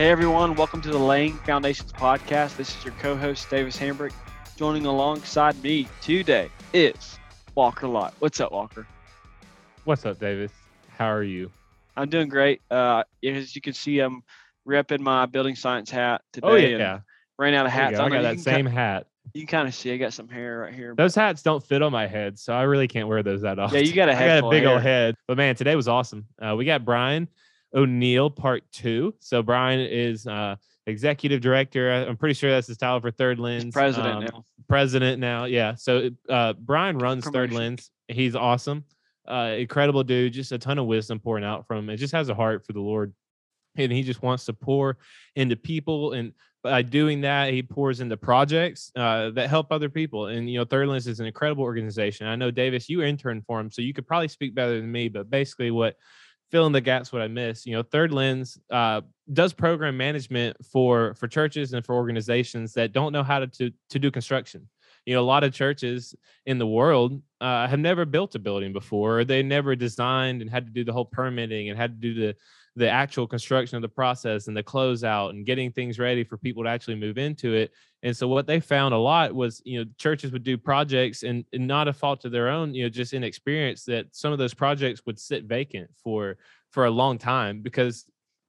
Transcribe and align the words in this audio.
Hey 0.00 0.08
everyone, 0.08 0.54
welcome 0.54 0.80
to 0.80 0.88
the 0.88 0.98
Laying 0.98 1.34
Foundations 1.40 1.92
podcast. 1.92 2.56
This 2.56 2.74
is 2.74 2.82
your 2.82 2.94
co-host 2.94 3.50
Davis 3.50 3.76
Hambrick. 3.76 4.14
Joining 4.56 4.86
alongside 4.86 5.62
me 5.62 5.86
today 6.00 6.48
is 6.72 7.18
Walker 7.54 7.86
Lott. 7.86 8.14
What's 8.18 8.40
up, 8.40 8.50
Walker? 8.50 8.86
What's 9.84 10.06
up, 10.06 10.18
Davis? 10.18 10.52
How 10.96 11.12
are 11.12 11.22
you? 11.22 11.50
I'm 11.98 12.08
doing 12.08 12.30
great. 12.30 12.62
Uh, 12.70 13.04
as 13.22 13.54
you 13.54 13.60
can 13.60 13.74
see, 13.74 13.98
I'm 13.98 14.22
repping 14.66 15.00
my 15.00 15.26
building 15.26 15.54
science 15.54 15.90
hat 15.90 16.22
today. 16.32 16.48
Oh 16.48 16.54
yeah, 16.54 17.00
ran 17.38 17.52
out 17.52 17.66
of 17.66 17.72
hats. 17.72 17.98
I 17.98 18.08
got 18.08 18.22
that 18.22 18.40
same 18.40 18.64
hat. 18.64 19.06
You 19.34 19.42
can 19.42 19.48
kind 19.48 19.68
of 19.68 19.74
see 19.74 19.92
I 19.92 19.98
got 19.98 20.14
some 20.14 20.30
hair 20.30 20.60
right 20.60 20.72
here. 20.72 20.94
Those 20.96 21.14
hats 21.14 21.42
don't 21.42 21.62
fit 21.62 21.82
on 21.82 21.92
my 21.92 22.06
head, 22.06 22.38
so 22.38 22.54
I 22.54 22.62
really 22.62 22.88
can't 22.88 23.06
wear 23.06 23.22
those 23.22 23.42
that 23.42 23.58
often. 23.58 23.76
Yeah, 23.76 23.84
you 23.84 23.92
got 23.92 24.08
a 24.08 24.14
head. 24.14 24.30
I 24.30 24.40
got 24.40 24.46
a 24.46 24.50
big 24.50 24.64
old 24.64 24.80
head. 24.80 25.16
But 25.28 25.36
man, 25.36 25.56
today 25.56 25.76
was 25.76 25.88
awesome. 25.88 26.24
Uh, 26.40 26.56
we 26.56 26.64
got 26.64 26.86
Brian 26.86 27.28
O'Neil 27.74 28.30
part 28.30 28.64
two. 28.72 29.14
So 29.20 29.42
Brian 29.42 29.80
is 29.80 30.26
uh, 30.26 30.56
executive 30.86 31.40
director. 31.40 31.90
I'm 31.90 32.16
pretty 32.16 32.34
sure 32.34 32.50
that's 32.50 32.66
his 32.66 32.76
title 32.76 33.00
for 33.00 33.10
Third 33.10 33.38
Lens. 33.38 33.64
He's 33.64 33.72
president 33.72 34.16
um, 34.16 34.24
now. 34.24 34.44
President 34.68 35.20
now, 35.20 35.44
yeah. 35.44 35.74
So 35.74 36.10
uh, 36.28 36.54
Brian 36.54 36.98
runs 36.98 37.24
Promotion. 37.24 37.50
Third 37.50 37.52
Lens. 37.52 37.90
He's 38.08 38.34
awesome, 38.34 38.84
uh, 39.28 39.54
incredible 39.58 40.02
dude. 40.02 40.32
Just 40.32 40.52
a 40.52 40.58
ton 40.58 40.78
of 40.78 40.86
wisdom 40.86 41.20
pouring 41.20 41.44
out 41.44 41.66
from 41.66 41.78
him. 41.78 41.90
It 41.90 41.96
just 41.96 42.12
has 42.12 42.28
a 42.28 42.34
heart 42.34 42.66
for 42.66 42.72
the 42.72 42.80
Lord, 42.80 43.12
and 43.76 43.92
he 43.92 44.02
just 44.02 44.22
wants 44.22 44.44
to 44.46 44.52
pour 44.52 44.98
into 45.36 45.56
people. 45.56 46.12
And 46.12 46.32
by 46.62 46.82
doing 46.82 47.22
that, 47.22 47.52
he 47.52 47.62
pours 47.62 48.00
into 48.00 48.16
projects 48.16 48.92
uh, 48.96 49.30
that 49.30 49.48
help 49.48 49.70
other 49.70 49.88
people. 49.88 50.26
And 50.26 50.50
you 50.50 50.58
know, 50.58 50.64
Third 50.64 50.88
Lens 50.88 51.06
is 51.06 51.20
an 51.20 51.26
incredible 51.26 51.64
organization. 51.64 52.26
I 52.26 52.36
know 52.36 52.50
Davis, 52.50 52.88
you 52.88 53.02
interned 53.02 53.44
for 53.46 53.60
him, 53.60 53.70
so 53.70 53.80
you 53.80 53.94
could 53.94 54.06
probably 54.06 54.28
speak 54.28 54.54
better 54.54 54.80
than 54.80 54.90
me. 54.90 55.08
But 55.08 55.30
basically, 55.30 55.70
what 55.70 55.96
fill 56.50 56.66
in 56.66 56.72
the 56.72 56.80
gaps 56.80 57.12
what 57.12 57.22
I 57.22 57.28
miss. 57.28 57.66
You 57.66 57.74
know, 57.74 57.82
Third 57.82 58.12
Lens 58.12 58.58
uh, 58.70 59.02
does 59.32 59.52
program 59.52 59.96
management 59.96 60.56
for 60.64 61.14
for 61.14 61.28
churches 61.28 61.72
and 61.72 61.84
for 61.84 61.94
organizations 61.94 62.74
that 62.74 62.92
don't 62.92 63.12
know 63.12 63.22
how 63.22 63.38
to 63.40 63.46
to, 63.46 63.70
to 63.90 63.98
do 63.98 64.10
construction. 64.10 64.68
You 65.06 65.14
know, 65.14 65.22
a 65.22 65.24
lot 65.24 65.44
of 65.44 65.54
churches 65.54 66.14
in 66.44 66.58
the 66.58 66.66
world 66.66 67.22
uh, 67.40 67.66
have 67.66 67.78
never 67.78 68.04
built 68.04 68.34
a 68.34 68.38
building 68.38 68.72
before, 68.72 69.20
or 69.20 69.24
they 69.24 69.42
never 69.42 69.74
designed 69.74 70.42
and 70.42 70.50
had 70.50 70.66
to 70.66 70.72
do 70.72 70.84
the 70.84 70.92
whole 70.92 71.06
permitting 71.06 71.70
and 71.70 71.78
had 71.78 72.00
to 72.00 72.08
do 72.08 72.14
the 72.14 72.36
the 72.76 72.88
actual 72.88 73.26
construction 73.26 73.76
of 73.76 73.82
the 73.82 73.88
process 73.88 74.46
and 74.46 74.56
the 74.56 74.62
closeout 74.62 75.30
and 75.30 75.44
getting 75.46 75.72
things 75.72 75.98
ready 75.98 76.22
for 76.22 76.36
people 76.36 76.62
to 76.62 76.68
actually 76.68 76.94
move 76.94 77.18
into 77.18 77.52
it. 77.52 77.72
And 78.02 78.16
so 78.16 78.28
what 78.28 78.46
they 78.46 78.60
found 78.60 78.94
a 78.94 78.98
lot 78.98 79.34
was, 79.34 79.60
you 79.64 79.78
know, 79.78 79.90
churches 79.98 80.32
would 80.32 80.42
do 80.42 80.56
projects 80.56 81.22
and, 81.22 81.44
and 81.52 81.66
not 81.66 81.88
a 81.88 81.92
fault 81.92 82.24
of 82.24 82.32
their 82.32 82.48
own, 82.48 82.74
you 82.74 82.82
know, 82.82 82.88
just 82.88 83.12
inexperience 83.12 83.84
that 83.84 84.06
some 84.12 84.32
of 84.32 84.38
those 84.38 84.54
projects 84.54 85.02
would 85.06 85.18
sit 85.18 85.44
vacant 85.44 85.90
for 86.02 86.38
for 86.70 86.86
a 86.86 86.90
long 86.90 87.18
time 87.18 87.60
because 87.60 88.06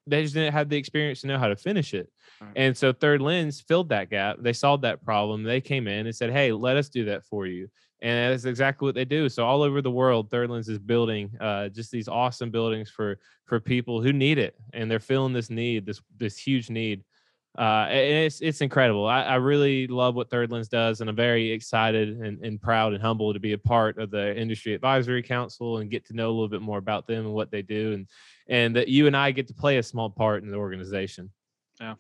they 0.08 0.24
just 0.24 0.34
didn't 0.34 0.54
have 0.54 0.70
the 0.70 0.78
experience 0.78 1.22
to 1.22 1.28
know 1.28 1.38
how 1.38 1.48
to 1.48 1.56
finish 1.56 1.94
it. 1.94 2.10
Right. 2.40 2.52
And 2.56 2.78
so 2.78 2.92
Third 2.94 3.22
Lens 3.22 3.62
filled 3.62 3.90
that 3.90 4.10
gap. 4.10 4.38
They 4.40 4.54
solved 4.54 4.84
that 4.84 5.04
problem. 5.04 5.44
They 5.44 5.62
came 5.62 5.88
in 5.88 6.06
and 6.08 6.16
said, 6.16 6.32
"Hey, 6.32 6.52
let 6.52 6.78
us 6.78 6.90
do 6.90 7.06
that 7.06 7.26
for 7.26 7.46
you." 7.46 7.70
And 8.02 8.34
that's 8.34 8.46
exactly 8.46 8.88
what 8.88 8.96
they 8.96 9.06
do. 9.06 9.30
So 9.30 9.46
all 9.46 9.62
over 9.62 9.82
the 9.82 9.92
world, 9.92 10.32
Third 10.32 10.50
Lens 10.50 10.70
is 10.70 10.80
building 10.80 11.32
uh, 11.40 11.70
just 11.70 11.92
these 11.92 12.08
awesome 12.08 12.50
buildings 12.50 12.90
for 12.90 13.20
for 13.46 13.60
people 13.60 14.02
who 14.02 14.12
need 14.12 14.40
it, 14.40 14.56
and 14.74 14.90
they're 14.90 15.00
filling 15.00 15.34
this 15.34 15.50
need, 15.50 15.86
this 15.86 16.02
this 16.18 16.38
huge 16.38 16.70
need. 16.70 17.04
Uh, 17.58 17.88
it's 17.90 18.40
it's 18.42 18.62
incredible. 18.62 19.06
I, 19.06 19.24
I 19.24 19.36
really 19.36 19.86
love 19.88 20.16
what 20.16 20.30
Third 20.30 20.52
Lens 20.52 20.70
does, 20.70 21.02
and 21.02 21.10
I'm 21.10 21.16
very 21.18 21.52
excited 21.52 22.22
and, 22.22 22.44
and 22.44 22.62
proud 22.62 22.94
and 22.94 23.02
humble 23.02 23.34
to 23.34 23.40
be 23.40 23.52
a 23.52 23.58
part 23.58 23.98
of 23.98 24.10
the 24.10 24.38
Industry 24.38 24.74
Advisory 24.74 25.22
Council 25.22 25.80
and 25.80 25.92
get 25.92 26.06
to 26.06 26.14
know 26.14 26.30
a 26.30 26.32
little 26.32 26.48
bit 26.48 26.62
more 26.62 26.78
about 26.78 27.08
them 27.08 27.26
and 27.26 27.34
what 27.34 27.52
they 27.52 27.62
do, 27.62 27.92
and 27.94 28.08
and 28.48 28.76
that 28.78 28.88
you 28.88 29.06
and 29.08 29.18
I 29.18 29.32
get 29.32 29.48
to 29.50 29.54
play 29.54 29.78
a 29.78 29.84
small 29.84 30.10
part 30.10 30.44
in 30.44 30.50
the 30.50 30.58
organization. 30.58 31.30
Yeah. 31.82 31.96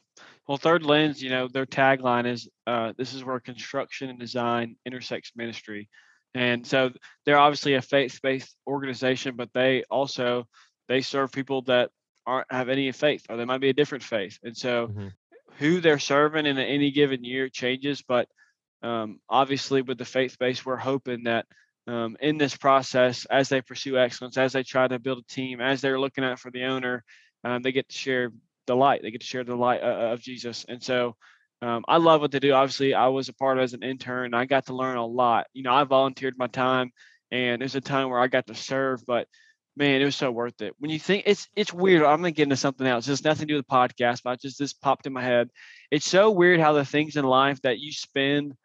Well, 0.47 0.57
Third 0.57 0.85
Lens, 0.85 1.21
you 1.21 1.29
know, 1.29 1.47
their 1.47 1.65
tagline 1.65 2.27
is 2.31 2.47
uh, 2.67 2.93
this 2.97 3.13
is 3.13 3.25
where 3.25 3.39
construction 3.39 4.09
and 4.09 4.19
design 4.19 4.75
intersects 4.85 5.31
ministry. 5.35 5.89
And 6.33 6.65
so 6.65 6.91
they're 7.25 7.37
obviously 7.37 7.73
a 7.73 7.81
faith-based 7.81 8.55
organization, 8.67 9.35
but 9.35 9.49
they 9.53 9.83
also 9.89 10.47
they 10.87 11.01
serve 11.01 11.31
people 11.31 11.63
that 11.63 11.89
aren't 12.25 12.51
have 12.51 12.69
any 12.69 12.91
faith 12.91 13.25
or 13.29 13.37
they 13.37 13.45
might 13.45 13.59
be 13.61 13.69
a 13.69 13.73
different 13.73 14.03
faith. 14.03 14.37
And 14.43 14.55
so 14.55 14.87
mm-hmm. 14.87 15.07
Who 15.57 15.81
they're 15.81 15.99
serving 15.99 16.45
in 16.45 16.57
any 16.57 16.91
given 16.91 17.23
year 17.23 17.49
changes, 17.49 18.03
but 18.07 18.27
um, 18.83 19.19
obviously 19.29 19.81
with 19.81 19.97
the 19.97 20.05
faith 20.05 20.37
base, 20.39 20.65
we're 20.65 20.77
hoping 20.77 21.25
that 21.25 21.45
um, 21.87 22.17
in 22.19 22.37
this 22.37 22.55
process, 22.55 23.25
as 23.25 23.49
they 23.49 23.61
pursue 23.61 23.97
excellence, 23.97 24.37
as 24.37 24.53
they 24.53 24.63
try 24.63 24.87
to 24.87 24.99
build 24.99 25.19
a 25.19 25.33
team, 25.33 25.61
as 25.61 25.81
they're 25.81 25.99
looking 25.99 26.23
out 26.23 26.39
for 26.39 26.51
the 26.51 26.65
owner, 26.65 27.03
um, 27.43 27.61
they 27.61 27.71
get 27.71 27.89
to 27.89 27.97
share 27.97 28.31
the 28.67 28.75
light. 28.75 29.01
They 29.01 29.11
get 29.11 29.21
to 29.21 29.27
share 29.27 29.43
the 29.43 29.55
light 29.55 29.81
uh, 29.81 30.11
of 30.13 30.21
Jesus. 30.21 30.65
And 30.67 30.81
so 30.81 31.15
um, 31.61 31.83
I 31.87 31.97
love 31.97 32.21
what 32.21 32.31
they 32.31 32.39
do. 32.39 32.53
Obviously, 32.53 32.93
I 32.93 33.07
was 33.07 33.29
a 33.29 33.33
part 33.33 33.59
as 33.59 33.73
an 33.73 33.83
intern. 33.83 34.33
I 34.33 34.45
got 34.45 34.67
to 34.67 34.75
learn 34.75 34.97
a 34.97 35.05
lot. 35.05 35.47
You 35.53 35.63
know, 35.63 35.73
I 35.73 35.83
volunteered 35.83 36.37
my 36.37 36.47
time, 36.47 36.91
and 37.31 37.61
there's 37.61 37.75
a 37.75 37.81
time 37.81 38.09
where 38.09 38.19
I 38.19 38.27
got 38.27 38.47
to 38.47 38.55
serve, 38.55 39.05
but 39.05 39.27
man, 39.75 40.01
it 40.01 40.05
was 40.05 40.15
so 40.15 40.31
worth 40.31 40.61
it. 40.61 40.73
When 40.79 40.91
you 40.91 40.99
think 40.99 41.23
it's 41.25 41.47
it's 41.55 41.73
weird. 41.73 42.03
I'm 42.03 42.17
gonna 42.17 42.31
get 42.31 42.43
into 42.43 42.57
something 42.57 42.85
else. 42.85 43.07
It's 43.07 43.23
nothing 43.23 43.47
to 43.47 43.53
do 43.53 43.55
with 43.57 43.67
the 43.67 43.73
podcast, 43.73 44.21
but 44.23 44.31
I 44.31 44.35
just 44.35 44.59
this 44.59 44.73
popped 44.73 45.07
in 45.07 45.13
my 45.13 45.23
head. 45.23 45.49
It's 45.89 46.05
so 46.05 46.31
weird 46.31 46.59
how 46.59 46.73
the 46.73 46.85
things 46.85 47.15
in 47.15 47.25
life 47.25 47.61
that 47.61 47.79
you 47.79 47.91
spend 47.91 48.55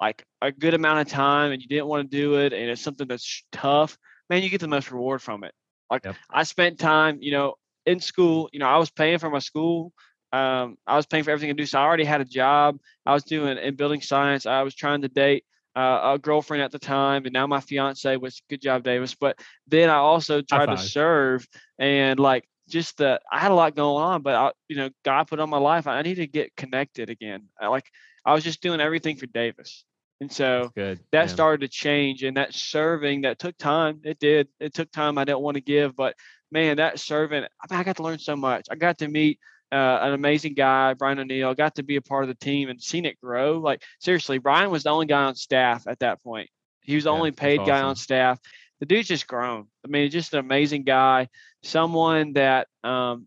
like 0.00 0.24
a 0.40 0.52
good 0.52 0.74
amount 0.74 1.00
of 1.00 1.08
time 1.08 1.52
and 1.52 1.60
you 1.60 1.68
didn't 1.68 1.86
want 1.86 2.10
to 2.10 2.16
do 2.16 2.36
it, 2.36 2.52
and 2.52 2.70
it's 2.70 2.82
something 2.82 3.08
that's 3.08 3.44
tough. 3.52 3.96
Man, 4.30 4.42
you 4.42 4.50
get 4.50 4.60
the 4.60 4.68
most 4.68 4.90
reward 4.90 5.22
from 5.22 5.44
it. 5.44 5.52
Like 5.90 6.04
yep. 6.04 6.16
I 6.30 6.42
spent 6.42 6.78
time, 6.78 7.18
you 7.20 7.32
know, 7.32 7.54
in 7.86 8.00
school, 8.00 8.50
you 8.52 8.58
know, 8.58 8.66
I 8.66 8.76
was 8.76 8.90
paying 8.90 9.18
for 9.18 9.30
my 9.30 9.38
school. 9.38 9.92
Um, 10.30 10.76
I 10.86 10.96
was 10.96 11.06
paying 11.06 11.24
for 11.24 11.30
everything 11.30 11.56
to 11.56 11.62
do. 11.62 11.64
So 11.64 11.78
I 11.78 11.84
already 11.84 12.04
had 12.04 12.20
a 12.20 12.26
job. 12.26 12.78
I 13.06 13.14
was 13.14 13.24
doing 13.24 13.56
in 13.56 13.76
building 13.76 14.02
science. 14.02 14.44
I 14.44 14.62
was 14.62 14.74
trying 14.74 15.00
to 15.02 15.08
date 15.08 15.44
uh, 15.76 16.14
a 16.14 16.18
girlfriend 16.18 16.62
at 16.62 16.72
the 16.72 16.78
time, 16.78 17.24
and 17.24 17.32
now 17.32 17.46
my 17.46 17.60
fiance. 17.60 18.16
Was 18.16 18.42
good 18.48 18.60
job, 18.60 18.82
Davis. 18.82 19.14
But 19.14 19.38
then 19.66 19.90
I 19.90 19.96
also 19.96 20.40
tried 20.40 20.66
to 20.66 20.78
serve 20.78 21.46
and 21.78 22.18
like 22.18 22.48
just 22.68 22.98
the 22.98 23.20
I 23.30 23.38
had 23.38 23.50
a 23.50 23.54
lot 23.54 23.76
going 23.76 24.02
on, 24.02 24.22
but 24.22 24.34
I, 24.34 24.52
you 24.68 24.76
know, 24.76 24.90
God 25.04 25.24
put 25.28 25.40
on 25.40 25.50
my 25.50 25.58
life. 25.58 25.86
I 25.86 26.02
need 26.02 26.16
to 26.16 26.26
get 26.26 26.56
connected 26.56 27.10
again. 27.10 27.44
I, 27.60 27.68
like 27.68 27.86
I 28.24 28.34
was 28.34 28.44
just 28.44 28.60
doing 28.60 28.80
everything 28.80 29.16
for 29.16 29.26
Davis. 29.26 29.84
And 30.20 30.32
so 30.32 30.72
that 30.74 30.98
yeah. 31.12 31.26
started 31.26 31.60
to 31.60 31.68
change 31.68 32.24
and 32.24 32.36
that 32.36 32.52
serving 32.52 33.20
that 33.20 33.38
took 33.38 33.56
time. 33.56 34.00
It 34.02 34.18
did. 34.18 34.48
It 34.58 34.74
took 34.74 34.90
time 34.90 35.16
I 35.16 35.24
didn't 35.24 35.40
want 35.40 35.54
to 35.56 35.60
give, 35.60 35.94
but 35.94 36.16
man, 36.50 36.78
that 36.78 36.98
servant, 36.98 37.46
I, 37.60 37.72
mean, 37.72 37.80
I 37.80 37.84
got 37.84 37.96
to 37.96 38.02
learn 38.02 38.18
so 38.18 38.34
much. 38.34 38.66
I 38.70 38.74
got 38.74 38.98
to 38.98 39.08
meet 39.08 39.38
uh, 39.70 39.98
an 40.02 40.12
amazing 40.12 40.54
guy, 40.54 40.94
Brian 40.94 41.18
O'Neil. 41.18 41.54
Got 41.54 41.76
to 41.76 41.82
be 41.82 41.96
a 41.96 42.02
part 42.02 42.24
of 42.24 42.28
the 42.28 42.34
team 42.34 42.68
and 42.68 42.82
seen 42.82 43.04
it 43.04 43.20
grow. 43.20 43.58
Like 43.58 43.82
seriously, 44.00 44.38
Brian 44.38 44.70
was 44.70 44.84
the 44.84 44.90
only 44.90 45.06
guy 45.06 45.24
on 45.24 45.34
staff 45.34 45.86
at 45.86 45.98
that 46.00 46.22
point. 46.22 46.48
He 46.82 46.94
was 46.94 47.04
the 47.04 47.10
yeah, 47.10 47.16
only 47.16 47.30
paid 47.32 47.60
awesome. 47.60 47.68
guy 47.68 47.82
on 47.82 47.96
staff. 47.96 48.38
The 48.80 48.86
dude's 48.86 49.08
just 49.08 49.26
grown. 49.26 49.66
I 49.84 49.88
mean, 49.88 50.10
just 50.10 50.32
an 50.32 50.40
amazing 50.40 50.84
guy. 50.84 51.28
Someone 51.62 52.34
that 52.34 52.68
um, 52.84 53.26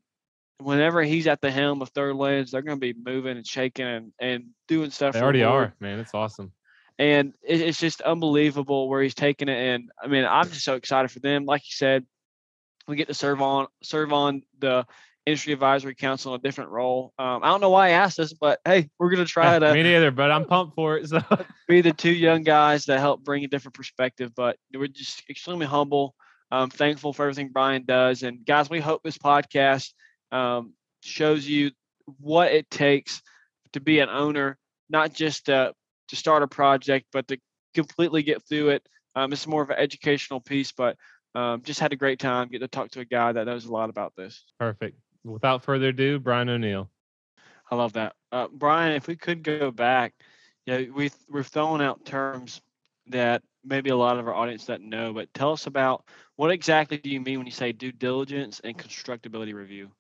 whenever 0.60 1.04
he's 1.04 1.28
at 1.28 1.42
the 1.42 1.52
helm 1.52 1.82
of 1.82 1.90
Third 1.90 2.16
Lens, 2.16 2.52
they're 2.52 2.62
going 2.62 2.80
to 2.80 2.94
be 2.94 3.00
moving 3.00 3.38
and 3.38 3.46
shaking 3.46 3.86
and, 3.86 4.14
and 4.20 4.46
doing 4.68 4.92
stuff. 4.92 5.14
They 5.14 5.22
already 5.22 5.44
are, 5.44 5.74
man. 5.80 6.00
It's 6.00 6.14
awesome. 6.14 6.54
And 6.98 7.34
it's 7.42 7.80
just 7.80 8.02
unbelievable 8.02 8.88
where 8.88 9.02
he's 9.02 9.16
taking 9.16 9.50
it. 9.50 9.58
And 9.58 9.90
I 10.02 10.08
mean, 10.08 10.24
I'm 10.24 10.48
just 10.48 10.64
so 10.64 10.76
excited 10.76 11.10
for 11.10 11.20
them. 11.20 11.46
Like 11.46 11.62
you 11.62 11.74
said, 11.74 12.06
we 12.88 12.96
get 12.96 13.08
to 13.08 13.14
serve 13.14 13.42
on 13.42 13.68
serve 13.82 14.14
on 14.14 14.44
the 14.60 14.86
industry 15.26 15.54
advisory 15.54 15.96
council 15.96 16.34
in 16.34 16.40
a 16.40 16.44
different 16.44 16.72
role. 16.72 17.14
Um, 17.20 17.44
I 17.44 17.48
don't 17.48 17.62
know 17.62 17.70
why 17.70 17.88
I 17.88 17.92
asked 17.92 18.18
this, 18.18 18.34
but 18.34 18.60
hey, 18.66 18.90
we're 19.00 19.10
gonna 19.10 19.26
try 19.38 19.58
to. 19.58 19.74
Me 19.74 19.84
neither, 19.84 20.12
but 20.12 20.32
I'm 20.32 20.46
pumped 20.46 20.76
for 20.76 20.98
it. 20.98 21.08
So 21.08 21.22
be 21.68 21.82
the 21.82 21.94
two 21.94 22.14
young 22.14 22.44
guys 22.44 22.86
that 22.86 23.00
help 23.00 23.24
bring 23.24 23.44
a 23.44 23.48
different 23.48 23.76
perspective. 23.76 24.32
But 24.36 24.58
we're 24.74 24.88
just 24.88 25.24
extremely 25.30 25.66
humble. 25.66 26.16
Um, 26.52 26.70
thankful 26.70 27.14
for 27.14 27.24
everything 27.24 27.50
Brian 27.54 27.86
does, 27.86 28.24
and 28.24 28.46
guys, 28.46 28.70
we 28.70 28.82
hope 28.82 29.04
this 29.04 29.18
podcast 29.18 29.94
um, 30.32 30.74
shows 31.02 31.48
you 31.48 31.72
what 32.20 32.52
it 32.52 32.70
takes 32.70 33.22
to 33.74 33.80
be 33.80 34.00
an 34.00 34.10
owner, 34.10 34.58
not 34.90 35.14
just 35.14 35.46
to, 35.46 35.74
to 36.10 36.16
start 36.16 36.44
a 36.44 36.48
project, 36.48 37.06
but 37.14 37.28
to 37.30 37.38
completely 37.74 38.24
get 38.24 38.46
through 38.48 38.70
it. 38.70 38.88
Um, 39.16 39.32
it's 39.34 39.48
more 39.48 39.62
of 39.62 39.70
an 39.70 39.78
educational 39.78 40.40
piece, 40.40 40.72
but 40.72 40.98
um, 41.36 41.62
just 41.64 41.80
had 41.80 41.94
a 41.94 41.98
great 41.98 42.20
time. 42.20 42.50
Get 42.50 42.60
to 42.60 42.68
talk 42.68 42.92
to 42.92 43.00
a 43.00 43.06
guy 43.06 43.32
that 43.32 43.46
knows 43.46 43.66
a 43.66 43.72
lot 43.72 43.90
about 43.90 44.14
this. 44.18 44.44
Perfect. 44.60 44.98
Without 45.24 45.64
further 45.64 45.90
ado, 45.90 46.20
Brian 46.20 46.50
O'Neil. 46.50 46.90
I 47.70 47.76
love 47.76 47.94
that, 47.94 48.16
uh, 48.32 48.48
Brian. 48.52 48.94
If 48.94 49.08
we 49.08 49.16
could 49.16 49.44
go 49.44 49.72
back, 49.72 50.14
yeah, 50.66 50.82
we 50.94 51.12
we're 51.30 51.44
throwing 51.44 51.82
out 51.82 52.04
terms 52.06 52.62
that 53.08 53.44
maybe 53.64 53.90
a 53.90 53.96
lot 53.96 54.18
of 54.18 54.28
our 54.28 54.34
audience 54.34 54.66
doesn't 54.66 54.88
know, 54.88 55.14
but 55.14 55.34
tell 55.34 55.52
us 55.52 55.68
about 55.68 56.04
what 56.36 56.52
exactly 56.52 56.98
do 56.98 57.10
you 57.10 57.22
mean 57.22 57.38
when 57.38 57.46
you 57.46 57.52
say 57.52 57.72
due 57.72 57.92
diligence 57.92 58.62
and 58.64 58.78
constructability 58.78 59.54
review? 59.54 59.92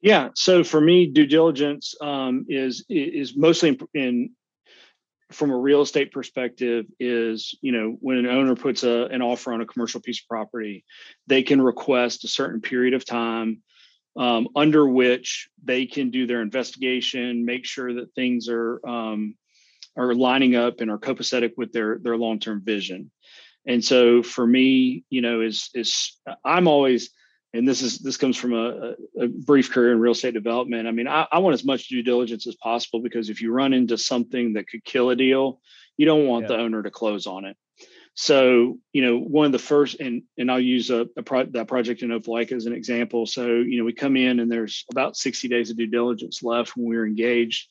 Yeah, 0.00 0.30
so 0.34 0.62
for 0.64 0.80
me, 0.80 1.06
due 1.06 1.26
diligence 1.26 1.94
um, 2.00 2.46
is 2.48 2.84
is 2.88 3.36
mostly 3.36 3.70
in, 3.70 3.78
in 3.94 4.30
from 5.32 5.50
a 5.50 5.56
real 5.56 5.82
estate 5.82 6.12
perspective 6.12 6.86
is 7.00 7.56
you 7.62 7.72
know 7.72 7.96
when 8.00 8.18
an 8.18 8.26
owner 8.26 8.54
puts 8.54 8.82
a, 8.84 9.06
an 9.06 9.22
offer 9.22 9.52
on 9.52 9.60
a 9.60 9.66
commercial 9.66 10.00
piece 10.00 10.20
of 10.20 10.28
property 10.28 10.84
they 11.26 11.42
can 11.42 11.60
request 11.60 12.24
a 12.24 12.28
certain 12.28 12.60
period 12.60 12.92
of 12.94 13.04
time 13.04 13.62
um, 14.16 14.48
under 14.54 14.86
which 14.86 15.48
they 15.64 15.86
can 15.86 16.10
do 16.10 16.26
their 16.26 16.42
investigation, 16.42 17.44
make 17.44 17.64
sure 17.64 17.94
that 17.94 18.14
things 18.14 18.48
are 18.48 18.80
um, 18.86 19.34
are 19.96 20.14
lining 20.14 20.56
up 20.56 20.80
and 20.80 20.90
are 20.90 20.98
copacetic 20.98 21.52
with 21.56 21.72
their 21.72 21.98
their 21.98 22.16
long 22.16 22.38
term 22.38 22.62
vision. 22.64 23.10
And 23.66 23.84
so 23.84 24.22
for 24.22 24.46
me, 24.46 25.04
you 25.08 25.20
know, 25.22 25.40
is 25.40 25.70
is 25.74 26.18
I'm 26.44 26.68
always 26.68 27.10
and 27.54 27.68
this 27.68 27.82
is 27.82 27.98
this 27.98 28.16
comes 28.16 28.36
from 28.36 28.54
a, 28.54 28.94
a, 29.20 29.28
brief 29.28 29.70
career 29.70 29.92
in 29.92 30.00
real 30.00 30.12
estate 30.12 30.34
development. 30.34 30.88
I 30.88 30.90
mean, 30.90 31.06
I, 31.06 31.26
I, 31.30 31.38
want 31.38 31.54
as 31.54 31.64
much 31.64 31.88
due 31.88 32.02
diligence 32.02 32.46
as 32.46 32.56
possible 32.56 33.00
because 33.00 33.28
if 33.28 33.42
you 33.42 33.52
run 33.52 33.74
into 33.74 33.98
something 33.98 34.54
that 34.54 34.68
could 34.68 34.84
kill 34.84 35.10
a 35.10 35.16
deal, 35.16 35.60
you 35.96 36.06
don't 36.06 36.26
want 36.26 36.44
yeah. 36.44 36.56
the 36.56 36.62
owner 36.62 36.82
to 36.82 36.90
close 36.90 37.26
on 37.26 37.44
it. 37.44 37.56
So, 38.14 38.78
you 38.92 39.02
know, 39.02 39.18
one 39.18 39.46
of 39.46 39.52
the 39.52 39.58
first, 39.58 39.98
and 40.00 40.22
and 40.36 40.50
I'll 40.50 40.60
use 40.60 40.90
a, 40.90 41.06
a 41.16 41.22
pro, 41.22 41.44
that 41.46 41.66
project 41.66 42.02
in 42.02 42.10
Opelika 42.10 42.52
as 42.52 42.66
an 42.66 42.74
example. 42.74 43.24
So, 43.26 43.46
you 43.46 43.78
know, 43.78 43.84
we 43.84 43.94
come 43.94 44.16
in 44.16 44.40
and 44.40 44.52
there's 44.52 44.84
about 44.90 45.16
60 45.16 45.48
days 45.48 45.70
of 45.70 45.78
due 45.78 45.86
diligence 45.86 46.42
left 46.42 46.76
when 46.76 46.86
we 46.86 46.96
we're 46.96 47.06
engaged. 47.06 47.68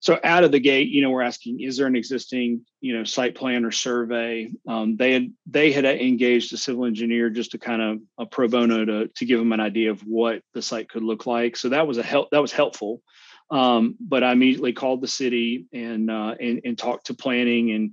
So 0.00 0.18
out 0.24 0.44
of 0.44 0.50
the 0.50 0.60
gate 0.60 0.88
you 0.88 1.02
know 1.02 1.10
we're 1.10 1.20
asking 1.20 1.60
is 1.60 1.76
there 1.76 1.86
an 1.86 1.94
existing 1.94 2.64
you 2.80 2.96
know 2.96 3.04
site 3.04 3.34
plan 3.34 3.64
or 3.64 3.70
survey? 3.70 4.50
Um, 4.66 4.96
they 4.96 5.12
had 5.12 5.32
they 5.46 5.72
had 5.72 5.84
engaged 5.84 6.52
a 6.54 6.56
civil 6.56 6.86
engineer 6.86 7.28
just 7.28 7.52
to 7.52 7.58
kind 7.58 7.82
of 7.82 7.98
a 8.18 8.26
pro 8.26 8.48
bono 8.48 8.84
to, 8.84 9.08
to 9.08 9.24
give 9.26 9.38
them 9.38 9.52
an 9.52 9.60
idea 9.60 9.90
of 9.90 10.00
what 10.00 10.42
the 10.54 10.62
site 10.62 10.88
could 10.88 11.02
look 11.02 11.26
like. 11.26 11.56
So 11.56 11.68
that 11.68 11.86
was 11.86 11.98
a 11.98 12.02
help 12.02 12.30
that 12.30 12.42
was 12.42 12.52
helpful. 12.52 13.02
Um, 13.50 13.96
but 14.00 14.22
i 14.22 14.30
immediately 14.30 14.72
called 14.72 15.00
the 15.00 15.08
city 15.08 15.66
and 15.72 16.10
uh, 16.10 16.34
and, 16.40 16.62
and 16.64 16.78
talked 16.78 17.06
to 17.06 17.14
planning 17.14 17.72
and 17.72 17.92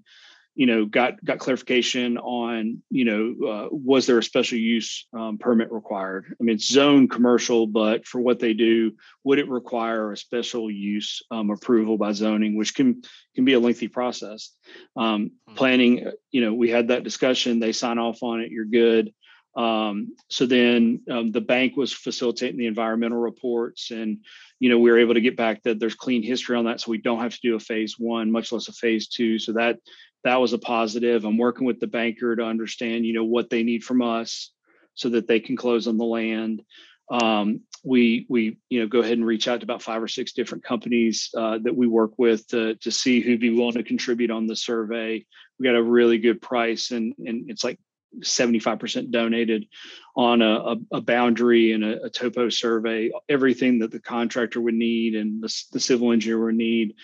you 0.58 0.66
know 0.66 0.86
got 0.86 1.24
got 1.24 1.38
clarification 1.38 2.18
on 2.18 2.82
you 2.90 3.06
know 3.06 3.48
uh, 3.48 3.68
was 3.72 4.08
there 4.08 4.18
a 4.18 4.24
special 4.24 4.58
use 4.58 5.06
um, 5.14 5.38
permit 5.38 5.72
required? 5.72 6.26
I 6.42 6.44
mean 6.44 6.56
it's 6.56 6.68
zone 6.68 7.08
commercial 7.08 7.68
but 7.68 8.08
for 8.08 8.20
what 8.20 8.40
they 8.40 8.54
do 8.54 8.94
would 9.24 9.38
it 9.38 9.48
require 9.48 10.12
a 10.12 10.18
special 10.18 10.70
use 10.72 11.22
um, 11.30 11.52
approval 11.52 12.00
by 12.00 12.12
zoning 12.14 12.58
which 12.58 12.74
can 12.74 13.04
can 13.36 13.46
be 13.46 13.54
a 13.54 13.60
lengthy 13.60 13.88
process? 13.88 14.52
Um, 14.96 15.32
hmm. 15.48 15.56
planning 15.56 16.08
uh, 16.08 16.12
you 16.32 16.42
know 16.42 16.56
we 16.56 16.72
had 16.72 16.88
that 16.88 17.04
discussion 17.04 17.60
they 17.60 17.72
sign 17.72 18.00
off 18.00 18.24
on 18.24 18.42
it 18.42 18.52
you're 18.52 18.66
good. 18.66 19.14
Um, 19.56 20.16
so 20.30 20.46
then 20.46 21.02
um, 21.10 21.32
the 21.32 21.42
bank 21.42 21.76
was 21.76 21.92
facilitating 21.92 22.58
the 22.58 22.68
environmental 22.68 23.18
reports 23.18 23.90
and 23.90 24.20
you 24.60 24.70
know 24.70 24.78
we 24.78 24.92
were 24.92 25.00
able 25.00 25.16
to 25.16 25.22
get 25.22 25.36
back 25.36 25.64
that 25.64 25.80
there's 25.80 25.96
clean 25.96 26.22
history 26.22 26.56
on 26.56 26.66
that 26.66 26.80
so 26.80 26.92
we 26.92 27.00
don't 27.00 27.22
have 27.22 27.34
to 27.34 27.40
do 27.42 27.56
a 27.56 27.60
phase 27.60 27.96
one 27.98 28.32
much 28.32 28.52
less 28.52 28.68
a 28.68 28.72
phase 28.72 29.08
two 29.08 29.40
so 29.40 29.54
that 29.54 29.80
that 30.28 30.42
was 30.42 30.54
a 30.54 30.58
positive. 30.58 31.24
I'm 31.24 31.38
working 31.38 31.66
with 31.66 31.80
the 31.80 31.88
banker 31.88 32.36
to 32.36 32.44
understand, 32.44 33.06
you 33.06 33.14
know, 33.14 33.24
what 33.24 33.50
they 33.50 33.64
need 33.64 33.84
from 33.84 34.02
us 34.02 34.52
so 34.94 35.10
that 35.10 35.28
they 35.28 35.40
can 35.40 35.56
close 35.56 35.88
on 35.88 35.98
the 35.98 36.06
land. 36.06 36.64
Um, 37.10 37.62
we 37.86 38.26
we 38.28 38.58
you 38.68 38.82
know 38.82 38.88
go 38.88 39.00
ahead 39.00 39.18
and 39.18 39.26
reach 39.26 39.48
out 39.48 39.62
to 39.62 39.64
about 39.64 39.82
five 39.82 40.04
or 40.04 40.10
six 40.10 40.34
different 40.34 40.66
companies 40.66 41.30
uh, 41.38 41.60
that 41.64 41.76
we 41.76 41.88
work 41.88 42.12
with 42.18 42.46
to 42.48 42.76
to 42.76 42.92
see 42.92 43.22
who'd 43.22 43.40
be 43.40 43.52
willing 43.52 43.76
to 43.76 43.84
contribute 43.84 44.32
on 44.32 44.48
the 44.48 44.56
survey. 44.58 45.26
We 45.58 45.64
got 45.64 45.76
a 45.76 45.84
really 45.84 46.18
good 46.18 46.42
price, 46.42 46.92
and 46.92 47.14
and 47.20 47.50
it's 47.50 47.64
like 47.64 47.80
75% 48.20 49.12
donated 49.12 49.68
on 50.16 50.42
a, 50.42 50.76
a, 50.92 51.02
boundary 51.02 51.74
and 51.74 51.84
a, 51.84 52.06
a, 52.06 52.10
topo 52.10 52.50
survey, 52.50 53.12
everything 53.28 53.80
that 53.80 53.92
the 53.92 54.00
contractor 54.00 54.62
would 54.62 54.74
need 54.74 55.14
and 55.14 55.44
the, 55.44 55.64
the 55.74 55.80
civil 55.80 56.14
engineer 56.14 56.44
would 56.44 56.56
need 56.56 56.96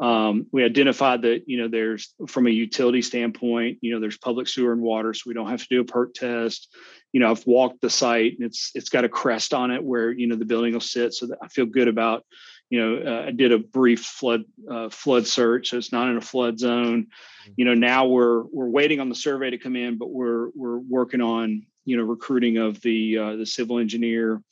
um, 0.00 0.46
we 0.50 0.64
identified 0.64 1.22
that 1.22 1.44
you 1.46 1.58
know 1.58 1.68
there's 1.68 2.14
from 2.26 2.46
a 2.46 2.50
utility 2.50 3.00
standpoint, 3.00 3.78
you 3.80 3.92
know 3.92 4.00
there's 4.00 4.18
public 4.18 4.48
sewer 4.48 4.72
and 4.72 4.82
water, 4.82 5.14
so 5.14 5.22
we 5.26 5.34
don't 5.34 5.48
have 5.48 5.62
to 5.62 5.68
do 5.70 5.80
a 5.80 5.84
perc 5.84 6.14
test. 6.14 6.74
You 7.12 7.20
know, 7.20 7.30
I've 7.30 7.46
walked 7.46 7.80
the 7.80 7.90
site 7.90 8.32
and 8.36 8.44
it's 8.44 8.72
it's 8.74 8.88
got 8.88 9.04
a 9.04 9.08
crest 9.08 9.54
on 9.54 9.70
it 9.70 9.82
where 9.82 10.10
you 10.10 10.26
know 10.26 10.34
the 10.34 10.44
building 10.44 10.72
will 10.72 10.80
sit, 10.80 11.14
so 11.14 11.26
that 11.28 11.38
I 11.42 11.48
feel 11.48 11.66
good 11.66 11.88
about. 11.88 12.24
You 12.70 12.80
know, 12.80 13.12
uh, 13.12 13.26
I 13.26 13.30
did 13.30 13.52
a 13.52 13.58
brief 13.58 14.00
flood 14.04 14.42
uh, 14.68 14.88
flood 14.88 15.28
search, 15.28 15.68
so 15.68 15.78
it's 15.78 15.92
not 15.92 16.08
in 16.08 16.16
a 16.16 16.22
flood 16.22 16.58
zone. 16.58 17.04
Mm-hmm. 17.04 17.52
You 17.56 17.64
know, 17.66 17.74
now 17.74 18.06
we're 18.06 18.42
we're 18.42 18.68
waiting 18.68 18.98
on 18.98 19.08
the 19.08 19.14
survey 19.14 19.50
to 19.50 19.58
come 19.58 19.76
in, 19.76 19.96
but 19.96 20.10
we're 20.10 20.48
we're 20.56 20.78
working 20.78 21.20
on 21.20 21.66
you 21.84 21.96
know 21.96 22.02
recruiting 22.02 22.56
of 22.56 22.80
the 22.80 23.18
uh, 23.18 23.36
the 23.36 23.46
civil 23.46 23.78
engineer, 23.78 24.42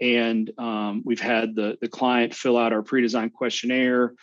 and 0.00 0.50
um, 0.58 1.02
we've 1.04 1.20
had 1.20 1.54
the 1.54 1.78
the 1.80 1.88
client 1.88 2.34
fill 2.34 2.58
out 2.58 2.72
our 2.72 2.82
pre-design 2.82 3.30
questionnaire 3.30 4.14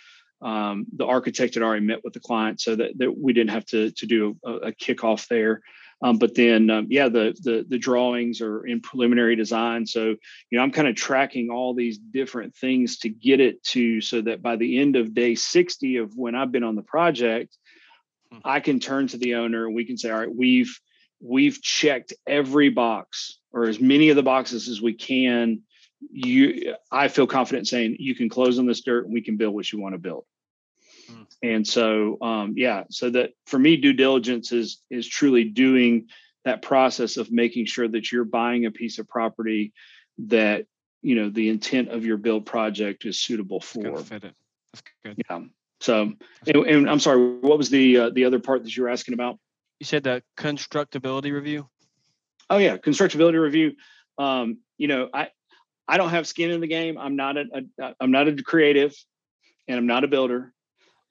um, 0.46 0.86
the 0.96 1.06
architect 1.06 1.56
had 1.56 1.64
already 1.64 1.86
met 1.86 2.04
with 2.04 2.14
the 2.14 2.20
client 2.20 2.62
so 2.62 2.76
that, 2.76 2.92
that 3.00 3.18
we 3.18 3.34
didn't 3.34 3.50
have 3.50 3.66
to, 3.66 3.90
to 3.92 4.06
do 4.06 4.38
a, 4.46 4.52
a 4.52 4.72
kickoff 4.72 5.28
there. 5.28 5.62
Um, 6.04 6.20
but 6.20 6.36
then, 6.36 6.70
um, 6.70 6.88
yeah, 6.90 7.10
the, 7.10 7.36
the 7.42 7.66
the 7.68 7.80
drawings 7.80 8.42
are 8.42 8.66
in 8.68 8.82
preliminary 8.82 9.36
design. 9.36 9.88
So, 9.88 10.10
you 10.10 10.18
know, 10.52 10.60
I'm 10.60 10.72
kind 10.72 10.90
of 10.90 10.96
tracking 10.96 11.50
all 11.50 11.74
these 11.74 11.98
different 11.98 12.54
things 12.56 13.00
to 13.00 13.10
get 13.10 13.40
it 13.40 13.64
to 13.64 14.02
so 14.02 14.22
that 14.22 14.42
by 14.42 14.58
the 14.58 14.78
end 14.78 14.98
of 14.98 15.14
day 15.14 15.36
60 15.36 15.98
of 15.98 16.12
when 16.16 16.36
I've 16.36 16.52
been 16.52 16.66
on 16.66 16.76
the 16.76 16.84
project, 16.84 17.58
hmm. 18.32 18.40
I 18.44 18.60
can 18.60 18.80
turn 18.80 19.08
to 19.08 19.18
the 19.18 19.36
owner 19.36 19.66
and 19.66 19.74
we 19.76 19.86
can 19.86 19.98
say, 19.98 20.12
all 20.12 20.20
right, 20.20 20.36
we've 20.36 20.78
we've 21.22 21.60
checked 21.62 22.14
every 22.28 22.70
box 22.70 23.40
or 23.52 23.64
as 23.64 23.80
many 23.80 24.10
of 24.10 24.18
the 24.18 24.22
boxes 24.22 24.68
as 24.68 24.82
we 24.82 24.94
can 24.94 25.62
you 26.12 26.76
I 26.92 27.08
feel 27.08 27.28
confident 27.28 27.68
saying 27.68 27.98
you 28.00 28.16
can 28.16 28.30
close 28.30 28.60
on 28.60 28.66
this 28.66 28.82
dirt 28.82 29.06
and 29.06 29.14
we 29.14 29.22
can 29.22 29.38
build 29.38 29.54
what 29.54 29.72
you 29.72 29.80
want 29.80 29.94
to 29.94 30.00
build. 30.00 30.26
Mm. 31.12 31.28
And 31.44 31.68
so 31.68 32.18
um, 32.22 32.54
yeah, 32.58 32.84
so 32.90 33.10
that 33.12 33.32
for 33.46 33.60
me, 33.60 33.78
due 33.78 33.94
diligence 33.94 34.52
is 34.52 34.82
is 34.90 35.08
truly 35.08 35.44
doing 35.44 36.08
that 36.44 36.62
process 36.62 37.18
of 37.18 37.32
making 37.32 37.66
sure 37.66 37.88
that 37.88 38.12
you're 38.12 38.26
buying 38.26 38.66
a 38.66 38.72
piece 38.72 39.00
of 39.00 39.08
property 39.08 39.74
that 40.18 40.66
you 41.02 41.16
know 41.16 41.30
the 41.30 41.50
intent 41.50 41.90
of 41.90 42.06
your 42.06 42.18
build 42.18 42.46
project 42.46 43.06
is 43.06 43.20
suitable 43.20 43.60
for. 43.60 43.98
Fit 43.98 44.24
it. 44.24 44.36
That's 44.74 44.84
good. 45.04 45.24
Yeah. 45.30 45.40
So, 45.82 46.14
and, 46.48 46.56
and, 46.56 46.90
I'm 46.90 47.00
sorry, 47.00 47.38
what 47.40 47.58
was 47.58 47.70
the 47.70 47.98
uh, 47.98 48.10
the 48.10 48.26
other 48.26 48.40
part 48.40 48.64
that 48.64 48.76
you 48.76 48.84
were 48.84 48.90
asking 48.90 49.14
about? 49.14 49.38
You 49.80 49.86
said 49.86 50.04
the 50.04 50.24
constructability 50.38 51.32
review. 51.34 51.70
Oh 52.50 52.58
yeah, 52.58 52.78
constructability 52.78 53.42
review. 53.42 53.74
Um, 54.18 54.60
you 54.78 54.88
know, 54.88 55.10
I 55.14 55.30
I 55.88 55.98
don't 55.98 56.10
have 56.10 56.28
skin 56.28 56.52
in 56.52 56.62
the 56.62 56.68
game. 56.68 56.98
I'm 56.98 57.16
not 57.16 57.38
a, 57.38 57.46
a 57.80 57.94
I'm 58.00 58.12
not 58.12 58.28
a 58.28 58.36
creative, 58.42 58.96
and 59.68 59.78
I'm 59.78 59.88
not 59.88 60.04
a 60.04 60.08
builder. 60.08 60.54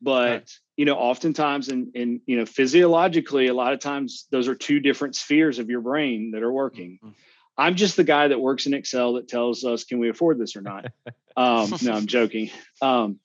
But 0.04 0.30
right. 0.30 0.50
you 0.76 0.84
know, 0.84 0.94
oftentimes, 0.94 1.68
and 1.68 1.88
and 1.94 2.20
you 2.26 2.36
know, 2.36 2.46
physiologically, 2.46 3.48
a 3.48 3.55
lot 3.55 3.72
of 3.72 3.81
times 3.81 4.26
those 4.31 4.46
are 4.46 4.55
two 4.55 4.79
different 4.79 5.17
spheres 5.17 5.58
of 5.58 5.70
your 5.70 5.81
brain 5.81 6.32
that 6.32 6.43
are 6.43 6.52
working. 6.52 6.98
Mm-hmm. 7.02 7.10
I'm 7.56 7.76
just 7.76 7.96
the 7.96 8.05
guy 8.05 8.29
that 8.29 8.40
works 8.40 8.67
in 8.67 8.74
Excel 8.74 9.14
that 9.14 9.29
tells 9.29 9.64
us 9.64 9.84
can 9.84 9.98
we 9.98 10.10
afford 10.10 10.38
this 10.38 10.56
or 10.56 10.60
not. 10.60 10.86
um, 11.36 11.72
no, 11.82 11.93
I'm 11.93 12.06
joking. 12.06 12.50
Um, 12.82 13.20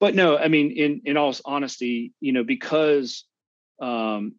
but 0.00 0.14
no, 0.14 0.36
I 0.36 0.48
mean, 0.48 0.72
in 0.72 1.02
in 1.04 1.16
all 1.16 1.34
honesty, 1.44 2.12
you 2.20 2.32
know, 2.32 2.44
because 2.44 3.24
um, 3.80 4.34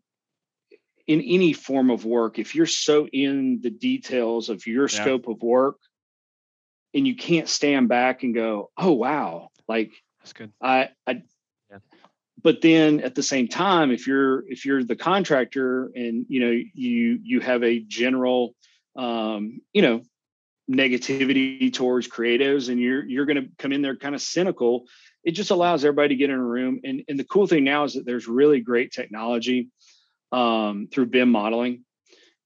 in 1.07 1.21
any 1.21 1.53
form 1.53 1.89
of 1.89 2.05
work, 2.05 2.37
if 2.37 2.53
you're 2.53 2.65
so 2.65 3.07
in 3.07 3.61
the 3.61 3.69
details 3.69 4.49
of 4.49 4.67
your 4.67 4.83
yeah. 4.83 5.01
scope 5.01 5.27
of 5.27 5.41
work, 5.41 5.77
and 6.93 7.07
you 7.07 7.15
can't 7.15 7.47
stand 7.47 7.89
back 7.89 8.23
and 8.23 8.33
go, 8.33 8.71
"Oh 8.77 8.93
wow!" 8.93 9.49
Like 9.67 9.91
that's 10.19 10.33
good. 10.33 10.51
I, 10.61 10.89
I. 11.05 11.23
Yeah. 12.37 12.41
But 12.43 12.61
then 12.61 13.01
at 13.01 13.15
the 13.15 13.23
same 13.23 13.47
time, 13.47 13.91
if 13.91 14.07
you're 14.07 14.49
if 14.49 14.65
you're 14.65 14.83
the 14.83 14.95
contractor 14.95 15.91
and 15.95 16.25
you 16.29 16.39
know 16.39 16.51
you 16.51 17.19
you 17.23 17.39
have 17.41 17.63
a 17.63 17.79
general, 17.79 18.55
um, 18.95 19.61
you 19.73 19.81
know, 19.81 20.01
negativity 20.69 21.73
towards 21.73 22.07
creatives, 22.07 22.69
and 22.69 22.79
you're 22.79 23.05
you're 23.05 23.25
going 23.25 23.43
to 23.43 23.49
come 23.57 23.71
in 23.71 23.81
there 23.81 23.95
kind 23.95 24.15
of 24.15 24.21
cynical. 24.21 24.85
It 25.23 25.31
just 25.31 25.51
allows 25.51 25.83
everybody 25.83 26.09
to 26.09 26.15
get 26.15 26.29
in 26.29 26.35
a 26.35 26.43
room. 26.43 26.79
And 26.83 27.03
and 27.07 27.19
the 27.19 27.25
cool 27.25 27.47
thing 27.47 27.63
now 27.63 27.83
is 27.83 27.93
that 27.93 28.05
there's 28.05 28.27
really 28.27 28.61
great 28.61 28.91
technology 28.91 29.69
um, 30.31 30.87
through 30.91 31.07
BIM 31.07 31.31
modeling 31.31 31.83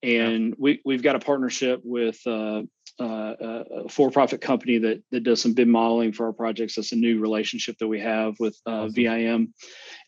and 0.03 0.55
we 0.57 0.81
we've 0.85 1.03
got 1.03 1.15
a 1.15 1.19
partnership 1.19 1.81
with 1.83 2.19
uh, 2.25 2.63
uh, 3.01 3.63
a 3.85 3.89
for-profit 3.89 4.41
company 4.41 4.77
that 4.77 5.03
that 5.11 5.23
does 5.23 5.41
some 5.41 5.53
BIM 5.53 5.69
modeling 5.69 6.13
for 6.13 6.27
our 6.27 6.33
projects. 6.33 6.75
That's 6.75 6.91
a 6.91 6.95
new 6.95 7.19
relationship 7.19 7.77
that 7.79 7.87
we 7.87 7.99
have 7.99 8.35
with 8.39 8.57
uh, 8.65 8.87
VIM, 8.89 9.53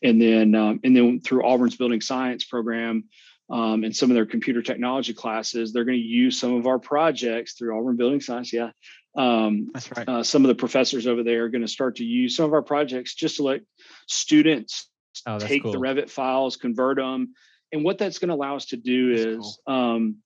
and 0.02 0.22
then 0.22 0.54
um, 0.54 0.80
and 0.84 0.96
then 0.96 1.20
through 1.20 1.44
Auburn's 1.44 1.76
Building 1.76 2.00
Science 2.00 2.44
program. 2.44 3.04
Um, 3.50 3.84
and 3.84 3.94
some 3.94 4.10
of 4.10 4.14
their 4.14 4.24
computer 4.24 4.62
technology 4.62 5.12
classes, 5.12 5.70
they're 5.70 5.84
going 5.84 5.98
to 5.98 6.02
use 6.02 6.40
some 6.40 6.54
of 6.54 6.66
our 6.66 6.78
projects 6.78 7.52
through 7.52 7.78
Auburn 7.78 7.96
Building 7.96 8.22
Science. 8.22 8.50
Yeah, 8.54 8.70
um, 9.16 9.68
that's 9.74 9.94
right. 9.94 10.08
Uh, 10.08 10.22
some 10.22 10.44
of 10.44 10.48
the 10.48 10.54
professors 10.54 11.06
over 11.06 11.22
there 11.22 11.44
are 11.44 11.48
going 11.50 11.62
to 11.62 11.68
start 11.68 11.96
to 11.96 12.04
use 12.04 12.36
some 12.36 12.46
of 12.46 12.54
our 12.54 12.62
projects 12.62 13.14
just 13.14 13.36
to 13.36 13.42
let 13.42 13.60
students 14.08 14.88
oh, 15.26 15.38
take 15.38 15.62
cool. 15.62 15.72
the 15.72 15.78
Revit 15.78 16.08
files, 16.08 16.56
convert 16.56 16.96
them, 16.96 17.34
and 17.70 17.84
what 17.84 17.98
that's 17.98 18.18
going 18.18 18.30
to 18.30 18.34
allow 18.34 18.56
us 18.56 18.64
to 18.66 18.76
do 18.78 19.10
that's 19.10 19.26
is, 19.26 19.58
cool. 19.66 19.74
um, 19.74 20.16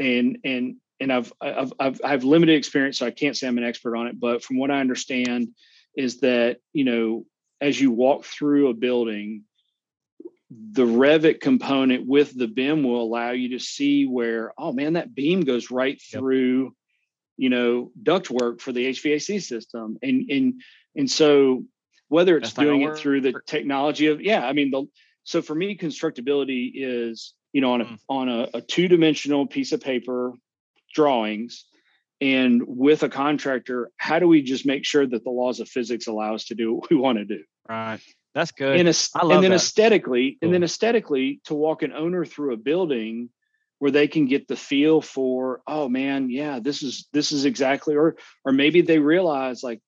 and 0.00 0.38
and 0.42 0.76
and 1.00 1.12
I've, 1.12 1.32
I've 1.40 1.72
I've 1.78 2.00
I've 2.04 2.24
limited 2.24 2.56
experience, 2.56 2.98
so 2.98 3.06
I 3.06 3.10
can't 3.10 3.36
say 3.36 3.46
I'm 3.46 3.58
an 3.58 3.64
expert 3.64 3.96
on 3.96 4.06
it. 4.06 4.18
But 4.18 4.42
from 4.42 4.58
what 4.58 4.70
I 4.70 4.80
understand, 4.80 5.48
is 5.96 6.20
that 6.20 6.58
you 6.72 6.84
know 6.84 7.26
as 7.60 7.80
you 7.80 7.90
walk 7.90 8.24
through 8.24 8.68
a 8.68 8.74
building, 8.74 9.44
the 10.50 10.84
Revit 10.84 11.40
component 11.40 12.06
with 12.06 12.36
the 12.36 12.48
BIM 12.48 12.82
will 12.82 13.02
allow 13.02 13.30
you 13.30 13.50
to 13.50 13.58
see 13.58 14.06
where 14.06 14.52
oh 14.58 14.72
man 14.72 14.94
that 14.94 15.14
beam 15.14 15.42
goes 15.42 15.70
right 15.70 16.00
through 16.00 16.74
you 17.36 17.50
know, 17.50 17.90
duct 18.00 18.30
work 18.30 18.60
for 18.60 18.72
the 18.72 18.86
HVAC 18.86 19.42
system. 19.42 19.98
And 20.02 20.30
and 20.30 20.62
and 20.96 21.10
so 21.10 21.64
whether 22.08 22.36
it's 22.36 22.52
doing 22.52 22.82
it 22.82 22.96
through 22.96 23.22
the 23.22 23.34
technology 23.46 24.06
of 24.06 24.20
yeah, 24.20 24.46
I 24.46 24.52
mean 24.52 24.70
the 24.70 24.86
so 25.24 25.40
for 25.40 25.54
me, 25.54 25.76
constructability 25.76 26.72
is, 26.74 27.32
you 27.52 27.60
know, 27.60 27.72
on 27.72 27.80
a 27.80 27.84
mm. 27.86 27.98
on 28.08 28.28
a, 28.28 28.48
a 28.54 28.60
two-dimensional 28.60 29.46
piece 29.46 29.72
of 29.72 29.80
paper 29.80 30.32
drawings 30.94 31.66
and 32.20 32.62
with 32.66 33.02
a 33.02 33.08
contractor, 33.08 33.90
how 33.96 34.18
do 34.18 34.28
we 34.28 34.42
just 34.42 34.64
make 34.64 34.84
sure 34.84 35.06
that 35.06 35.24
the 35.24 35.30
laws 35.30 35.60
of 35.60 35.68
physics 35.68 36.06
allow 36.06 36.34
us 36.34 36.46
to 36.46 36.54
do 36.54 36.74
what 36.74 36.90
we 36.90 36.96
want 36.96 37.18
to 37.18 37.24
do? 37.24 37.42
Right. 37.68 38.00
That's 38.34 38.50
good. 38.50 38.80
And, 38.80 38.88
and 38.88 39.44
then 39.44 39.50
that. 39.50 39.52
aesthetically, 39.52 40.32
cool. 40.32 40.38
and 40.42 40.54
then 40.54 40.64
aesthetically, 40.64 41.40
to 41.44 41.54
walk 41.54 41.82
an 41.82 41.92
owner 41.92 42.24
through 42.24 42.54
a 42.54 42.56
building 42.56 43.30
where 43.78 43.90
they 43.90 44.08
can 44.08 44.26
get 44.26 44.48
the 44.48 44.56
feel 44.56 45.00
for, 45.00 45.60
oh 45.66 45.88
man, 45.88 46.30
yeah, 46.30 46.58
this 46.60 46.82
is 46.82 47.06
this 47.12 47.30
is 47.30 47.44
exactly, 47.44 47.94
or 47.94 48.16
or 48.44 48.52
maybe 48.52 48.80
they 48.80 48.98
realize 48.98 49.62
like 49.62 49.80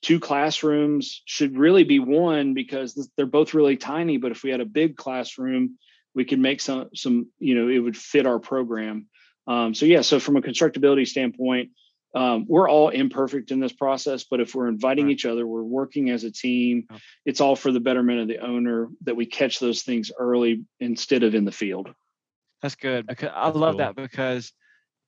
two 0.00 0.20
classrooms 0.20 1.22
should 1.24 1.58
really 1.58 1.84
be 1.84 1.98
one 1.98 2.54
because 2.54 3.10
they're 3.16 3.26
both 3.26 3.52
really 3.52 3.76
tiny. 3.76 4.16
But 4.16 4.32
if 4.32 4.42
we 4.44 4.50
had 4.50 4.60
a 4.60 4.66
big 4.66 4.96
classroom, 4.96 5.78
we 6.14 6.24
could 6.24 6.38
make 6.38 6.60
some 6.60 6.88
some, 6.94 7.26
you 7.38 7.54
know, 7.54 7.68
it 7.68 7.80
would 7.80 7.96
fit 7.96 8.26
our 8.26 8.38
program. 8.38 9.08
Um, 9.46 9.74
so 9.74 9.86
yeah, 9.86 10.00
so 10.00 10.20
from 10.20 10.36
a 10.36 10.42
constructability 10.42 11.06
standpoint, 11.06 11.70
um, 12.14 12.46
we're 12.48 12.70
all 12.70 12.90
imperfect 12.90 13.50
in 13.50 13.58
this 13.58 13.72
process, 13.72 14.24
but 14.24 14.40
if 14.40 14.54
we're 14.54 14.68
inviting 14.68 15.06
right. 15.06 15.12
each 15.12 15.26
other, 15.26 15.44
we're 15.46 15.62
working 15.62 16.10
as 16.10 16.22
a 16.22 16.30
team. 16.30 16.86
It's 17.26 17.40
all 17.40 17.56
for 17.56 17.72
the 17.72 17.80
betterment 17.80 18.20
of 18.20 18.28
the 18.28 18.38
owner 18.38 18.88
that 19.02 19.16
we 19.16 19.26
catch 19.26 19.58
those 19.58 19.82
things 19.82 20.12
early 20.16 20.64
instead 20.78 21.24
of 21.24 21.34
in 21.34 21.44
the 21.44 21.52
field. 21.52 21.92
That's 22.62 22.76
good 22.76 23.06
because 23.06 23.30
I 23.34 23.46
That's 23.46 23.56
love 23.56 23.72
cool. 23.72 23.78
that 23.78 23.96
because 23.96 24.52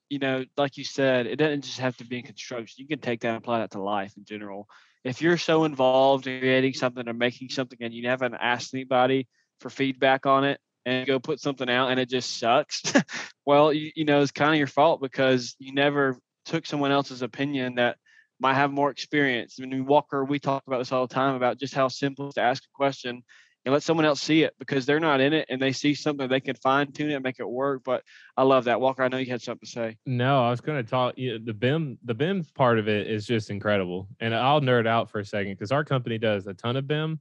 you 0.09 0.19
know, 0.19 0.45
like 0.57 0.76
you 0.76 0.85
said, 0.85 1.26
it 1.26 1.37
doesn't 1.37 1.62
just 1.62 1.81
have 1.81 1.97
to 1.97 2.05
be 2.05 2.19
in 2.19 2.23
construction. 2.23 2.83
You 2.83 2.87
can 2.88 3.00
take 3.00 3.21
that 3.21 3.28
and 3.28 3.38
apply 3.38 3.59
that 3.59 3.73
to 3.73 3.83
life 3.83 4.12
in 4.16 4.25
general. 4.25 4.69
If 5.05 5.21
you're 5.21 5.38
so 5.38 5.64
involved 5.64 6.26
in 6.26 6.40
creating 6.40 6.75
something 6.75 7.09
or 7.09 7.12
making 7.12 7.49
something 7.50 7.78
and 7.81 7.93
you 7.93 8.09
haven't 8.09 8.35
asked 8.35 8.75
anybody 8.75 9.28
for 9.61 9.71
feedback 9.71 10.26
on 10.26 10.45
it, 10.45 10.61
and 10.87 11.07
go 11.07 11.19
put 11.19 11.40
something 11.40 11.69
out 11.69 11.90
and 11.90 12.00
it 12.00 12.09
just 12.09 12.38
sucks, 12.38 12.83
well, 13.45 13.73
you, 13.73 13.90
you 13.95 14.05
know, 14.05 14.23
it's 14.23 14.31
kind 14.31 14.52
of 14.52 14.59
your 14.59 14.69
fault 14.69 15.02
because 15.02 15.57
you 15.59 15.75
never 15.75 16.19
took 16.47 16.64
someone 16.64 16.93
else's 16.93 17.23
opinion 17.23 17.75
that 17.75 17.97
might 18.38 18.55
have 18.55 18.71
more 18.71 18.90
experience. 18.90 19.59
I 19.61 19.66
mean, 19.66 19.85
Walker, 19.85 20.25
we 20.25 20.38
talk 20.38 20.62
about 20.66 20.78
this 20.78 20.93
all 20.93 21.07
the 21.07 21.14
time 21.14 21.35
about 21.35 21.59
just 21.59 21.75
how 21.75 21.88
simple 21.88 22.33
to 22.33 22.40
ask 22.40 22.62
a 22.62 22.76
question 22.76 23.25
and 23.64 23.73
let 23.73 23.83
someone 23.83 24.07
else 24.07 24.23
see 24.23 24.45
it 24.45 24.55
because 24.61 24.87
they're 24.87 25.00
not 25.00 25.21
in 25.21 25.33
it 25.33 25.47
and 25.49 25.61
they 25.61 25.73
see 25.73 25.93
something 25.93 26.28
they 26.28 26.38
can 26.38 26.55
fine 26.55 26.93
tune 26.93 27.11
it 27.11 27.21
make 27.21 27.40
it 27.40 27.49
work. 27.49 27.83
But 27.85 28.05
I 28.37 28.45
love 28.45 28.64
that. 28.64 28.81
Walker, 28.81 29.02
I 29.02 29.09
know 29.09 29.16
you 29.16 29.26
had 29.26 29.43
something 29.43 29.66
to 29.66 29.73
say. 29.73 29.97
No, 30.07 30.45
I 30.45 30.50
was 30.50 30.61
going 30.61 30.83
to 30.85 30.88
talk. 30.88 31.19
You 31.19 31.33
know, 31.33 31.45
the 31.45 31.55
BIM, 31.55 31.99
the 32.05 32.14
BIM 32.14 32.45
part 32.55 32.78
of 32.78 32.87
it 32.87 33.09
is 33.09 33.26
just 33.26 33.50
incredible. 33.50 34.09
And 34.21 34.33
I'll 34.33 34.61
nerd 34.61 34.87
out 34.87 35.11
for 35.11 35.19
a 35.19 35.25
second 35.25 35.55
because 35.55 35.73
our 35.73 35.85
company 35.85 36.16
does 36.16 36.47
a 36.47 36.55
ton 36.55 36.76
of 36.76 36.87
BIM 36.87 37.19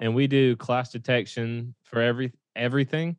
and 0.00 0.14
we 0.14 0.26
do 0.26 0.56
clash 0.56 0.88
detection 0.88 1.74
for 1.84 2.00
every 2.00 2.32
everything. 2.56 3.16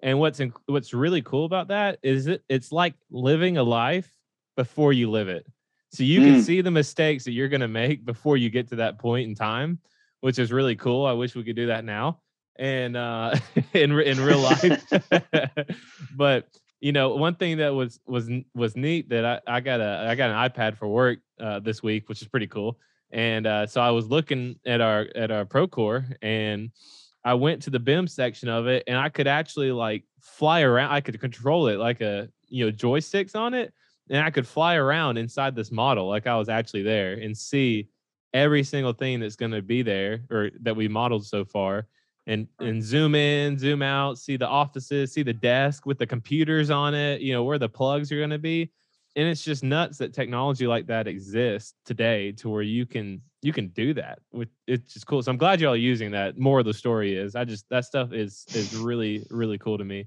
And 0.00 0.18
what's 0.18 0.40
in, 0.40 0.52
what's 0.66 0.92
really 0.92 1.22
cool 1.22 1.44
about 1.44 1.68
that 1.68 1.98
is 2.02 2.26
it 2.26 2.44
it's 2.48 2.72
like 2.72 2.94
living 3.10 3.56
a 3.56 3.62
life 3.62 4.10
before 4.56 4.92
you 4.92 5.10
live 5.10 5.28
it. 5.28 5.46
So 5.92 6.02
you 6.02 6.20
mm. 6.20 6.24
can 6.24 6.42
see 6.42 6.60
the 6.60 6.70
mistakes 6.70 7.24
that 7.24 7.32
you're 7.32 7.48
going 7.48 7.60
to 7.60 7.68
make 7.68 8.04
before 8.04 8.36
you 8.36 8.50
get 8.50 8.68
to 8.68 8.76
that 8.76 8.98
point 8.98 9.28
in 9.28 9.34
time, 9.34 9.78
which 10.20 10.38
is 10.38 10.52
really 10.52 10.76
cool. 10.76 11.06
I 11.06 11.12
wish 11.12 11.34
we 11.34 11.44
could 11.44 11.56
do 11.56 11.66
that 11.66 11.84
now 11.84 12.20
and 12.56 12.96
uh 12.96 13.34
in 13.72 13.92
in 13.92 14.20
real 14.20 14.38
life. 14.38 14.84
but 16.16 16.48
you 16.80 16.92
know, 16.92 17.14
one 17.14 17.34
thing 17.34 17.58
that 17.58 17.74
was 17.74 18.00
was 18.06 18.28
was 18.54 18.76
neat 18.76 19.08
that 19.08 19.24
I, 19.24 19.56
I 19.56 19.60
got 19.60 19.80
a 19.80 20.06
I 20.08 20.14
got 20.14 20.30
an 20.30 20.50
iPad 20.50 20.76
for 20.76 20.86
work 20.86 21.18
uh, 21.40 21.60
this 21.60 21.82
week, 21.82 22.08
which 22.08 22.20
is 22.20 22.28
pretty 22.28 22.46
cool. 22.46 22.78
And 23.10 23.46
uh, 23.46 23.66
so 23.66 23.80
I 23.80 23.90
was 23.90 24.06
looking 24.06 24.56
at 24.66 24.80
our 24.80 25.06
at 25.14 25.30
our 25.30 25.46
Procore 25.46 26.14
and 26.20 26.70
I 27.24 27.34
went 27.34 27.62
to 27.62 27.70
the 27.70 27.78
BIM 27.78 28.06
section 28.06 28.48
of 28.48 28.66
it 28.66 28.84
and 28.86 28.98
I 28.98 29.08
could 29.08 29.26
actually 29.26 29.72
like 29.72 30.04
fly 30.20 30.62
around. 30.62 30.92
I 30.92 31.00
could 31.00 31.18
control 31.20 31.68
it 31.68 31.78
like 31.78 32.00
a 32.00 32.28
you 32.48 32.66
know 32.66 32.72
joysticks 32.72 33.34
on 33.34 33.54
it, 33.54 33.72
and 34.10 34.22
I 34.22 34.30
could 34.30 34.46
fly 34.46 34.74
around 34.76 35.16
inside 35.16 35.54
this 35.54 35.70
model 35.70 36.08
like 36.08 36.26
I 36.26 36.36
was 36.36 36.48
actually 36.48 36.82
there 36.82 37.14
and 37.14 37.36
see 37.36 37.88
every 38.32 38.64
single 38.64 38.92
thing 38.92 39.20
that's 39.20 39.36
going 39.36 39.52
to 39.52 39.62
be 39.62 39.82
there 39.82 40.24
or 40.30 40.50
that 40.62 40.76
we 40.76 40.88
modeled 40.88 41.24
so 41.24 41.44
far 41.44 41.86
and 42.26 42.48
and 42.58 42.82
zoom 42.82 43.14
in 43.14 43.58
zoom 43.58 43.82
out 43.82 44.18
see 44.18 44.36
the 44.36 44.46
offices 44.46 45.12
see 45.12 45.22
the 45.22 45.32
desk 45.32 45.86
with 45.86 45.98
the 45.98 46.06
computers 46.06 46.70
on 46.70 46.94
it 46.94 47.20
you 47.20 47.32
know 47.32 47.44
where 47.44 47.58
the 47.58 47.68
plugs 47.68 48.10
are 48.10 48.18
going 48.18 48.30
to 48.30 48.38
be 48.38 48.70
and 49.16 49.28
it's 49.28 49.44
just 49.44 49.62
nuts 49.62 49.98
that 49.98 50.12
technology 50.12 50.66
like 50.66 50.86
that 50.86 51.06
exists 51.06 51.74
today 51.84 52.32
to 52.32 52.48
where 52.48 52.62
you 52.62 52.84
can 52.84 53.20
you 53.44 53.52
can 53.52 53.68
do 53.68 53.92
that 53.92 54.20
it's 54.66 54.94
just 54.94 55.06
cool 55.06 55.22
so 55.22 55.30
i'm 55.30 55.36
glad 55.36 55.60
y'all 55.60 55.76
using 55.76 56.10
that 56.10 56.38
more 56.38 56.60
of 56.60 56.64
the 56.64 56.72
story 56.72 57.14
is 57.16 57.36
i 57.36 57.44
just 57.44 57.68
that 57.68 57.84
stuff 57.84 58.12
is 58.12 58.46
is 58.54 58.74
really 58.74 59.24
really 59.30 59.58
cool 59.58 59.78
to 59.78 59.84
me. 59.84 60.06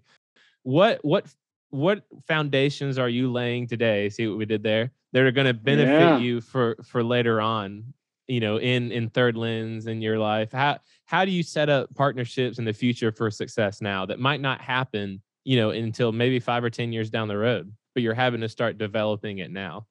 What 0.63 1.03
what 1.03 1.27
what 1.70 2.06
foundations 2.27 2.98
are 2.98 3.10
you 3.10 3.32
laying 3.32 3.67
today? 3.67 4.10
See 4.10 4.27
what 4.27 4.38
we 4.38 4.46
did 4.46 4.63
there 4.63 4.91
that 5.13 5.24
are 5.24 5.32
going 5.32 5.48
to 5.48 5.53
benefit 5.53 5.91
yeah. 5.91 6.17
you 6.17 6.41
for 6.41 6.75
for 6.84 7.03
later 7.03 7.41
on 7.41 7.94
you 8.27 8.39
know 8.39 8.58
in 8.60 8.91
in 8.91 9.10
third 9.10 9.38
lens 9.38 9.88
in 9.88 10.01
your 10.01 10.17
life? 10.17 10.51
How 10.51 10.79
how 11.06 11.25
do 11.25 11.32
you 11.32 11.44
set 11.44 11.70
up 11.70 11.94
partnerships 11.96 12.60
in 12.60 12.65
the 12.65 12.74
future 12.74 13.12
for 13.12 13.29
success 13.32 13.82
now 13.82 14.06
that 14.06 14.20
might 14.20 14.41
not 14.41 14.62
happen 14.62 15.22
you 15.44 15.58
know 15.58 15.70
until 15.72 16.12
maybe 16.12 16.39
five 16.39 16.63
or 16.63 16.70
ten 16.70 16.91
years 16.91 17.10
down 17.10 17.27
the 17.27 17.38
road 17.38 17.72
but 17.94 18.03
you're 18.03 18.13
having 18.13 18.41
to 18.41 18.50
start 18.50 18.77
developing 18.77 19.39
it 19.39 19.50
now 19.50 19.86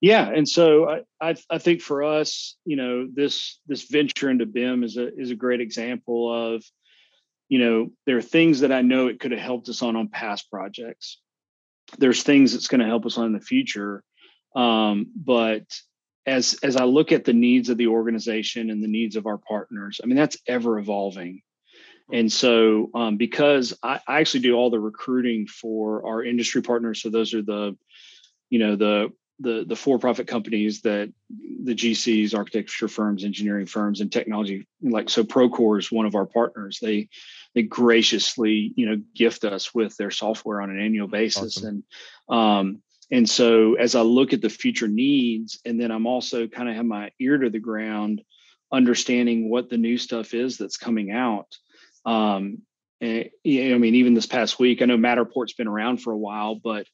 yeah 0.00 0.28
and 0.28 0.48
so 0.48 0.88
I, 0.88 1.00
I, 1.20 1.36
I 1.50 1.58
think 1.58 1.80
for 1.80 2.02
us 2.02 2.56
you 2.64 2.76
know 2.76 3.06
this 3.12 3.58
this 3.66 3.84
venture 3.84 4.30
into 4.30 4.46
bim 4.46 4.84
is 4.84 4.96
a 4.96 5.14
is 5.16 5.30
a 5.30 5.36
great 5.36 5.60
example 5.60 6.54
of 6.54 6.64
you 7.48 7.58
know 7.58 7.90
there 8.06 8.16
are 8.16 8.22
things 8.22 8.60
that 8.60 8.72
i 8.72 8.82
know 8.82 9.08
it 9.08 9.20
could 9.20 9.32
have 9.32 9.40
helped 9.40 9.68
us 9.68 9.82
on 9.82 9.96
on 9.96 10.08
past 10.08 10.50
projects. 10.50 11.20
There's 11.98 12.22
things 12.22 12.52
that's 12.52 12.68
going 12.68 12.80
to 12.80 12.86
help 12.86 13.04
us 13.04 13.18
on 13.18 13.26
in 13.26 13.32
the 13.32 13.40
future 13.40 14.04
um, 14.54 15.10
but 15.14 15.64
as 16.26 16.58
as 16.62 16.76
i 16.76 16.84
look 16.84 17.12
at 17.12 17.24
the 17.24 17.32
needs 17.32 17.68
of 17.68 17.78
the 17.78 17.88
organization 17.88 18.70
and 18.70 18.82
the 18.82 18.88
needs 18.88 19.16
of 19.16 19.26
our 19.26 19.38
partners 19.38 20.00
i 20.02 20.06
mean 20.06 20.16
that's 20.16 20.38
ever 20.46 20.78
evolving. 20.78 21.42
And 22.12 22.32
so, 22.32 22.90
um, 22.94 23.16
because 23.16 23.78
I, 23.82 24.00
I, 24.06 24.20
actually 24.20 24.40
do 24.40 24.54
all 24.54 24.70
the 24.70 24.80
recruiting 24.80 25.46
for 25.46 26.06
our 26.06 26.24
industry 26.24 26.62
partners, 26.62 27.00
so 27.00 27.10
those 27.10 27.34
are 27.34 27.42
the, 27.42 27.76
you 28.48 28.58
know, 28.58 28.76
the 28.76 29.12
the 29.40 29.64
the 29.66 29.76
for-profit 29.76 30.26
companies 30.26 30.82
that 30.82 31.12
the 31.62 31.74
GCs, 31.74 32.36
architecture 32.36 32.88
firms, 32.88 33.24
engineering 33.24 33.66
firms, 33.66 34.00
and 34.00 34.12
technology 34.12 34.66
like 34.82 35.08
so. 35.08 35.24
Procore 35.24 35.78
is 35.78 35.90
one 35.90 36.06
of 36.06 36.14
our 36.14 36.26
partners. 36.26 36.78
They 36.80 37.08
they 37.54 37.62
graciously, 37.62 38.72
you 38.76 38.86
know, 38.86 39.00
gift 39.14 39.44
us 39.44 39.74
with 39.74 39.96
their 39.96 40.10
software 40.10 40.60
on 40.60 40.70
an 40.70 40.80
annual 40.80 41.08
basis, 41.08 41.56
awesome. 41.56 41.84
and 42.28 42.38
um, 42.38 42.82
and 43.10 43.28
so 43.28 43.74
as 43.74 43.94
I 43.94 44.02
look 44.02 44.32
at 44.32 44.42
the 44.42 44.50
future 44.50 44.88
needs, 44.88 45.58
and 45.64 45.80
then 45.80 45.90
I'm 45.90 46.06
also 46.06 46.46
kind 46.46 46.68
of 46.68 46.76
have 46.76 46.86
my 46.86 47.10
ear 47.18 47.38
to 47.38 47.50
the 47.50 47.58
ground, 47.58 48.22
understanding 48.72 49.50
what 49.50 49.68
the 49.68 49.78
new 49.78 49.98
stuff 49.98 50.34
is 50.34 50.58
that's 50.58 50.76
coming 50.76 51.10
out. 51.10 51.56
Um, 52.04 52.62
and, 53.00 53.30
I 53.46 53.78
mean, 53.78 53.94
even 53.94 54.14
this 54.14 54.26
past 54.26 54.58
week, 54.58 54.82
I 54.82 54.84
know 54.84 54.98
Matterport's 54.98 55.54
been 55.54 55.66
around 55.66 56.02
for 56.02 56.12
a 56.12 56.18
while, 56.18 56.54
but 56.54 56.86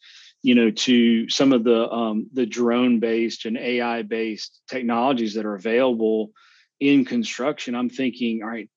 you 0.47 0.55
know, 0.55 0.71
to 0.71 1.29
some 1.29 1.53
of 1.53 1.65
the 1.65 1.91
um, 1.91 2.29
the 2.33 2.47
drone 2.47 3.01
based 3.01 3.47
and 3.47 3.59
AI 3.59 4.03
based 4.03 4.61
technologies 4.71 5.35
that 5.35 5.45
are 5.45 5.57
available 5.57 6.31
in 6.79 7.05
construction, 7.05 7.75
I'm 7.75 7.91
thinking, 7.91 8.45
all 8.45 8.51
right, 8.51 8.71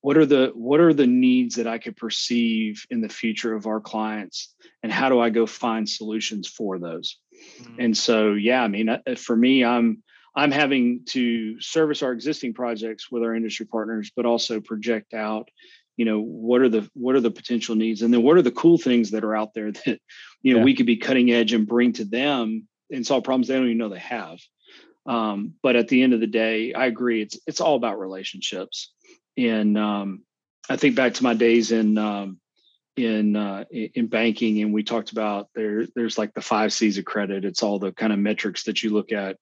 what 0.00 0.16
are 0.16 0.26
the 0.26 0.50
what 0.52 0.80
are 0.80 0.92
the 0.92 1.06
needs 1.06 1.54
that 1.54 1.68
I 1.68 1.78
could 1.78 1.96
perceive 1.96 2.84
in 2.90 3.00
the 3.00 3.08
future 3.08 3.54
of 3.54 3.68
our 3.68 3.78
clients, 3.78 4.52
and 4.82 4.90
how 4.90 5.10
do 5.10 5.20
I 5.20 5.30
go 5.30 5.46
find 5.46 5.88
solutions 5.88 6.48
for 6.48 6.80
those? 6.80 7.18
Mm-hmm. 7.60 7.76
And 7.78 7.96
so, 7.96 8.32
yeah, 8.32 8.64
I 8.64 8.66
mean, 8.66 8.88
uh, 8.88 8.98
for 9.16 9.36
me, 9.36 9.64
I'm 9.64 10.02
I'm 10.34 10.50
having 10.50 11.04
to 11.10 11.60
service 11.60 12.02
our 12.02 12.10
existing 12.10 12.54
projects 12.54 13.12
with 13.12 13.22
our 13.22 13.36
industry 13.36 13.66
partners, 13.66 14.10
but 14.16 14.26
also 14.26 14.60
project 14.60 15.14
out, 15.14 15.50
you 15.96 16.04
know, 16.04 16.20
what 16.20 16.62
are 16.62 16.68
the 16.68 16.88
what 16.94 17.14
are 17.14 17.20
the 17.20 17.30
potential 17.30 17.74
needs, 17.74 18.02
and 18.02 18.12
then 18.12 18.22
what 18.22 18.36
are 18.36 18.42
the 18.42 18.50
cool 18.50 18.78
things 18.78 19.10
that 19.10 19.24
are 19.24 19.36
out 19.36 19.54
there 19.54 19.72
that, 19.84 20.00
you 20.42 20.52
know, 20.52 20.60
yeah. 20.60 20.64
we 20.64 20.74
could 20.74 20.86
be 20.86 20.96
cutting 20.96 21.30
edge 21.30 21.52
and 21.52 21.66
bring 21.66 21.92
to 21.94 22.04
them 22.04 22.66
and 22.90 23.06
solve 23.06 23.24
problems 23.24 23.48
they 23.48 23.54
don't 23.54 23.66
even 23.66 23.78
know 23.78 23.88
they 23.88 23.98
have. 23.98 24.38
Um, 25.06 25.54
but 25.62 25.76
at 25.76 25.88
the 25.88 26.02
end 26.02 26.12
of 26.12 26.20
the 26.20 26.26
day, 26.26 26.72
I 26.72 26.86
agree. 26.86 27.22
It's 27.22 27.38
it's 27.46 27.60
all 27.60 27.76
about 27.76 27.98
relationships, 27.98 28.92
and 29.36 29.76
um, 29.76 30.22
I 30.68 30.76
think 30.76 30.94
back 30.94 31.14
to 31.14 31.24
my 31.24 31.34
days 31.34 31.72
in 31.72 31.98
um, 31.98 32.38
in 32.96 33.36
uh, 33.36 33.64
in 33.70 34.06
banking, 34.06 34.62
and 34.62 34.72
we 34.72 34.84
talked 34.84 35.12
about 35.12 35.48
there. 35.54 35.86
There's 35.94 36.18
like 36.18 36.34
the 36.34 36.40
five 36.40 36.72
C's 36.72 36.98
of 36.98 37.04
credit. 37.04 37.44
It's 37.44 37.62
all 37.62 37.78
the 37.78 37.92
kind 37.92 38.12
of 38.12 38.18
metrics 38.18 38.64
that 38.64 38.82
you 38.82 38.90
look 38.90 39.12
at 39.12 39.36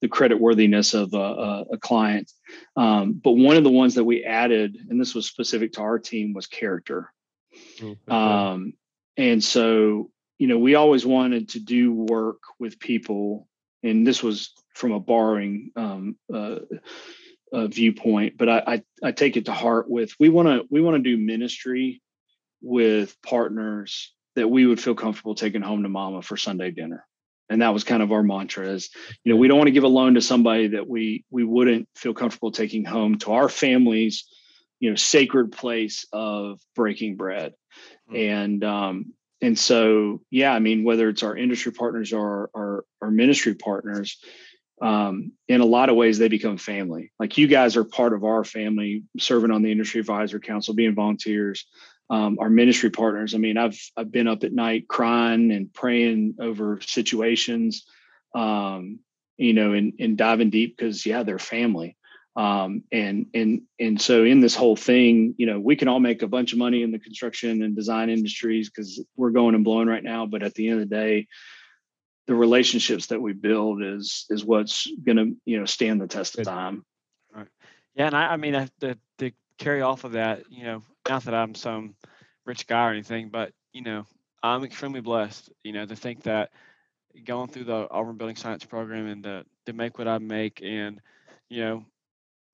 the 0.00 0.08
credit 0.08 0.38
worthiness 0.40 0.94
of 0.94 1.12
a, 1.14 1.64
a 1.72 1.78
client. 1.78 2.30
Um, 2.76 3.12
but 3.12 3.32
one 3.32 3.56
of 3.56 3.64
the 3.64 3.70
ones 3.70 3.94
that 3.96 4.04
we 4.04 4.24
added, 4.24 4.76
and 4.88 5.00
this 5.00 5.14
was 5.14 5.26
specific 5.26 5.72
to 5.72 5.80
our 5.80 5.98
team, 5.98 6.32
was 6.32 6.46
character. 6.46 7.12
Mm-hmm. 7.80 8.12
Um, 8.12 8.72
and 9.16 9.42
so 9.42 10.10
you 10.38 10.46
know, 10.46 10.58
we 10.58 10.76
always 10.76 11.04
wanted 11.04 11.50
to 11.50 11.60
do 11.60 11.92
work 11.92 12.38
with 12.58 12.78
people, 12.78 13.48
and 13.82 14.06
this 14.06 14.22
was 14.22 14.52
from 14.74 14.92
a 14.92 15.00
borrowing 15.00 15.72
um, 15.76 16.16
uh, 16.32 16.60
uh, 17.52 17.66
viewpoint, 17.66 18.36
but 18.38 18.48
I, 18.48 18.62
I, 18.66 18.82
I 19.02 19.12
take 19.12 19.36
it 19.36 19.46
to 19.46 19.52
heart 19.52 19.90
with 19.90 20.12
we 20.20 20.28
want 20.28 20.48
to 20.48 20.66
we 20.70 20.80
want 20.80 20.96
to 20.96 21.10
do 21.10 21.22
ministry 21.22 22.00
with 22.62 23.16
partners 23.22 24.12
that 24.36 24.48
we 24.48 24.66
would 24.66 24.80
feel 24.80 24.94
comfortable 24.94 25.34
taking 25.34 25.62
home 25.62 25.82
to 25.82 25.88
mama 25.88 26.22
for 26.22 26.36
Sunday 26.36 26.70
dinner. 26.70 27.04
And 27.50 27.62
that 27.62 27.72
was 27.72 27.84
kind 27.84 28.02
of 28.02 28.12
our 28.12 28.22
mantra 28.22 28.68
is, 28.68 28.90
you 29.24 29.32
know, 29.32 29.38
we 29.38 29.48
don't 29.48 29.58
want 29.58 29.68
to 29.68 29.72
give 29.72 29.84
a 29.84 29.88
loan 29.88 30.14
to 30.14 30.20
somebody 30.20 30.68
that 30.68 30.88
we 30.88 31.24
we 31.30 31.44
wouldn't 31.44 31.88
feel 31.96 32.14
comfortable 32.14 32.50
taking 32.50 32.84
home 32.84 33.18
to 33.18 33.32
our 33.32 33.48
families, 33.48 34.24
you 34.80 34.90
know, 34.90 34.96
sacred 34.96 35.52
place 35.52 36.06
of 36.12 36.60
breaking 36.74 37.16
bread. 37.16 37.54
Mm-hmm. 38.10 38.16
And 38.16 38.64
um, 38.64 39.14
and 39.40 39.58
so 39.58 40.20
yeah, 40.30 40.52
I 40.52 40.58
mean, 40.58 40.84
whether 40.84 41.08
it's 41.08 41.22
our 41.22 41.36
industry 41.36 41.72
partners 41.72 42.12
or 42.12 42.50
our, 42.54 42.84
our 43.00 43.10
ministry 43.10 43.54
partners, 43.54 44.18
um, 44.80 45.32
in 45.48 45.60
a 45.60 45.66
lot 45.66 45.88
of 45.88 45.96
ways 45.96 46.18
they 46.18 46.28
become 46.28 46.58
family. 46.58 47.12
Like 47.18 47.38
you 47.38 47.46
guys 47.46 47.76
are 47.76 47.84
part 47.84 48.12
of 48.12 48.24
our 48.24 48.44
family, 48.44 49.04
serving 49.18 49.50
on 49.50 49.62
the 49.62 49.72
industry 49.72 50.00
advisor 50.00 50.38
council, 50.38 50.74
being 50.74 50.94
volunteers 50.94 51.66
um, 52.10 52.38
our 52.40 52.50
ministry 52.50 52.90
partners. 52.90 53.34
I 53.34 53.38
mean, 53.38 53.58
I've 53.58 53.78
I've 53.96 54.10
been 54.10 54.28
up 54.28 54.44
at 54.44 54.52
night 54.52 54.88
crying 54.88 55.50
and 55.52 55.72
praying 55.72 56.36
over 56.40 56.80
situations, 56.80 57.84
um, 58.34 59.00
you 59.36 59.52
know, 59.52 59.72
and 59.72 59.92
and 59.98 60.16
diving 60.16 60.50
deep 60.50 60.76
because 60.76 61.04
yeah, 61.04 61.22
they're 61.22 61.38
family. 61.38 61.96
Um, 62.36 62.84
and 62.92 63.26
and 63.34 63.62
and 63.80 64.00
so 64.00 64.24
in 64.24 64.40
this 64.40 64.54
whole 64.54 64.76
thing, 64.76 65.34
you 65.38 65.46
know, 65.46 65.58
we 65.58 65.76
can 65.76 65.88
all 65.88 66.00
make 66.00 66.22
a 66.22 66.28
bunch 66.28 66.52
of 66.52 66.58
money 66.58 66.82
in 66.82 66.92
the 66.92 66.98
construction 66.98 67.62
and 67.62 67.74
design 67.74 68.10
industries 68.10 68.70
because 68.70 69.02
we're 69.16 69.30
going 69.30 69.54
and 69.54 69.64
blowing 69.64 69.88
right 69.88 70.04
now. 70.04 70.24
But 70.24 70.42
at 70.42 70.54
the 70.54 70.68
end 70.68 70.80
of 70.80 70.88
the 70.88 70.94
day, 70.94 71.26
the 72.28 72.34
relationships 72.34 73.06
that 73.06 73.20
we 73.20 73.32
build 73.32 73.82
is 73.82 74.24
is 74.30 74.44
what's 74.44 74.88
going 75.04 75.16
to 75.16 75.36
you 75.44 75.58
know 75.58 75.64
stand 75.66 76.00
the 76.00 76.06
test 76.06 76.38
of 76.38 76.44
time. 76.44 76.84
Right. 77.34 77.48
Yeah, 77.94 78.06
and 78.06 78.16
I, 78.16 78.34
I 78.34 78.36
mean, 78.36 78.54
I, 78.54 78.68
the 78.78 78.96
the 79.18 79.32
carry 79.58 79.82
off 79.82 80.04
of 80.04 80.12
that, 80.12 80.44
you 80.50 80.62
know, 80.62 80.82
not 81.08 81.24
that 81.24 81.34
I'm 81.34 81.54
some 81.54 81.94
rich 82.44 82.66
guy 82.66 82.88
or 82.88 82.90
anything, 82.90 83.28
but 83.28 83.52
you 83.72 83.82
know, 83.82 84.06
I'm 84.42 84.64
extremely 84.64 85.00
blessed, 85.00 85.50
you 85.64 85.72
know, 85.72 85.86
to 85.86 85.96
think 85.96 86.22
that 86.24 86.50
going 87.24 87.48
through 87.48 87.64
the 87.64 87.88
Auburn 87.90 88.16
Building 88.16 88.36
Science 88.36 88.64
program 88.64 89.06
and 89.06 89.24
to, 89.24 89.44
to 89.66 89.72
make 89.72 89.98
what 89.98 90.08
I 90.08 90.18
make 90.18 90.60
and, 90.62 91.00
you 91.48 91.60
know, 91.60 91.84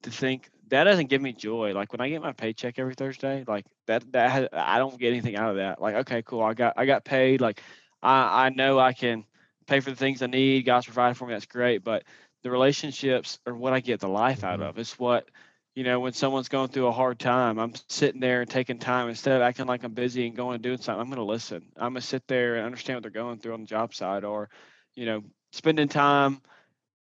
to 0.03 0.11
think 0.11 0.49
that 0.69 0.85
doesn't 0.85 1.11
give 1.11 1.21
me 1.21 1.33
joy. 1.33 1.73
Like 1.75 1.93
when 1.93 2.01
I 2.01 2.09
get 2.09 2.23
my 2.23 2.33
paycheck 2.33 2.79
every 2.79 2.95
Thursday, 2.95 3.45
like 3.47 3.67
that, 3.87 4.11
that 4.13 4.31
has, 4.31 4.49
I 4.53 4.79
don't 4.79 4.99
get 4.99 5.11
anything 5.11 5.37
out 5.37 5.51
of 5.51 5.57
that. 5.57 5.81
Like, 5.81 5.95
okay, 5.97 6.23
cool. 6.23 6.43
I 6.43 6.55
got, 6.55 6.75
I 6.77 6.87
got 6.87 7.05
paid. 7.05 7.41
Like 7.41 7.61
I, 8.03 8.47
I 8.47 8.49
know 8.51 8.79
I 8.79 8.93
can 8.93 9.25
pay 9.67 9.81
for 9.81 9.91
the 9.91 9.97
things 9.97 10.23
I 10.23 10.27
need. 10.27 10.65
God's 10.65 10.87
provided 10.87 11.17
for 11.17 11.27
me. 11.27 11.35
That's 11.35 11.47
great. 11.47 11.85
But 11.85 12.05
the 12.43 12.51
relationships 12.51 13.39
are 13.47 13.55
what 13.55 13.73
I 13.73 13.81
get 13.81 14.01
the 14.01 14.09
life 14.09 14.45
out 14.45 14.61
mm-hmm. 14.61 14.69
of. 14.69 14.79
It's 14.79 14.99
what 14.99 15.29
you 15.75 15.83
know, 15.83 15.99
when 15.99 16.13
someone's 16.13 16.49
going 16.49 16.69
through 16.69 16.87
a 16.87 16.93
hard 16.93 17.19
time, 17.19 17.59
I'm 17.59 17.73
sitting 17.89 18.21
there 18.21 18.41
and 18.43 18.51
taking 18.51 18.79
time 18.79 19.09
instead 19.09 19.37
of 19.37 19.43
acting 19.43 19.67
like 19.67 19.83
I'm 19.83 19.93
busy 19.93 20.27
and 20.27 20.37
going 20.37 20.55
and 20.55 20.63
doing 20.63 20.79
something. 20.79 21.01
I'm 21.01 21.09
going 21.09 21.17
to 21.17 21.25
listen. 21.25 21.65
I'm 21.77 21.93
going 21.93 22.01
to 22.01 22.07
sit 22.07 22.27
there 22.29 22.57
and 22.57 22.67
understand 22.67 22.97
what 22.97 23.03
they're 23.03 23.23
going 23.23 23.39
through 23.39 23.55
on 23.55 23.63
the 23.63 23.67
job 23.67 23.93
side, 23.93 24.25
or, 24.25 24.49
you 24.95 25.07
know, 25.07 25.25
spending 25.51 25.89
time 25.89 26.41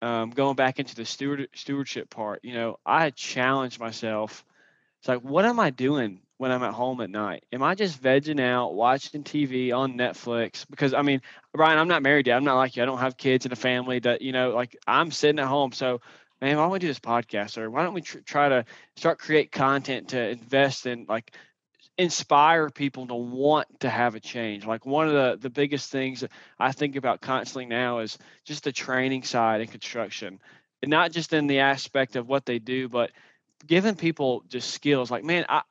um, 0.02 0.32
going 0.32 0.56
back 0.56 0.80
into 0.80 0.96
the 0.96 1.06
steward 1.06 1.48
stewardship 1.54 2.10
part. 2.10 2.40
You 2.44 2.54
know, 2.56 2.80
I 2.86 3.12
challenge 3.12 3.80
myself. 3.80 4.44
It's 5.00 5.08
like, 5.08 5.22
what 5.22 5.46
am 5.46 5.60
I 5.60 5.70
doing 5.70 6.22
when 6.38 6.52
I'm 6.52 6.64
at 6.64 6.74
home 6.74 7.00
at 7.02 7.10
night? 7.10 7.44
Am 7.54 7.62
I 7.62 7.76
just 7.76 8.02
vegging 8.02 8.42
out, 8.42 8.74
watching 8.74 9.24
TV 9.24 9.72
on 9.72 9.94
Netflix? 9.94 10.66
Because 10.70 10.94
I 10.96 11.04
mean, 11.04 11.22
Brian, 11.54 11.78
I'm 11.78 11.88
not 11.88 12.02
married 12.02 12.26
yet. 12.26 12.38
I'm 12.38 12.44
not 12.44 12.58
like 12.58 12.76
you. 12.76 12.84
I 12.84 12.86
don't 12.88 12.98
have 12.98 13.18
kids 13.18 13.46
and 13.46 13.54
a 13.54 13.58
family 13.58 14.00
that 14.00 14.24
you 14.24 14.32
know. 14.32 14.50
Like 14.50 14.76
I'm 14.88 15.12
sitting 15.12 15.40
at 15.40 15.48
home, 15.48 15.72
so 15.74 16.02
man, 16.44 16.58
why 16.58 16.64
don't 16.64 16.72
we 16.72 16.80
do 16.80 16.88
this 16.88 17.00
podcast? 17.00 17.58
Or 17.58 17.72
why 17.72 17.84
don't 17.84 17.94
we 17.94 18.02
tr- 18.02 18.20
try 18.20 18.50
to 18.50 18.66
start 18.98 19.18
create 19.18 19.52
content 19.52 20.10
to 20.10 20.30
invest 20.30 20.86
in 20.86 21.06
like 21.08 21.32
inspire 21.98 22.70
people 22.70 23.08
to 23.08 23.16
want 23.16 23.68
to 23.80 23.90
have 23.90 24.16
a 24.16 24.20
change. 24.20 24.66
Like 24.66 24.86
one 24.86 25.08
of 25.08 25.14
the 25.14 25.38
the 25.40 25.50
biggest 25.50 25.90
things 25.90 26.24
I 26.60 26.74
think 26.74 26.98
about 26.98 27.22
constantly 27.22 27.66
now 27.66 28.00
is 28.00 28.18
just 28.44 28.66
the 28.66 28.74
training 28.74 29.24
side 29.24 29.62
in 29.62 29.68
construction. 29.68 30.40
And 30.82 30.90
not 30.90 31.14
just 31.14 31.32
in 31.32 31.48
the 31.48 31.60
aspect 31.60 32.18
of 32.18 32.28
what 32.28 32.46
they 32.46 32.60
do, 32.60 32.90
but 32.90 33.12
giving 33.66 33.96
people 33.96 34.44
just 34.50 34.72
skills. 34.72 35.10
Like, 35.10 35.24
man, 35.24 35.46
I 35.48 35.62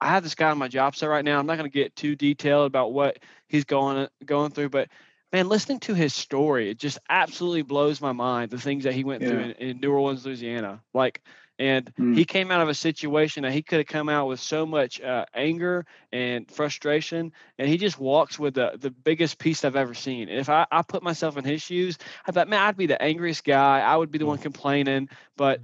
I 0.00 0.08
have 0.08 0.22
this 0.22 0.36
guy 0.36 0.50
on 0.50 0.58
my 0.58 0.68
job 0.68 0.96
site 0.96 1.10
right 1.10 1.24
now. 1.24 1.38
I'm 1.38 1.46
not 1.46 1.58
going 1.58 1.70
to 1.70 1.74
get 1.74 1.96
too 1.96 2.16
detailed 2.16 2.66
about 2.66 2.94
what 2.94 3.18
he's 3.46 3.64
going 3.64 4.08
going 4.24 4.52
through, 4.52 4.70
but 4.70 4.88
man, 5.32 5.48
listening 5.48 5.80
to 5.80 5.94
his 5.94 6.14
story, 6.14 6.70
it 6.70 6.78
just 6.78 6.98
absolutely 7.08 7.62
blows 7.62 8.00
my 8.00 8.12
mind. 8.12 8.50
The 8.50 8.58
things 8.58 8.84
that 8.84 8.94
he 8.94 9.04
went 9.04 9.22
yeah. 9.22 9.28
through 9.28 9.40
in, 9.40 9.50
in, 9.52 9.80
New 9.80 9.92
Orleans, 9.92 10.24
Louisiana, 10.24 10.82
like, 10.94 11.22
and 11.58 11.92
mm. 11.96 12.16
he 12.16 12.24
came 12.24 12.50
out 12.50 12.60
of 12.60 12.68
a 12.68 12.74
situation 12.74 13.42
that 13.42 13.52
he 13.52 13.62
could 13.62 13.78
have 13.78 13.88
come 13.88 14.08
out 14.08 14.28
with 14.28 14.38
so 14.38 14.64
much 14.64 15.00
uh, 15.00 15.26
anger 15.34 15.86
and 16.12 16.48
frustration, 16.50 17.32
and 17.58 17.68
he 17.68 17.76
just 17.76 17.98
walks 17.98 18.38
with 18.38 18.54
the 18.54 18.72
the 18.78 18.90
biggest 18.90 19.38
peace 19.38 19.64
I've 19.64 19.76
ever 19.76 19.94
seen. 19.94 20.28
And 20.28 20.38
if 20.38 20.48
I, 20.48 20.66
I 20.70 20.82
put 20.82 21.02
myself 21.02 21.36
in 21.36 21.44
his 21.44 21.62
shoes, 21.62 21.98
I 22.26 22.32
thought, 22.32 22.48
man, 22.48 22.60
I'd 22.60 22.76
be 22.76 22.86
the 22.86 23.00
angriest 23.02 23.44
guy. 23.44 23.80
I 23.80 23.96
would 23.96 24.10
be 24.10 24.18
the 24.18 24.26
one 24.26 24.38
complaining, 24.38 25.08
but. 25.36 25.60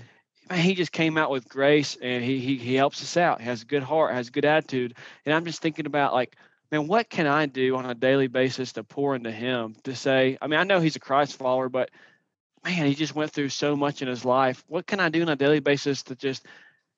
Man, 0.50 0.59
he 0.59 0.74
just 0.74 0.92
came 0.92 1.16
out 1.16 1.31
with 1.31 1.48
grace 1.48 1.96
and 2.03 2.22
he, 2.22 2.38
he 2.38 2.59
he 2.59 2.74
helps 2.74 3.00
us 3.00 3.16
out. 3.16 3.40
He 3.40 3.46
has 3.46 3.62
a 3.62 3.64
good 3.64 3.83
heart, 3.83 4.12
has 4.12 4.29
a 4.29 4.31
good 4.31 4.44
attitude. 4.44 4.94
And 5.24 5.35
I'm 5.35 5.46
just 5.46 5.62
thinking 5.62 5.87
about 5.87 6.12
like 6.12 6.37
man, 6.74 6.88
what 6.88 7.08
can 7.08 7.28
I 7.28 7.46
do 7.46 7.76
on 7.76 7.87
a 7.87 7.94
daily 7.94 8.26
basis 8.26 8.72
to 8.72 8.82
pour 8.82 9.14
into 9.14 9.30
him 9.30 9.76
to 9.84 9.94
say, 9.94 10.37
I 10.42 10.48
mean, 10.48 10.58
I 10.58 10.64
know 10.64 10.80
he's 10.80 10.96
a 10.96 11.00
Christ 11.00 11.37
follower, 11.37 11.68
but 11.68 11.90
man, 12.64 12.87
he 12.87 12.96
just 12.96 13.14
went 13.14 13.30
through 13.30 13.50
so 13.50 13.76
much 13.76 14.02
in 14.02 14.08
his 14.08 14.24
life. 14.24 14.64
What 14.66 14.87
can 14.87 14.98
I 14.98 15.08
do 15.08 15.22
on 15.22 15.28
a 15.28 15.37
daily 15.37 15.60
basis 15.60 16.02
to 16.04 16.16
just 16.16 16.46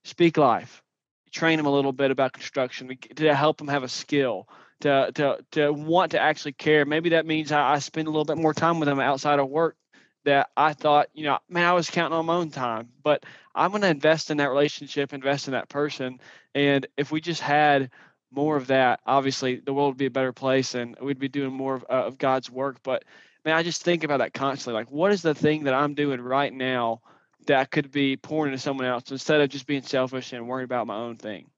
speak 0.04 0.38
life, 0.38 0.82
train 1.30 1.58
him 1.58 1.66
a 1.66 1.70
little 1.70 1.92
bit 1.92 2.10
about 2.10 2.32
construction, 2.32 2.96
to 3.16 3.34
help 3.34 3.60
him 3.60 3.68
have 3.68 3.82
a 3.82 3.88
skill, 3.88 4.48
to 4.80 5.10
to 5.14 5.38
to 5.52 5.72
want 5.72 6.12
to 6.12 6.20
actually 6.20 6.52
care. 6.52 6.86
Maybe 6.86 7.10
that 7.10 7.26
means 7.26 7.52
I, 7.52 7.74
I 7.74 7.78
spend 7.78 8.08
a 8.08 8.10
little 8.10 8.24
bit 8.24 8.38
more 8.38 8.54
time 8.54 8.80
with 8.80 8.88
him 8.88 9.00
outside 9.00 9.38
of 9.38 9.48
work 9.50 9.76
that 10.24 10.48
I 10.56 10.72
thought, 10.72 11.08
you 11.12 11.24
know, 11.24 11.38
man, 11.48 11.64
I 11.64 11.72
was 11.74 11.90
counting 11.90 12.16
on 12.16 12.26
my 12.26 12.34
own 12.34 12.50
time, 12.50 12.88
but 13.02 13.24
I'm 13.54 13.70
going 13.70 13.82
to 13.82 13.88
invest 13.88 14.30
in 14.30 14.38
that 14.38 14.50
relationship, 14.50 15.12
invest 15.12 15.48
in 15.48 15.52
that 15.52 15.68
person. 15.68 16.18
And 16.54 16.86
if 16.96 17.12
we 17.12 17.20
just 17.20 17.40
had 17.40 17.90
more 18.36 18.56
of 18.56 18.66
that, 18.66 19.00
obviously 19.06 19.56
the 19.56 19.72
world 19.72 19.92
would 19.92 19.98
be 19.98 20.06
a 20.06 20.10
better 20.10 20.32
place 20.32 20.74
and 20.74 20.94
we'd 21.00 21.18
be 21.18 21.28
doing 21.28 21.52
more 21.52 21.74
of, 21.74 21.84
uh, 21.90 22.04
of 22.04 22.18
God's 22.18 22.50
work. 22.50 22.82
But 22.82 23.04
man, 23.44 23.56
I 23.56 23.62
just 23.62 23.82
think 23.82 24.04
about 24.04 24.18
that 24.18 24.34
constantly. 24.34 24.78
Like, 24.78 24.92
what 24.92 25.10
is 25.10 25.22
the 25.22 25.34
thing 25.34 25.64
that 25.64 25.74
I'm 25.74 25.94
doing 25.94 26.20
right 26.20 26.52
now 26.52 27.00
that 27.46 27.70
could 27.70 27.90
be 27.90 28.16
pouring 28.16 28.52
into 28.52 28.62
someone 28.62 28.86
else 28.86 29.10
instead 29.10 29.40
of 29.40 29.48
just 29.48 29.66
being 29.66 29.82
selfish 29.82 30.32
and 30.32 30.46
worrying 30.46 30.66
about 30.66 30.86
my 30.86 30.96
own 30.96 31.16
thing? 31.16 31.50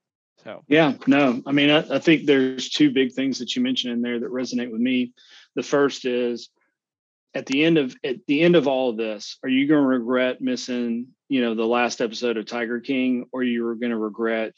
So, 0.43 0.63
yeah, 0.69 0.93
no, 1.05 1.41
I 1.45 1.51
mean, 1.51 1.69
I, 1.69 1.95
I 1.95 1.99
think 1.99 2.25
there's 2.25 2.69
two 2.69 2.91
big 2.91 3.11
things 3.11 3.39
that 3.39 3.55
you 3.55 3.61
mentioned 3.61 3.91
in 3.91 4.01
there 4.01 4.21
that 4.21 4.31
resonate 4.31 4.71
with 4.71 4.79
me. 4.79 5.11
The 5.55 5.63
first 5.63 6.05
is 6.05 6.49
at 7.33 7.45
the 7.45 7.65
end 7.65 7.77
of 7.77 7.93
at 8.05 8.25
the 8.25 8.41
end 8.41 8.55
of 8.55 8.65
all 8.65 8.89
of 8.89 8.97
this, 8.97 9.37
are 9.43 9.49
you 9.49 9.67
going 9.67 9.81
to 9.81 9.87
regret 9.87 10.39
missing, 10.39 11.07
you 11.27 11.41
know, 11.41 11.55
the 11.55 11.65
last 11.65 11.99
episode 11.99 12.37
of 12.37 12.45
Tiger 12.45 12.79
King, 12.79 13.25
or 13.33 13.43
you're 13.43 13.75
going 13.75 13.91
to 13.91 13.97
regret 13.97 14.53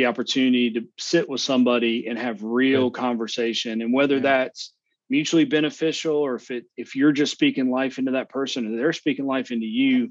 the 0.00 0.06
opportunity 0.06 0.70
to 0.70 0.88
sit 0.98 1.28
with 1.28 1.42
somebody 1.42 2.06
and 2.06 2.18
have 2.18 2.42
real 2.42 2.90
conversation 2.90 3.82
and 3.82 3.92
whether 3.92 4.16
yeah. 4.16 4.22
that's 4.22 4.72
mutually 5.10 5.44
beneficial 5.44 6.16
or 6.16 6.36
if 6.36 6.50
it 6.50 6.64
if 6.74 6.96
you're 6.96 7.12
just 7.12 7.32
speaking 7.32 7.70
life 7.70 7.98
into 7.98 8.12
that 8.12 8.30
person 8.30 8.64
and 8.64 8.78
they're 8.78 8.94
speaking 8.94 9.26
life 9.26 9.50
into 9.50 9.66
you 9.66 10.10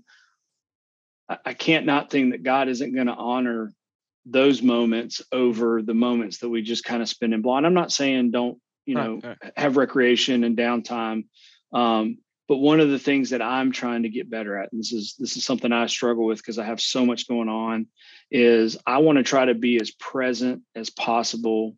i, 1.28 1.38
I 1.43 1.54
can't 1.54 1.88
not 1.88 2.12
think 2.12 2.34
that 2.34 2.43
god 2.43 2.69
isn't 2.69 2.93
going 2.93 3.08
to 3.08 3.13
honor 3.13 3.73
those 4.28 4.62
moments 4.62 5.23
over 5.32 5.82
the 5.82 5.95
moments 5.95 6.38
that 6.39 6.49
we 6.49 6.62
just 6.62 6.84
kind 6.84 7.02
of 7.02 7.10
spend 7.10 7.34
in 7.34 7.41
blind 7.41 7.65
i'm 7.65 7.73
not 7.73 7.91
saying 7.91 8.30
don't 8.30 8.60
you 8.86 8.93
know 8.93 9.19
right. 9.23 9.38
have 9.58 9.75
recreation 9.75 10.43
and 10.43 10.56
downtime 10.56 11.23
um, 11.73 12.17
but 12.49 12.57
one 12.57 12.79
of 12.81 12.89
the 12.89 12.99
things 12.99 13.29
that 13.29 13.41
i'm 13.41 13.71
trying 13.71 14.03
to 14.03 14.09
get 14.09 14.29
better 14.29 14.57
at 14.57 14.69
and 14.73 14.79
this 14.79 14.91
is 14.91 15.15
this 15.17 15.38
is 15.38 15.45
something 15.45 15.71
i 15.71 15.85
struggle 15.85 16.25
with 16.25 16.39
because 16.39 16.59
i 16.59 16.65
have 16.65 16.81
so 16.81 17.05
much 17.05 17.29
going 17.29 17.47
on 17.47 17.85
is 18.29 18.75
i 18.85 18.97
want 18.97 19.17
to 19.17 19.23
try 19.23 19.45
to 19.45 19.53
be 19.53 19.79
as 19.79 19.91
present 19.91 20.62
as 20.75 20.89
possible 20.89 21.77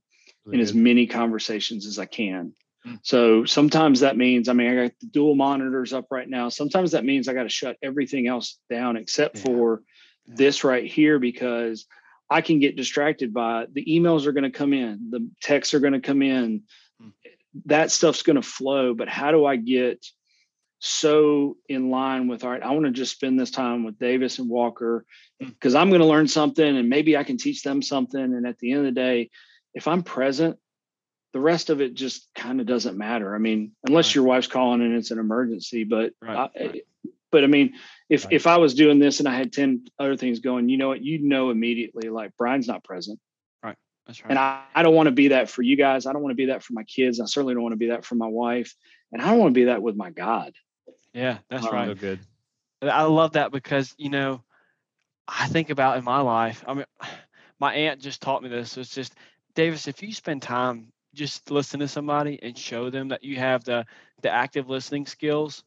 in 0.52 0.60
as 0.60 0.74
many 0.74 1.06
conversations 1.06 1.86
as 1.86 2.00
i 2.00 2.06
can 2.06 2.54
mm. 2.88 2.98
so 3.04 3.46
sometimes 3.46 4.00
that 4.00 4.18
means 4.18 4.50
i 4.50 4.54
mean 4.54 4.72
i 4.72 4.84
got 4.84 5.00
the 5.00 5.08
dual 5.08 5.36
monitors 5.36 5.94
up 5.94 6.08
right 6.10 6.28
now 6.28 6.50
sometimes 6.50 6.92
that 6.92 7.06
means 7.06 7.28
i 7.28 7.34
got 7.34 7.44
to 7.44 7.50
shut 7.50 7.78
everything 7.84 8.28
else 8.28 8.58
down 8.70 8.98
except 8.98 9.38
yeah. 9.38 9.44
for 9.44 9.84
yeah. 10.26 10.36
this 10.38 10.64
right 10.64 10.90
here 10.90 11.20
because 11.20 11.86
i 12.28 12.42
can 12.42 12.60
get 12.60 12.76
distracted 12.76 13.32
by 13.32 13.66
the 13.72 13.86
emails 13.86 14.26
are 14.26 14.32
going 14.32 14.50
to 14.50 14.58
come 14.58 14.74
in 14.74 15.10
the 15.12 15.30
texts 15.42 15.76
are 15.76 15.80
going 15.80 15.94
to 15.94 16.00
come 16.00 16.24
in 16.24 16.64
mm. 17.00 17.12
that 17.66 17.92
stuff's 17.92 18.24
going 18.24 18.36
to 18.36 18.42
flow 18.42 18.96
but 18.96 19.08
how 19.08 19.30
do 19.30 19.46
i 19.46 19.58
get 19.58 20.04
so 20.84 21.58
in 21.70 21.92
line 21.92 22.28
with 22.28 22.44
all 22.44 22.50
right, 22.50 22.64
I 22.64 22.72
want 22.72 22.86
to 22.86 22.92
just 22.92 23.12
spend 23.12 23.40
this 23.40 23.52
time 23.52 23.84
with 23.84 24.00
Davis 24.00 24.40
and 24.40 24.50
Walker 24.50 25.06
because 25.40 25.74
hmm. 25.74 25.78
I'm 25.78 25.90
going 25.90 26.02
to 26.02 26.08
learn 26.08 26.28
something 26.28 26.66
and 26.66 26.90
maybe 26.90 27.16
I 27.16 27.24
can 27.24 27.38
teach 27.38 27.62
them 27.62 27.84
something. 27.84 28.20
And 28.20 28.48
at 28.48 28.58
the 28.58 28.72
end 28.72 28.80
of 28.80 28.86
the 28.86 29.00
day, 29.00 29.30
if 29.76 29.88
I'm 29.88 30.02
present, 30.02 30.58
the 31.34 31.40
rest 31.40 31.70
of 31.70 31.82
it 31.82 31.94
just 31.94 32.28
kind 32.34 32.60
of 32.60 32.66
doesn't 32.66 32.98
matter. 32.98 33.36
I 33.36 33.38
mean, 33.38 33.74
unless 33.88 34.08
right. 34.08 34.16
your 34.16 34.24
wife's 34.24 34.48
calling 34.48 34.82
and 34.82 34.96
it's 34.96 35.12
an 35.12 35.20
emergency, 35.20 35.84
but 35.84 36.14
right. 36.20 36.50
I, 36.56 36.60
right. 36.60 36.82
but 37.32 37.44
I 37.44 37.48
mean, 37.48 37.76
if 38.10 38.26
if 38.32 38.48
I 38.48 38.58
was 38.58 38.74
doing 38.74 38.98
this 38.98 39.20
and 39.20 39.30
I 39.30 39.36
had 39.36 39.54
10 39.54 39.86
other 40.00 40.18
things 40.18 40.40
going, 40.40 40.68
you 40.68 40.78
know 40.78 40.88
what, 40.88 41.04
you 41.04 41.20
know 41.20 41.52
immediately 41.52 42.10
like 42.10 42.36
Brian's 42.38 42.68
not 42.68 42.84
present. 42.84 43.20
Right. 43.64 43.78
That's 44.08 44.24
right. 44.24 44.32
And 44.32 44.40
I, 44.40 44.64
I 44.74 44.82
don't 44.82 44.96
want 44.96 45.08
to 45.08 45.16
be 45.16 45.28
that 45.28 45.48
for 45.48 45.62
you 45.62 45.78
guys. 45.78 46.08
I 46.08 46.12
don't 46.12 46.24
want 46.24 46.32
to 46.32 46.38
be 46.38 46.48
that 46.48 46.64
for 46.64 46.74
my 46.74 46.84
kids. 46.86 47.20
I 47.20 47.26
certainly 47.26 47.54
don't 47.54 47.62
want 47.62 47.74
to 47.74 47.78
be 47.78 47.90
that 47.90 48.04
for 48.04 48.16
my 48.16 48.28
wife. 48.28 48.74
And 49.12 49.22
I 49.22 49.28
don't 49.28 49.38
want 49.38 49.54
to 49.54 49.60
be 49.60 49.66
that 49.66 49.84
with 49.84 49.96
my 49.96 50.10
God. 50.10 50.54
Yeah, 51.14 51.40
that's 51.50 51.70
right. 51.72 51.98
Good. 51.98 52.20
I 52.82 53.04
love 53.04 53.34
that 53.34 53.52
because, 53.52 53.94
you 53.98 54.10
know, 54.10 54.42
I 55.28 55.48
think 55.48 55.70
about 55.70 55.98
in 55.98 56.04
my 56.04 56.22
life, 56.22 56.64
I 56.68 56.74
mean, 56.74 56.86
my 57.60 57.74
aunt 57.74 58.02
just 58.02 58.22
taught 58.22 58.42
me 58.42 58.50
this. 58.50 58.78
It's 58.78 58.94
just, 58.94 59.14
Davis, 59.54 59.88
if 59.88 60.02
you 60.02 60.14
spend 60.14 60.42
time 60.42 60.92
just 61.14 61.52
listen 61.52 61.80
to 61.80 61.88
somebody 61.88 62.40
and 62.42 62.58
show 62.58 62.90
them 62.90 63.10
that 63.10 63.24
you 63.24 63.38
have 63.38 63.64
the 63.64 63.86
the 64.22 64.30
active 64.30 64.70
listening 64.70 65.06
skills 65.06 65.64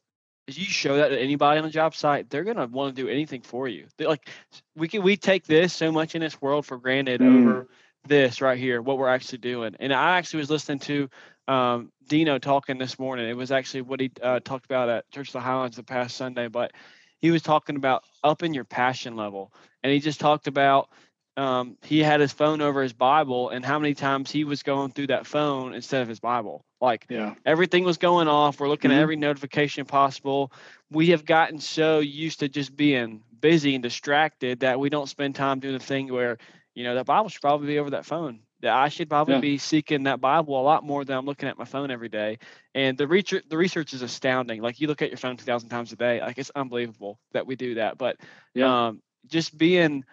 as 0.48 0.59
you 0.59 0.64
show 0.64 0.96
that 0.96 1.09
to 1.09 1.20
anybody 1.20 1.59
on 1.59 1.64
a 1.66 1.70
job 1.70 1.94
site 1.94 2.30
they're 2.30 2.44
going 2.44 2.57
to 2.57 2.66
want 2.66 2.94
to 2.94 3.02
do 3.02 3.09
anything 3.09 3.42
for 3.42 3.68
you 3.68 3.87
They're 3.96 4.09
like 4.09 4.28
we 4.76 4.88
can 4.88 5.02
we 5.02 5.16
take 5.16 5.44
this 5.44 5.72
so 5.72 5.92
much 5.92 6.14
in 6.14 6.20
this 6.20 6.40
world 6.40 6.66
for 6.66 6.78
granted 6.78 7.20
mm. 7.20 7.40
over 7.40 7.68
this 8.06 8.40
right 8.40 8.58
here 8.58 8.80
what 8.82 8.98
we're 8.98 9.08
actually 9.08 9.38
doing 9.38 9.74
and 9.80 9.92
i 9.92 10.16
actually 10.16 10.38
was 10.38 10.50
listening 10.50 10.78
to 10.78 11.08
um, 11.46 11.92
dino 12.08 12.38
talking 12.38 12.78
this 12.78 12.98
morning 12.98 13.28
it 13.28 13.36
was 13.36 13.52
actually 13.52 13.82
what 13.82 14.00
he 14.00 14.10
uh, 14.22 14.40
talked 14.40 14.64
about 14.64 14.88
at 14.88 15.10
church 15.10 15.28
of 15.28 15.34
the 15.34 15.40
highlands 15.40 15.76
the 15.76 15.82
past 15.82 16.16
sunday 16.16 16.48
but 16.48 16.72
he 17.20 17.30
was 17.30 17.42
talking 17.42 17.76
about 17.76 18.04
upping 18.22 18.54
your 18.54 18.64
passion 18.64 19.16
level 19.16 19.52
and 19.82 19.92
he 19.92 20.00
just 20.00 20.20
talked 20.20 20.46
about 20.46 20.88
um, 21.36 21.76
he 21.82 22.00
had 22.00 22.20
his 22.20 22.32
phone 22.32 22.60
over 22.60 22.82
his 22.82 22.92
Bible, 22.92 23.50
and 23.50 23.64
how 23.64 23.78
many 23.78 23.94
times 23.94 24.30
he 24.30 24.44
was 24.44 24.62
going 24.62 24.92
through 24.92 25.08
that 25.08 25.26
phone 25.26 25.74
instead 25.74 26.02
of 26.02 26.08
his 26.08 26.20
Bible. 26.20 26.64
Like, 26.80 27.06
yeah, 27.08 27.34
everything 27.44 27.84
was 27.84 27.98
going 27.98 28.28
off. 28.28 28.60
We're 28.60 28.68
looking 28.68 28.90
mm-hmm. 28.90 28.98
at 28.98 29.02
every 29.02 29.16
notification 29.16 29.84
possible. 29.84 30.52
We 30.90 31.08
have 31.08 31.24
gotten 31.24 31.58
so 31.58 31.98
used 31.98 32.40
to 32.40 32.48
just 32.48 32.76
being 32.76 33.22
busy 33.40 33.74
and 33.74 33.82
distracted 33.82 34.60
that 34.60 34.78
we 34.78 34.90
don't 34.90 35.08
spend 35.08 35.34
time 35.34 35.58
doing 35.58 35.74
the 35.74 35.84
thing 35.84 36.12
where, 36.12 36.38
you 36.74 36.84
know, 36.84 36.94
that 36.96 37.06
Bible 37.06 37.28
should 37.28 37.40
probably 37.40 37.68
be 37.68 37.78
over 37.78 37.90
that 37.90 38.04
phone. 38.04 38.40
That 38.60 38.74
I 38.74 38.88
should 38.88 39.08
probably 39.08 39.34
yeah. 39.34 39.40
be 39.40 39.58
seeking 39.58 40.04
that 40.04 40.20
Bible 40.20 40.58
a 40.58 40.62
lot 40.62 40.84
more 40.84 41.04
than 41.04 41.16
I'm 41.16 41.26
looking 41.26 41.48
at 41.48 41.58
my 41.58 41.64
phone 41.64 41.90
every 41.90 42.08
day. 42.08 42.38
And 42.74 42.96
the 42.96 43.06
research, 43.06 43.44
the 43.48 43.56
research 43.56 43.92
is 43.92 44.02
astounding. 44.02 44.62
Like 44.62 44.80
you 44.80 44.88
look 44.88 45.02
at 45.02 45.10
your 45.10 45.18
phone 45.18 45.37
2,000 45.37 45.68
times 45.68 45.92
a 45.92 45.96
day. 45.96 46.20
Like 46.20 46.38
it's 46.38 46.50
unbelievable 46.54 47.18
that 47.32 47.46
we 47.46 47.56
do 47.56 47.74
that. 47.74 47.98
But 47.98 48.16
yeah. 48.54 48.87
um, 48.87 49.02
just 49.26 49.56
being 49.56 50.04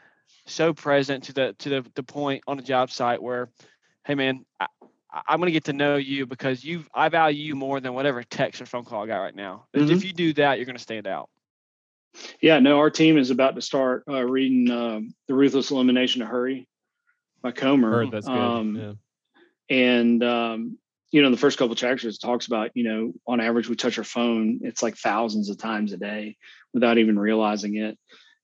so 0.46 0.74
present 0.74 1.26
to 1.26 1.34
the 1.34 1.56
to 1.60 1.70
the, 1.70 1.86
the 1.96 2.04
point 2.04 2.44
on 2.48 2.60
a 2.60 2.62
job 2.62 2.92
site 2.92 3.22
where, 3.22 3.50
hey 4.06 4.16
man, 4.16 4.46
I, 4.60 4.68
I'm 5.28 5.40
going 5.40 5.48
to 5.48 5.54
get 5.54 5.66
to 5.66 5.74
know 5.74 5.98
you 5.98 6.26
because 6.26 6.64
you 6.64 6.86
I 6.94 7.10
value 7.10 7.44
you 7.44 7.56
more 7.56 7.80
than 7.80 7.94
whatever 7.94 8.24
text 8.24 8.62
or 8.62 8.66
phone 8.66 8.86
call 8.86 9.04
I 9.04 9.08
got 9.08 9.20
right 9.20 9.36
now. 9.36 9.66
Mm-hmm. 9.76 9.92
If 9.92 10.04
you 10.04 10.14
do 10.14 10.34
that, 10.34 10.58
you're 10.58 10.66
going 10.66 10.78
to 10.78 10.82
stand 10.82 11.08
out. 11.08 11.30
Yeah, 12.42 12.60
no, 12.60 12.80
our 12.80 12.90
team 12.90 13.18
is 13.18 13.30
about 13.30 13.56
to 13.56 13.62
start 13.62 14.04
uh, 14.10 14.24
reading 14.24 14.70
um, 14.72 15.14
the 15.28 15.34
Ruthless 15.34 15.72
Elimination 15.72 16.22
of 16.22 16.28
Hurry 16.28 16.68
by 17.42 17.52
Comer. 17.52 17.90
Heard 17.90 18.12
that's 18.12 18.28
good. 18.28 18.38
Um, 18.38 18.76
yeah. 18.76 18.94
And 19.76 20.24
um, 20.24 20.78
you 21.12 21.22
know, 21.22 21.32
the 21.32 21.38
first 21.38 21.58
couple 21.58 21.76
chapters 21.76 22.18
talks 22.18 22.48
about 22.48 22.72
you 22.76 22.84
know, 22.84 23.14
on 23.28 23.40
average 23.40 23.70
we 23.70 23.76
touch 23.76 23.98
our 23.98 24.04
phone 24.04 24.60
it's 24.64 24.84
like 24.84 24.98
thousands 24.98 25.50
of 25.50 25.58
times 25.58 25.94
a 25.94 25.98
day 25.98 26.38
without 26.74 26.98
even 26.98 27.18
realizing 27.18 27.76
it. 27.76 27.98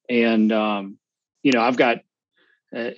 And 0.09 0.51
um, 0.51 0.97
you 1.43 1.51
know, 1.51 1.61
I've 1.61 1.77
got, 1.77 1.99
uh, 2.75 2.91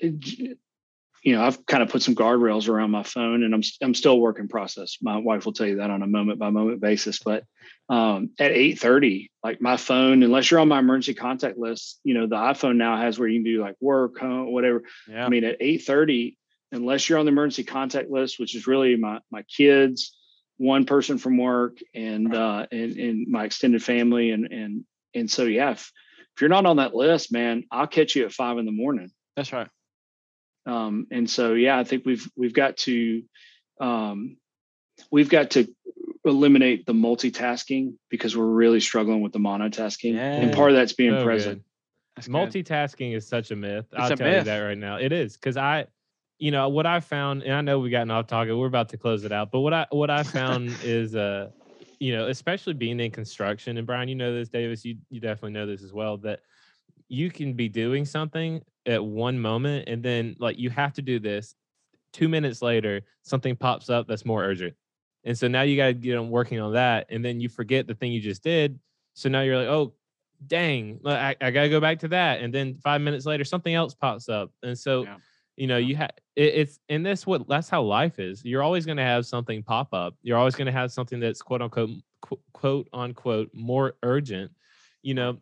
you 1.23 1.36
know, 1.36 1.43
I've 1.43 1.65
kind 1.65 1.84
of 1.84 1.89
put 1.89 2.01
some 2.01 2.15
guardrails 2.15 2.69
around 2.69 2.91
my 2.91 3.03
phone, 3.03 3.43
and 3.43 3.53
I'm 3.53 3.62
I'm 3.82 3.93
still 3.93 4.19
work 4.19 4.39
in 4.39 4.47
process. 4.47 4.97
My 5.01 5.17
wife 5.17 5.45
will 5.45 5.53
tell 5.53 5.67
you 5.67 5.77
that 5.77 5.89
on 5.89 6.01
a 6.01 6.08
moment 6.08 6.39
by 6.39 6.49
moment 6.49 6.82
basis. 6.82 7.19
But 7.19 7.43
um, 7.89 8.32
at 8.39 8.51
8:30, 8.51 9.29
like 9.43 9.62
my 9.62 9.77
phone, 9.77 10.23
unless 10.23 10.49
you're 10.49 10.60
on 10.60 10.67
my 10.67 10.79
emergency 10.79 11.13
contact 11.13 11.58
list, 11.58 11.99
you 12.03 12.13
know, 12.13 12.27
the 12.27 12.36
iPhone 12.36 12.77
now 12.77 12.97
has 12.97 13.19
where 13.19 13.27
you 13.27 13.39
can 13.39 13.43
do 13.43 13.62
like 13.62 13.75
work, 13.82 14.19
home, 14.19 14.51
whatever. 14.51 14.84
Yeah. 15.10 15.25
I 15.25 15.29
mean, 15.29 15.43
at 15.43 15.60
8:30, 15.60 16.36
unless 16.71 17.10
you're 17.10 17.19
on 17.19 17.25
the 17.25 17.32
emergency 17.32 17.63
contact 17.63 18.10
list, 18.10 18.39
which 18.39 18.55
is 18.55 18.67
really 18.67 18.95
my 18.95 19.19
my 19.29 19.43
kids, 19.43 20.15
one 20.58 20.86
person 20.86 21.17
from 21.17 21.38
work, 21.38 21.79
and 21.93 22.34
uh, 22.34 22.65
and, 22.71 22.97
and 22.97 23.27
my 23.27 23.45
extended 23.45 23.84
family, 23.84 24.32
and 24.32 24.45
and 24.45 24.86
and 25.13 25.29
so 25.29 25.43
yeah. 25.43 25.71
If, 25.71 25.91
if 26.36 26.41
you're 26.41 26.49
not 26.49 26.65
on 26.65 26.77
that 26.77 26.95
list, 26.95 27.34
man, 27.34 27.65
I'll 27.69 27.88
catch 27.88 28.15
you 28.15 28.23
at 28.23 28.32
five 28.32 28.58
in 28.58 28.65
the 28.65 28.71
morning. 28.71 29.12
That's 29.36 29.51
right. 29.51 29.67
Um, 30.65 31.08
and 31.12 31.30
so, 31.30 31.54
yeah, 31.54 31.78
I 31.78 31.84
think 31.84 32.06
we've 32.06 32.28
we've 32.36 32.54
got 32.54 32.78
to 32.78 33.24
um, 33.80 34.38
we've 35.12 35.30
got 35.30 35.52
to 35.52 35.67
eliminate 36.26 36.86
the 36.86 36.93
multitasking 36.93 37.93
because 38.10 38.36
we're 38.36 38.45
really 38.45 38.80
struggling 38.80 39.22
with 39.22 39.34
the 39.34 39.39
monotasking, 39.39 40.15
yeah. 40.15 40.34
and 40.34 40.54
part 40.54 40.72
of 40.72 40.76
that's 40.76 40.93
being 40.93 41.17
so 41.17 41.24
present. 41.24 41.63
Multitasking 42.22 43.15
is 43.15 43.28
such 43.28 43.52
a 43.52 43.56
myth. 43.56 43.86
It's 43.91 44.02
I'll 44.02 44.17
tell 44.17 44.28
myth. 44.28 44.39
you 44.39 44.43
that 44.43 44.60
right 44.60 44.78
now. 44.78 44.98
It 44.98 45.13
is 45.13 45.38
because 45.38 45.56
I, 45.56 45.86
you 46.38 46.52
know, 46.52 46.67
what 46.67 46.86
I 46.86 47.00
found, 47.00 47.43
and 47.43 47.54
I 47.54 47.62
know 47.62 47.80
we've 47.80 47.91
gotten 47.91 48.12
off 48.12 48.28
topic. 48.28 48.54
We're 48.54 48.67
about 48.67 48.89
to 48.89 48.98
close 48.98 49.24
it 49.24 49.32
out, 49.32 49.52
but 49.52 49.62
what 49.62 49.74
I 49.74 49.88
what 49.91 50.10
I 50.10 50.24
found 50.24 50.76
is 50.84 51.15
uh 51.15 51.50
you 52.00 52.15
know, 52.15 52.28
especially 52.28 52.74
being 52.74 53.00
in 53.00 53.12
construction, 53.12 53.78
and 53.78 53.86
Brian, 53.86 54.08
you 54.08 54.15
know 54.15 54.34
this, 54.34 54.50
Davis, 54.50 54.86
you 54.86 54.98
you 55.10 55.19
definitely 55.19 55.52
know 55.52 55.65
this 55.65 55.84
as 55.84 55.93
well, 55.93 56.17
that 56.17 56.41
you 57.10 57.30
can 57.30 57.54
be 57.54 57.67
doing 57.67 58.06
something 58.06 58.63
at 58.86 59.04
one 59.04 59.39
moment 59.39 59.89
and 59.89 60.02
then 60.02 60.36
like 60.39 60.58
you 60.58 60.69
have 60.69 60.93
to 60.93 61.02
do 61.02 61.19
this. 61.19 61.56
Two 62.13 62.30
minutes 62.30 62.62
later, 62.62 63.02
something 63.24 63.56
pops 63.56 63.89
up 63.89 64.08
that's 64.08 64.26
more 64.26 64.43
urgent. 64.43 64.76
And 65.26 65.38
so 65.38 65.48
now 65.48 65.63
you 65.63 65.76
got 65.76 65.88
to 65.88 65.93
get 65.93 66.17
on 66.17 66.30
working 66.30 66.60
on 66.60 66.74
that. 66.74 67.08
And 67.10 67.24
then 67.24 67.39
you 67.39 67.50
forget 67.50 67.86
the 67.86 67.93
thing 67.93 68.12
you 68.12 68.22
just 68.22 68.43
did. 68.43 68.80
So 69.13 69.30
now 69.30 69.41
you're 69.41 69.58
like, 69.58 69.67
oh, 69.67 69.93
dang, 70.48 71.02
I, 71.06 71.36
I 71.41 71.52
got 71.52 71.63
to 71.63 71.69
go 71.69 71.82
back 71.82 72.00
to 72.00 72.08
that. 72.10 72.41
And 72.41 72.54
then 72.54 72.78
five 72.78 73.02
minutes 73.02 73.26
later, 73.26 73.43
something 73.43 73.74
else 73.74 73.93
pops 73.93 74.30
up. 74.30 74.52
And 74.63 74.78
so 74.78 75.04
yeah 75.04 75.17
you 75.60 75.67
know 75.67 75.78
you 75.78 75.95
have 75.95 76.12
it, 76.38 76.54
it's 76.56 76.80
and 76.88 77.06
this 77.06 77.28
what 77.28 77.48
that's 77.48 77.69
how 77.69 77.82
life 77.84 78.17
is 78.17 78.43
you're 78.45 78.63
always 78.63 78.86
going 78.86 78.98
to 78.98 79.04
have 79.04 79.26
something 79.26 79.62
pop 79.62 79.93
up 79.93 80.15
you're 80.24 80.38
always 80.38 80.56
going 80.56 80.65
to 80.65 80.72
have 80.72 80.91
something 80.91 81.19
that's 81.19 81.41
quote 81.41 81.62
unquote 81.62 81.89
quote 82.54 82.88
unquote 82.93 83.50
more 83.54 83.93
urgent 84.02 84.50
you 85.04 85.13
know 85.13 85.38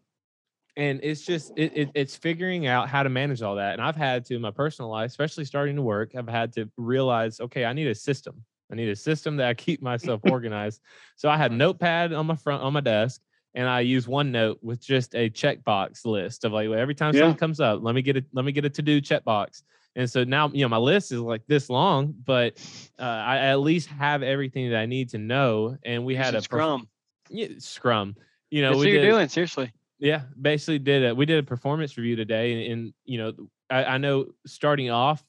and 0.77 0.99
it's 1.03 1.21
just 1.21 1.51
it, 1.57 1.73
it, 1.75 1.89
it's 1.93 2.15
figuring 2.15 2.67
out 2.67 2.87
how 2.87 3.03
to 3.03 3.09
manage 3.09 3.41
all 3.41 3.55
that 3.55 3.73
and 3.73 3.81
i've 3.81 3.95
had 3.95 4.23
to 4.23 4.35
in 4.35 4.41
my 4.41 4.51
personal 4.51 4.89
life 4.89 5.09
especially 5.09 5.43
starting 5.43 5.75
to 5.75 5.81
work 5.81 6.15
i've 6.15 6.29
had 6.29 6.53
to 6.53 6.69
realize 6.77 7.39
okay 7.41 7.65
i 7.65 7.73
need 7.73 7.87
a 7.87 7.95
system 7.95 8.41
i 8.71 8.75
need 8.75 8.87
a 8.87 8.95
system 8.95 9.35
that 9.35 9.47
i 9.47 9.53
keep 9.53 9.81
myself 9.81 10.21
organized 10.31 10.81
so 11.15 11.29
i 11.29 11.35
had 11.35 11.51
notepad 11.51 12.13
on 12.13 12.25
my 12.25 12.35
front 12.35 12.63
on 12.63 12.71
my 12.71 12.81
desk 12.81 13.21
and 13.57 13.67
I 13.67 13.79
use 13.79 14.05
OneNote 14.05 14.57
with 14.61 14.79
just 14.79 15.15
a 15.15 15.31
checkbox 15.31 16.05
list 16.05 16.45
of 16.45 16.51
like 16.51 16.69
every 16.69 16.93
time 16.93 17.15
yeah. 17.15 17.21
something 17.21 17.39
comes 17.39 17.59
up, 17.59 17.79
let 17.81 17.95
me 17.95 18.03
get 18.03 18.15
it, 18.15 18.25
let 18.31 18.45
me 18.45 18.51
get 18.51 18.65
a 18.65 18.69
to 18.69 18.83
do 18.83 19.01
checkbox. 19.01 19.63
And 19.95 20.07
so 20.07 20.23
now, 20.23 20.49
you 20.49 20.61
know, 20.61 20.69
my 20.69 20.77
list 20.77 21.11
is 21.11 21.19
like 21.19 21.41
this 21.47 21.67
long, 21.67 22.13
but 22.23 22.63
uh, 22.99 23.01
I 23.01 23.37
at 23.37 23.59
least 23.59 23.89
have 23.89 24.21
everything 24.21 24.69
that 24.69 24.77
I 24.77 24.85
need 24.85 25.09
to 25.09 25.17
know. 25.17 25.75
And 25.83 26.05
we 26.05 26.13
had 26.13 26.35
a 26.35 26.41
scrum. 26.43 26.87
yeah, 27.29 27.47
scrum. 27.57 28.15
You 28.51 28.61
know, 28.61 28.69
That's 28.69 28.79
we 28.79 28.85
what 28.85 28.91
did, 28.91 29.03
you're 29.03 29.11
doing 29.13 29.27
seriously. 29.27 29.71
Yeah, 29.99 30.23
basically 30.39 30.79
did 30.79 31.03
it. 31.03 31.17
We 31.17 31.25
did 31.25 31.39
a 31.39 31.43
performance 31.43 31.97
review 31.97 32.15
today, 32.15 32.53
and, 32.53 32.71
and 32.71 32.93
you 33.05 33.17
know, 33.17 33.33
I, 33.69 33.83
I 33.83 33.97
know 33.97 34.27
starting 34.45 34.89
off, 34.89 35.23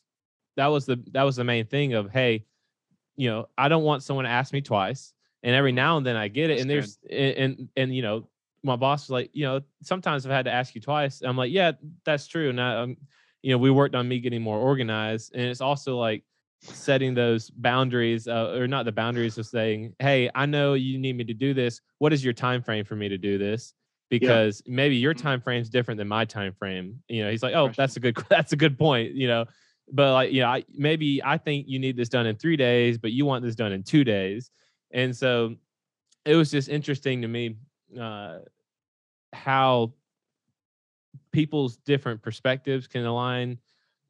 that 0.56 0.66
was 0.66 0.86
the 0.86 1.02
that 1.12 1.22
was 1.22 1.36
the 1.36 1.44
main 1.44 1.66
thing 1.66 1.94
of 1.94 2.10
hey, 2.10 2.44
you 3.16 3.30
know, 3.30 3.48
I 3.56 3.68
don't 3.68 3.84
want 3.84 4.02
someone 4.02 4.24
to 4.24 4.30
ask 4.30 4.52
me 4.52 4.60
twice, 4.60 5.14
and 5.42 5.54
every 5.54 5.72
now 5.72 5.96
and 5.96 6.06
then 6.06 6.16
I 6.16 6.28
get 6.28 6.50
it, 6.50 6.54
That's 6.54 6.60
and 6.62 6.70
there's 6.70 6.98
and, 7.10 7.36
and 7.36 7.68
and 7.76 7.96
you 7.96 8.02
know, 8.02 8.28
my 8.62 8.76
boss 8.76 9.04
was 9.04 9.10
like, 9.10 9.30
you 9.32 9.44
know, 9.44 9.62
sometimes 9.82 10.26
I've 10.26 10.32
had 10.32 10.44
to 10.44 10.52
ask 10.52 10.74
you 10.74 10.80
twice. 10.80 11.22
I'm 11.22 11.36
like, 11.36 11.50
yeah, 11.52 11.72
that's 12.04 12.26
true. 12.26 12.50
And 12.50 12.60
I, 12.60 12.82
um, 12.82 12.96
you 13.42 13.52
know, 13.52 13.58
we 13.58 13.70
worked 13.70 13.94
on 13.94 14.06
me 14.06 14.20
getting 14.20 14.42
more 14.42 14.58
organized, 14.58 15.32
and 15.34 15.44
it's 15.44 15.62
also 15.62 15.96
like 15.96 16.24
setting 16.60 17.14
those 17.14 17.50
boundaries, 17.50 18.28
uh, 18.28 18.54
or 18.58 18.66
not 18.66 18.84
the 18.84 18.92
boundaries 18.92 19.38
of 19.38 19.46
saying, 19.46 19.94
"Hey, 19.98 20.30
I 20.34 20.44
know 20.44 20.74
you 20.74 20.98
need 20.98 21.16
me 21.16 21.24
to 21.24 21.34
do 21.34 21.54
this. 21.54 21.80
What 21.98 22.12
is 22.12 22.22
your 22.22 22.34
time 22.34 22.62
frame 22.62 22.84
for 22.84 22.96
me 22.96 23.08
to 23.08 23.16
do 23.16 23.38
this?" 23.38 23.72
Because 24.10 24.62
yeah. 24.64 24.74
maybe 24.74 24.96
your 24.96 25.14
mm-hmm. 25.14 25.22
time 25.22 25.40
frame 25.40 25.60
is 25.60 25.68
different 25.68 25.98
than 25.98 26.08
my 26.08 26.24
time 26.24 26.52
frame. 26.52 27.02
You 27.08 27.24
know, 27.24 27.30
he's 27.30 27.42
like, 27.42 27.54
"Oh, 27.54 27.70
that's 27.76 27.96
a 27.96 28.00
good 28.00 28.16
that's 28.28 28.52
a 28.52 28.56
good 28.56 28.78
point." 28.78 29.12
You 29.12 29.28
know, 29.28 29.44
but 29.92 30.12
like, 30.12 30.32
you 30.32 30.40
know, 30.40 30.48
I, 30.48 30.64
maybe 30.72 31.22
I 31.22 31.36
think 31.38 31.66
you 31.68 31.78
need 31.78 31.96
this 31.96 32.08
done 32.08 32.26
in 32.26 32.36
three 32.36 32.56
days, 32.56 32.98
but 32.98 33.12
you 33.12 33.26
want 33.26 33.44
this 33.44 33.54
done 33.54 33.72
in 33.72 33.82
two 33.82 34.04
days, 34.04 34.50
and 34.92 35.14
so 35.14 35.56
it 36.24 36.36
was 36.36 36.50
just 36.50 36.68
interesting 36.68 37.22
to 37.22 37.28
me 37.28 37.56
uh, 37.98 38.38
how 39.32 39.92
people's 41.32 41.76
different 41.78 42.22
perspectives 42.22 42.86
can 42.86 43.04
align 43.04 43.58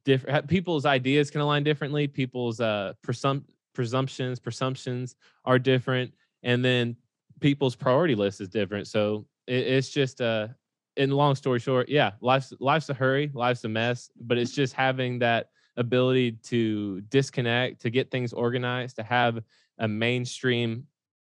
different 0.05 0.49
people's 0.49 0.87
ideas 0.87 1.31
can 1.31 1.41
align 1.41 1.63
differently 1.63 2.07
people's 2.07 2.61
uh 2.61 2.93
presum- 3.07 3.45
presumptions 3.75 4.39
presumptions 4.39 5.17
are 5.45 5.59
different 5.59 6.13
and 6.43 6.65
then 6.65 6.97
people's 7.41 7.77
priority 7.77 8.15
list 8.15 8.41
is 8.41 8.49
different 8.49 8.87
so 8.87 9.27
it, 9.49 9.67
it's 9.67 9.89
just 9.89 10.21
uh 10.21 10.49
in 10.97 11.11
long 11.11 11.35
story 11.35 11.59
short 11.59 11.89
yeah 11.89 12.13
life's 12.21 12.53
life's 12.61 12.89
a 12.89 12.95
hurry 12.95 13.31
life's 13.35 13.65
a 13.65 13.69
mess 13.69 14.11
but 14.21 14.39
it's 14.39 14.53
just 14.53 14.75
having 14.75 15.19
that 15.19 15.49
ability 15.79 16.33
to 16.33 17.01
disconnect, 17.03 17.81
to 17.81 17.91
get 17.91 18.11
things 18.11 18.33
organized, 18.33 18.97
to 18.97 19.03
have 19.03 19.39
a 19.79 19.89
mainstream 19.89 20.87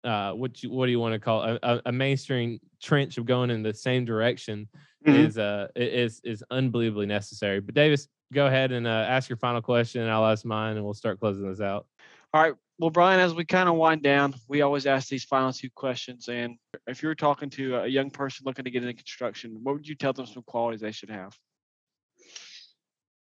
uh, 0.03 0.33
what 0.33 0.61
you 0.61 0.69
what 0.69 0.85
do 0.85 0.91
you 0.91 0.99
want 0.99 1.13
to 1.13 1.19
call 1.19 1.43
it? 1.43 1.59
a, 1.63 1.81
a 1.87 1.91
mainstream 1.91 2.59
trench 2.79 3.17
of 3.17 3.25
going 3.25 3.49
in 3.49 3.63
the 3.63 3.73
same 3.73 4.05
direction 4.05 4.69
mm-hmm. 5.03 5.17
is 5.17 5.39
uh 5.39 5.67
is 5.75 6.21
is 6.23 6.43
unbelievably 6.51 7.07
necessary. 7.07 7.59
But 7.59 7.73
Davis, 7.73 8.07
go 8.31 8.45
ahead 8.45 8.71
and 8.71 8.85
uh, 8.85 9.05
ask 9.09 9.27
your 9.29 9.37
final 9.37 9.63
question, 9.63 10.03
and 10.03 10.11
I'll 10.11 10.27
ask 10.27 10.45
mine, 10.45 10.75
and 10.75 10.85
we'll 10.85 10.93
start 10.93 11.19
closing 11.19 11.49
this 11.49 11.59
out. 11.59 11.87
All 12.35 12.43
right. 12.43 12.53
Well, 12.77 12.89
Brian, 12.89 13.21
as 13.21 13.33
we 13.33 13.45
kind 13.45 13.69
of 13.69 13.75
wind 13.75 14.03
down, 14.03 14.35
we 14.49 14.61
always 14.61 14.85
ask 14.85 15.07
these 15.07 15.23
final 15.23 15.53
two 15.53 15.69
questions. 15.69 16.27
And 16.27 16.57
if 16.87 17.01
you 17.01 17.07
were 17.07 17.15
talking 17.15 17.49
to 17.51 17.77
a 17.77 17.87
young 17.87 18.09
person 18.09 18.43
looking 18.45 18.65
to 18.65 18.71
get 18.71 18.83
into 18.83 18.93
construction, 18.93 19.59
what 19.63 19.75
would 19.75 19.87
you 19.87 19.95
tell 19.95 20.11
them 20.11 20.25
some 20.25 20.43
qualities 20.43 20.81
they 20.81 20.91
should 20.91 21.09
have? 21.09 21.33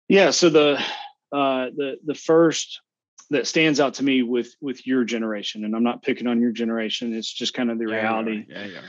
Yeah. 0.08 0.30
So 0.30 0.48
the 0.48 0.82
uh, 1.32 1.66
the 1.76 1.98
the 2.04 2.14
first 2.14 2.80
that 3.30 3.46
stands 3.46 3.80
out 3.80 3.94
to 3.94 4.04
me 4.04 4.22
with 4.22 4.54
with 4.60 4.86
your 4.86 5.04
generation, 5.04 5.64
and 5.64 5.74
I'm 5.74 5.82
not 5.82 6.02
picking 6.02 6.26
on 6.26 6.40
your 6.40 6.52
generation. 6.52 7.12
It's 7.12 7.30
just 7.30 7.52
kind 7.52 7.70
of 7.70 7.78
the 7.78 7.88
yeah, 7.88 7.96
reality. 7.96 8.46
Yeah, 8.48 8.66
yeah. 8.66 8.80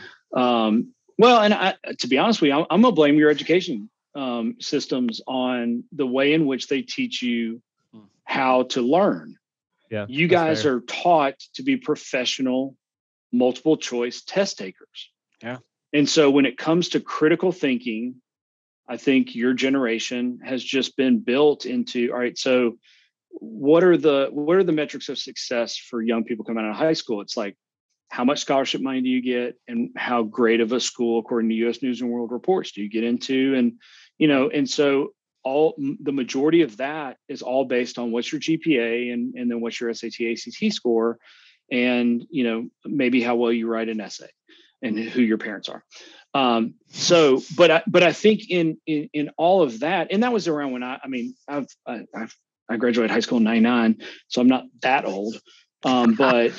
Um, 0.65 0.93
well, 1.17 1.41
and 1.41 1.53
I, 1.53 1.75
to 1.99 2.07
be 2.07 2.17
honest 2.17 2.41
with 2.41 2.49
you, 2.49 2.55
I'm, 2.55 2.65
I'm 2.69 2.81
gonna 2.81 2.93
blame 2.93 3.17
your 3.17 3.29
education 3.29 3.89
um, 4.15 4.55
systems 4.59 5.19
on 5.27 5.83
the 5.91 6.07
way 6.07 6.33
in 6.33 6.45
which 6.45 6.67
they 6.67 6.83
teach 6.83 7.21
you 7.21 7.61
hmm. 7.91 8.01
how 8.23 8.63
to 8.63 8.81
learn. 8.81 9.35
Yeah, 9.89 10.05
you 10.09 10.27
guys 10.27 10.63
fair. 10.63 10.75
are 10.75 10.81
taught 10.81 11.35
to 11.55 11.63
be 11.63 11.77
professional, 11.77 12.75
multiple 13.31 13.77
choice 13.77 14.21
test 14.21 14.57
takers. 14.57 15.11
Yeah. 15.41 15.57
And 15.93 16.09
so 16.09 16.29
when 16.29 16.45
it 16.45 16.57
comes 16.57 16.89
to 16.89 16.99
critical 16.99 17.51
thinking, 17.51 18.15
I 18.87 18.97
think 18.97 19.35
your 19.35 19.53
generation 19.53 20.39
has 20.43 20.63
just 20.63 20.97
been 20.97 21.19
built 21.19 21.65
into 21.65 22.11
all 22.11 22.19
right. 22.19 22.37
So 22.37 22.77
what 23.29 23.83
are 23.83 23.97
the 23.97 24.29
what 24.31 24.57
are 24.57 24.63
the 24.63 24.71
metrics 24.71 25.09
of 25.09 25.17
success 25.17 25.77
for 25.77 26.01
young 26.01 26.23
people 26.23 26.45
coming 26.45 26.65
out 26.65 26.71
of 26.71 26.77
high 26.77 26.93
school? 26.93 27.21
It's 27.21 27.37
like 27.37 27.55
how 28.09 28.23
much 28.23 28.39
scholarship 28.39 28.81
money 28.81 29.01
do 29.01 29.09
you 29.09 29.21
get 29.21 29.55
and 29.67 29.89
how 29.97 30.23
great 30.23 30.61
of 30.61 30.71
a 30.71 30.79
school 30.79 31.19
according 31.19 31.49
to 31.49 31.55
US 31.67 31.81
News 31.81 32.01
and 32.01 32.09
World 32.09 32.31
Reports 32.31 32.71
do 32.71 32.81
you 32.81 32.89
get 32.89 33.03
into 33.03 33.55
and 33.55 33.73
you 34.17 34.27
know 34.27 34.49
and 34.49 34.69
so 34.69 35.13
all 35.47 35.75
the 35.77 36.11
majority 36.11 36.61
of 36.61 36.77
that 36.77 37.17
is 37.29 37.41
all 37.41 37.65
based 37.65 37.97
on 37.97 38.11
what's 38.11 38.31
your 38.31 38.41
GPA 38.41 39.13
and 39.13 39.35
and 39.35 39.49
then 39.49 39.61
what's 39.61 39.79
your 39.79 39.93
SAT 39.93 40.19
ACT 40.21 40.73
score 40.73 41.17
and 41.71 42.25
you 42.29 42.43
know 42.43 42.67
maybe 42.85 43.21
how 43.21 43.35
well 43.35 43.51
you 43.51 43.67
write 43.67 43.89
an 43.89 44.01
essay 44.01 44.29
and 44.81 44.97
who 44.97 45.21
your 45.21 45.37
parents 45.37 45.69
are 45.69 45.83
um, 46.33 46.75
so 46.89 47.41
but 47.55 47.71
I, 47.71 47.83
but 47.87 48.03
I 48.03 48.13
think 48.13 48.49
in 48.49 48.77
in 48.85 49.09
in 49.13 49.29
all 49.37 49.61
of 49.61 49.79
that 49.79 50.09
and 50.11 50.23
that 50.23 50.33
was 50.33 50.47
around 50.47 50.73
when 50.73 50.83
I 50.83 50.99
I 51.03 51.07
mean 51.07 51.35
I've 51.47 51.67
I, 51.85 52.05
I've 52.13 52.35
I 52.69 52.77
graduated 52.77 53.11
high 53.11 53.21
school 53.21 53.37
in 53.37 53.43
99, 53.43 54.01
so 54.27 54.41
I'm 54.41 54.47
not 54.47 54.65
that 54.81 55.05
old. 55.05 55.39
Um, 55.83 56.15
but 56.17 56.51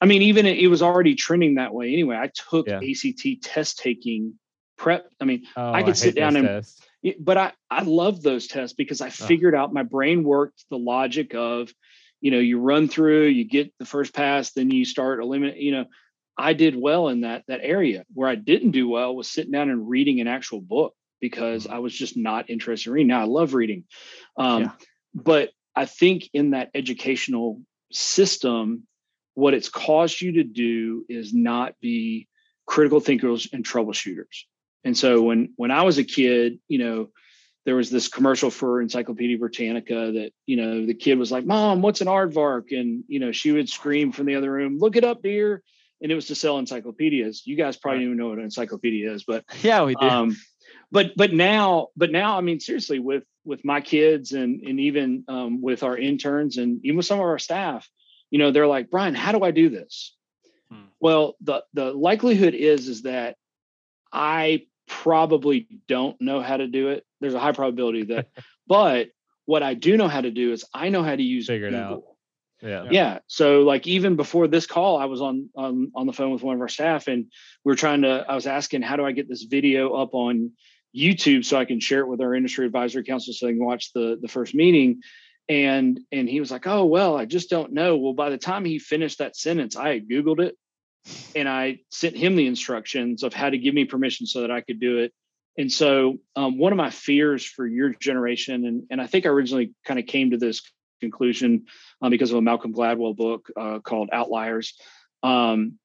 I 0.00 0.06
mean, 0.06 0.22
even 0.22 0.46
it, 0.46 0.58
it, 0.58 0.68
was 0.68 0.82
already 0.82 1.14
trending 1.14 1.56
that 1.56 1.74
way 1.74 1.92
anyway. 1.92 2.16
I 2.16 2.30
took 2.50 2.68
yeah. 2.68 2.78
ACT 2.78 3.42
test 3.42 3.78
taking 3.78 4.38
prep. 4.78 5.06
I 5.20 5.24
mean, 5.24 5.44
oh, 5.56 5.72
I 5.72 5.82
could 5.82 5.90
I 5.90 5.94
sit 5.94 6.14
down 6.14 6.36
and, 6.36 6.64
but 7.18 7.36
I, 7.36 7.52
I 7.70 7.82
love 7.82 8.22
those 8.22 8.46
tests 8.46 8.74
because 8.74 9.00
I 9.00 9.10
figured 9.10 9.54
oh. 9.54 9.58
out 9.58 9.72
my 9.72 9.82
brain 9.82 10.24
worked 10.24 10.64
the 10.70 10.78
logic 10.78 11.34
of, 11.34 11.72
you 12.20 12.30
know, 12.30 12.38
you 12.38 12.58
run 12.60 12.88
through, 12.88 13.26
you 13.26 13.44
get 13.44 13.72
the 13.78 13.84
first 13.84 14.14
pass, 14.14 14.52
then 14.52 14.70
you 14.70 14.84
start 14.84 15.20
eliminate, 15.20 15.56
you 15.56 15.72
know, 15.72 15.86
I 16.38 16.52
did 16.52 16.76
well 16.76 17.08
in 17.08 17.22
that, 17.22 17.44
that 17.48 17.60
area 17.62 18.04
where 18.14 18.28
I 18.28 18.36
didn't 18.36 18.70
do 18.70 18.88
well 18.88 19.14
was 19.14 19.30
sitting 19.30 19.52
down 19.52 19.70
and 19.70 19.88
reading 19.88 20.20
an 20.20 20.28
actual 20.28 20.60
book 20.60 20.94
because 21.20 21.64
mm-hmm. 21.64 21.74
I 21.74 21.78
was 21.80 21.94
just 21.94 22.16
not 22.16 22.48
interested 22.48 22.90
in 22.90 22.94
reading. 22.94 23.08
Now 23.08 23.20
I 23.20 23.24
love 23.24 23.54
reading. 23.54 23.84
Um, 24.36 24.62
yeah 24.62 24.70
but 25.14 25.50
I 25.74 25.86
think 25.86 26.28
in 26.32 26.50
that 26.50 26.70
educational 26.74 27.60
system, 27.90 28.86
what 29.34 29.54
it's 29.54 29.68
caused 29.68 30.20
you 30.20 30.32
to 30.32 30.44
do 30.44 31.04
is 31.08 31.32
not 31.32 31.74
be 31.80 32.28
critical 32.66 33.00
thinkers 33.00 33.48
and 33.52 33.64
troubleshooters. 33.64 34.44
And 34.84 34.96
so 34.96 35.22
when 35.22 35.52
when 35.56 35.70
I 35.70 35.82
was 35.82 35.98
a 35.98 36.04
kid, 36.04 36.58
you 36.68 36.78
know, 36.78 37.08
there 37.64 37.76
was 37.76 37.90
this 37.90 38.08
commercial 38.08 38.50
for 38.50 38.80
Encyclopedia 38.80 39.38
Britannica 39.38 40.12
that, 40.12 40.30
you 40.46 40.56
know, 40.56 40.84
the 40.84 40.94
kid 40.94 41.18
was 41.18 41.30
like, 41.30 41.44
Mom, 41.44 41.80
what's 41.80 42.00
an 42.00 42.08
aardvark? 42.08 42.72
And, 42.72 43.04
you 43.06 43.20
know, 43.20 43.30
she 43.30 43.52
would 43.52 43.68
scream 43.68 44.10
from 44.10 44.26
the 44.26 44.34
other 44.34 44.50
room, 44.50 44.78
look 44.78 44.96
it 44.96 45.04
up, 45.04 45.22
dear. 45.22 45.62
And 46.02 46.10
it 46.10 46.16
was 46.16 46.26
to 46.26 46.34
sell 46.34 46.58
encyclopedias. 46.58 47.46
You 47.46 47.56
guys 47.56 47.76
probably 47.76 48.04
don't 48.04 48.16
know 48.16 48.30
what 48.30 48.38
an 48.38 48.44
encyclopedia 48.44 49.12
is, 49.12 49.22
but 49.22 49.44
yeah, 49.62 49.84
we 49.84 49.94
do. 49.94 50.08
Um, 50.08 50.36
but 50.90 51.12
but 51.16 51.32
now, 51.32 51.88
but 51.96 52.10
now, 52.10 52.36
I 52.36 52.40
mean, 52.40 52.58
seriously, 52.58 52.98
with 52.98 53.22
with 53.44 53.64
my 53.64 53.80
kids 53.80 54.32
and 54.32 54.62
and 54.62 54.80
even 54.80 55.24
um, 55.28 55.62
with 55.62 55.82
our 55.82 55.96
interns 55.96 56.56
and 56.56 56.80
even 56.84 56.96
with 56.96 57.06
some 57.06 57.18
of 57.18 57.24
our 57.24 57.38
staff 57.38 57.88
you 58.30 58.38
know 58.38 58.50
they're 58.50 58.66
like 58.66 58.90
brian 58.90 59.14
how 59.14 59.32
do 59.32 59.42
i 59.42 59.50
do 59.50 59.68
this 59.68 60.16
hmm. 60.70 60.86
well 61.00 61.36
the 61.40 61.62
the 61.74 61.92
likelihood 61.92 62.54
is 62.54 62.88
is 62.88 63.02
that 63.02 63.36
i 64.12 64.62
probably 65.00 65.66
don't 65.88 66.20
know 66.20 66.40
how 66.40 66.56
to 66.56 66.66
do 66.66 66.88
it. 66.88 67.04
There's 67.20 67.34
a 67.34 67.40
high 67.40 67.52
probability 67.52 68.04
that 68.04 68.28
but 68.66 69.08
what 69.44 69.62
i 69.62 69.74
do 69.74 69.96
know 69.96 70.08
how 70.08 70.20
to 70.20 70.30
do 70.30 70.52
is 70.52 70.64
i 70.72 70.88
know 70.88 71.02
how 71.02 71.16
to 71.16 71.22
use 71.22 71.46
figure 71.46 71.66
it 71.66 71.74
out. 71.74 72.04
Yeah. 72.62 72.86
Yeah. 72.92 73.18
So 73.26 73.62
like 73.62 73.88
even 73.88 74.14
before 74.14 74.46
this 74.46 74.66
call 74.66 74.96
i 74.96 75.06
was 75.06 75.20
on 75.20 75.50
on 75.56 75.90
on 75.96 76.06
the 76.06 76.12
phone 76.12 76.30
with 76.30 76.44
one 76.44 76.54
of 76.54 76.60
our 76.60 76.68
staff 76.68 77.08
and 77.08 77.26
we 77.64 77.72
are 77.72 77.76
trying 77.76 78.02
to 78.02 78.24
i 78.28 78.36
was 78.36 78.46
asking 78.46 78.82
how 78.82 78.96
do 78.96 79.04
i 79.04 79.10
get 79.10 79.28
this 79.28 79.42
video 79.42 79.94
up 79.94 80.14
on 80.14 80.52
YouTube 80.96 81.44
so 81.44 81.58
I 81.58 81.64
can 81.64 81.80
share 81.80 82.00
it 82.00 82.08
with 82.08 82.20
our 82.20 82.34
industry 82.34 82.66
advisory 82.66 83.04
council 83.04 83.32
so 83.32 83.46
they 83.46 83.52
can 83.52 83.64
watch 83.64 83.92
the 83.92 84.18
the 84.20 84.28
first 84.28 84.54
meeting. 84.54 85.02
And 85.48 86.00
and 86.12 86.28
he 86.28 86.40
was 86.40 86.50
like, 86.50 86.66
Oh, 86.66 86.84
well, 86.84 87.16
I 87.16 87.24
just 87.24 87.50
don't 87.50 87.72
know. 87.72 87.96
Well, 87.96 88.12
by 88.12 88.30
the 88.30 88.38
time 88.38 88.64
he 88.64 88.78
finished 88.78 89.18
that 89.18 89.36
sentence, 89.36 89.76
I 89.76 89.94
had 89.94 90.08
Googled 90.08 90.40
it 90.40 90.56
and 91.34 91.48
I 91.48 91.80
sent 91.90 92.16
him 92.16 92.36
the 92.36 92.46
instructions 92.46 93.22
of 93.22 93.32
how 93.34 93.50
to 93.50 93.58
give 93.58 93.74
me 93.74 93.84
permission 93.84 94.26
so 94.26 94.42
that 94.42 94.50
I 94.50 94.60
could 94.60 94.80
do 94.80 94.98
it. 94.98 95.12
And 95.58 95.70
so 95.70 96.18
um, 96.36 96.58
one 96.58 96.72
of 96.72 96.78
my 96.78 96.90
fears 96.90 97.44
for 97.44 97.66
your 97.66 97.90
generation, 97.90 98.64
and, 98.64 98.84
and 98.90 99.00
I 99.00 99.06
think 99.06 99.26
I 99.26 99.28
originally 99.28 99.72
kind 99.86 100.00
of 100.00 100.06
came 100.06 100.30
to 100.30 100.38
this 100.38 100.62
conclusion 101.00 101.66
um, 102.00 102.10
because 102.10 102.30
of 102.30 102.38
a 102.38 102.42
Malcolm 102.42 102.72
Gladwell 102.72 103.16
book 103.16 103.50
uh, 103.56 103.80
called 103.80 104.08
Outliers. 104.12 104.74
Um, 105.22 105.78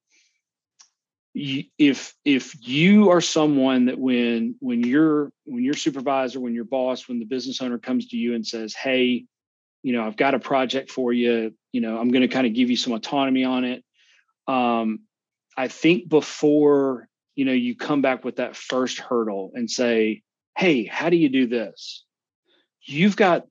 if 1.39 2.15
if 2.25 2.67
you 2.67 3.12
are 3.12 3.21
someone 3.21 3.86
that 3.86 3.99
when 3.99 4.56
when 4.60 4.84
your 4.84 5.32
when 5.45 5.63
your 5.63 5.75
supervisor 5.75 6.39
when 6.39 6.56
your 6.56 6.63
boss 6.63 7.08
when 7.08 7.19
the 7.19 7.25
business 7.25 7.62
owner 7.62 7.77
comes 7.77 8.08
to 8.08 8.17
you 8.17 8.34
and 8.34 8.47
says 8.47 8.73
hey 8.73 9.25
you 9.84 9.93
know 9.93 10.03
i've 10.03 10.17
got 10.17 10.34
a 10.34 10.39
project 10.39 10.89
for 10.89 11.13
you 11.13 11.53
you 11.71 11.80
know 11.80 11.99
i'm 11.99 12.10
going 12.10 12.23
to 12.23 12.27
kind 12.27 12.47
of 12.47 12.56
give 12.56 12.71
you 12.71 12.77
some 12.77 12.93
autonomy 12.93 13.43
on 13.43 13.65
it 13.65 13.84
um, 14.47 15.01
i 15.57 15.67
think 15.67 16.07
before 16.07 17.07
you 17.35 17.45
know 17.45 17.53
you 17.53 17.75
come 17.75 18.01
back 18.01 18.23
with 18.23 18.37
that 18.37 18.55
first 18.55 18.99
hurdle 18.99 19.51
and 19.53 19.69
say 19.69 20.21
hey 20.57 20.85
how 20.85 21.09
do 21.09 21.17
you 21.17 21.29
do 21.29 21.47
this? 21.47 22.03
You've 22.81 23.15
got 23.15 23.45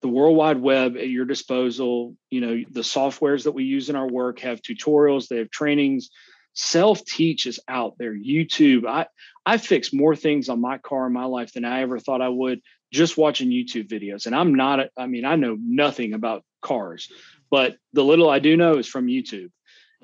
the 0.00 0.08
world 0.08 0.36
wide 0.36 0.60
web 0.60 0.96
at 0.96 1.08
your 1.08 1.24
disposal 1.24 2.16
you 2.30 2.40
know 2.40 2.62
the 2.70 2.80
softwares 2.80 3.44
that 3.44 3.52
we 3.52 3.64
use 3.64 3.90
in 3.90 3.96
our 3.96 4.08
work 4.08 4.40
have 4.40 4.60
tutorials 4.60 5.28
they 5.28 5.38
have 5.38 5.50
trainings. 5.50 6.10
Self 6.56 7.04
teach 7.04 7.46
is 7.46 7.58
out 7.68 7.94
there. 7.98 8.14
Youtube 8.14 8.86
i 8.86 9.06
i 9.44 9.58
fix 9.58 9.92
more 9.92 10.16
things 10.16 10.48
on 10.48 10.60
my 10.60 10.78
car 10.78 11.06
in 11.06 11.12
my 11.12 11.24
life 11.24 11.52
than 11.52 11.64
i 11.64 11.82
ever 11.82 11.98
thought 11.98 12.22
i 12.22 12.28
would 12.28 12.60
just 12.92 13.18
watching 13.18 13.50
youtube 13.50 13.88
videos. 13.88 14.26
And 14.26 14.34
i'm 14.34 14.54
not 14.54 14.88
i 14.96 15.06
mean 15.06 15.24
i 15.24 15.36
know 15.36 15.56
nothing 15.60 16.14
about 16.14 16.44
cars 16.62 17.10
but 17.50 17.76
the 17.92 18.04
little 18.04 18.30
i 18.30 18.38
do 18.38 18.56
know 18.56 18.78
is 18.78 18.88
from 18.88 19.06
youtube 19.06 19.50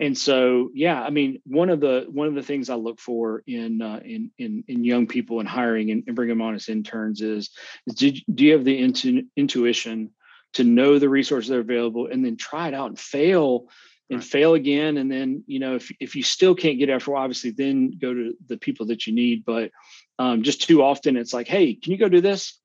and 0.01 0.17
so 0.17 0.71
yeah 0.75 1.03
i 1.03 1.11
mean 1.11 1.41
one 1.45 1.69
of 1.69 1.81
the 1.81 2.07
one 2.11 2.27
of 2.27 2.35
the 2.35 2.43
things 2.43 2.71
i 2.71 2.75
look 2.75 2.99
for 2.99 3.43
in 3.47 3.83
uh, 3.83 4.01
in, 4.05 4.31
in 4.39 4.65
in 4.67 4.83
young 4.83 5.07
people 5.07 5.41
and 5.41 5.49
hiring 5.49 5.91
and, 5.91 6.05
and 6.07 6.17
bring 6.17 6.29
them 6.29 6.43
on 6.43 6.55
as 6.55 6.69
interns 6.69 7.21
is, 7.21 7.51
is 7.87 7.95
do, 7.95 8.13
do 8.33 8.45
you 8.45 8.53
have 8.53 8.65
the 8.65 8.79
intu- 8.79 9.25
intuition 9.37 10.11
to 10.55 10.65
know 10.65 10.99
the 10.99 11.09
resources 11.09 11.51
that 11.51 11.57
are 11.57 11.61
available 11.61 12.09
and 12.11 12.25
then 12.25 12.37
try 12.37 12.69
it 12.69 12.75
out 12.75 12.89
and 12.89 12.99
fail 12.99 13.69
and 14.09 14.19
right. 14.19 14.29
fail 14.29 14.55
again? 14.55 14.97
And 14.97 15.11
then 15.13 15.45
you 15.47 15.61
know 15.61 15.77
if, 15.77 15.93
if 16.01 16.17
you 16.17 16.23
still 16.23 16.55
can't 16.55 16.79
get 16.79 16.91
after 16.91 17.15
obviously 17.15 17.51
then 17.51 17.93
go 18.01 18.13
to 18.13 18.35
the 18.49 18.57
people 18.57 18.87
that 18.87 19.07
you 19.07 19.15
need. 19.15 19.45
But 19.45 19.71
um, 20.19 20.43
just 20.43 20.63
too 20.63 20.83
often 20.83 21.17
it's 21.17 21.33
like 21.33 21.47
hey 21.47 21.75
can 21.75 21.93
you 21.93 21.99
go 21.99 22.09
do 22.09 22.21
this? 22.21 22.57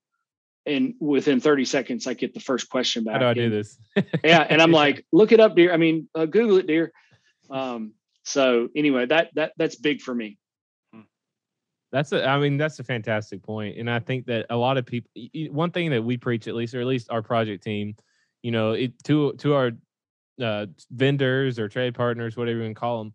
And 0.64 0.94
within 0.98 1.38
30 1.38 1.64
seconds 1.64 2.08
i 2.08 2.14
get 2.14 2.34
the 2.34 2.40
first 2.40 2.68
question 2.68 3.04
back 3.04 3.12
how 3.12 3.20
do 3.20 3.26
i 3.26 3.28
and, 3.30 3.36
do 3.36 3.50
this? 3.50 3.78
Yeah 4.24 4.44
and 4.48 4.60
i'm 4.60 4.72
like 4.82 5.06
look 5.12 5.30
it 5.30 5.38
up 5.38 5.54
dear. 5.54 5.72
I 5.72 5.76
mean 5.76 6.08
uh, 6.12 6.26
google 6.26 6.56
it 6.56 6.66
dear 6.66 6.92
um, 7.50 7.92
so 8.24 8.68
anyway 8.74 9.06
that 9.06 9.30
that 9.34 9.52
that's 9.56 9.76
big 9.76 10.00
for 10.00 10.14
me 10.14 10.38
hmm. 10.92 11.00
that's 11.92 12.12
a 12.12 12.26
i 12.26 12.38
mean 12.38 12.56
that's 12.56 12.78
a 12.78 12.84
fantastic 12.84 13.42
point 13.42 13.78
and 13.78 13.90
i 13.90 13.98
think 13.98 14.26
that 14.26 14.46
a 14.50 14.56
lot 14.56 14.76
of 14.76 14.86
people 14.86 15.10
one 15.50 15.70
thing 15.70 15.90
that 15.90 16.02
we 16.02 16.16
preach 16.16 16.48
at 16.48 16.54
least 16.54 16.74
or 16.74 16.80
at 16.80 16.86
least 16.86 17.10
our 17.10 17.22
project 17.22 17.62
team 17.62 17.94
you 18.42 18.50
know 18.50 18.72
it 18.72 18.92
to 19.04 19.32
to 19.34 19.54
our 19.54 19.72
uh, 20.40 20.66
vendors 20.90 21.58
or 21.58 21.68
trade 21.68 21.94
partners, 21.94 22.36
whatever 22.36 22.60
you 22.60 22.68
to 22.68 22.74
call 22.74 22.98
them, 22.98 23.14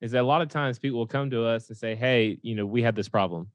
is 0.00 0.12
that 0.12 0.22
a 0.22 0.26
lot 0.26 0.42
of 0.42 0.48
times 0.48 0.78
people 0.78 0.98
will 0.98 1.06
come 1.06 1.30
to 1.30 1.44
us 1.44 1.68
and 1.68 1.76
say, 1.76 1.94
"Hey, 1.94 2.38
you 2.42 2.54
know, 2.54 2.66
we 2.66 2.82
have 2.82 2.94
this 2.94 3.08
problem, 3.08 3.48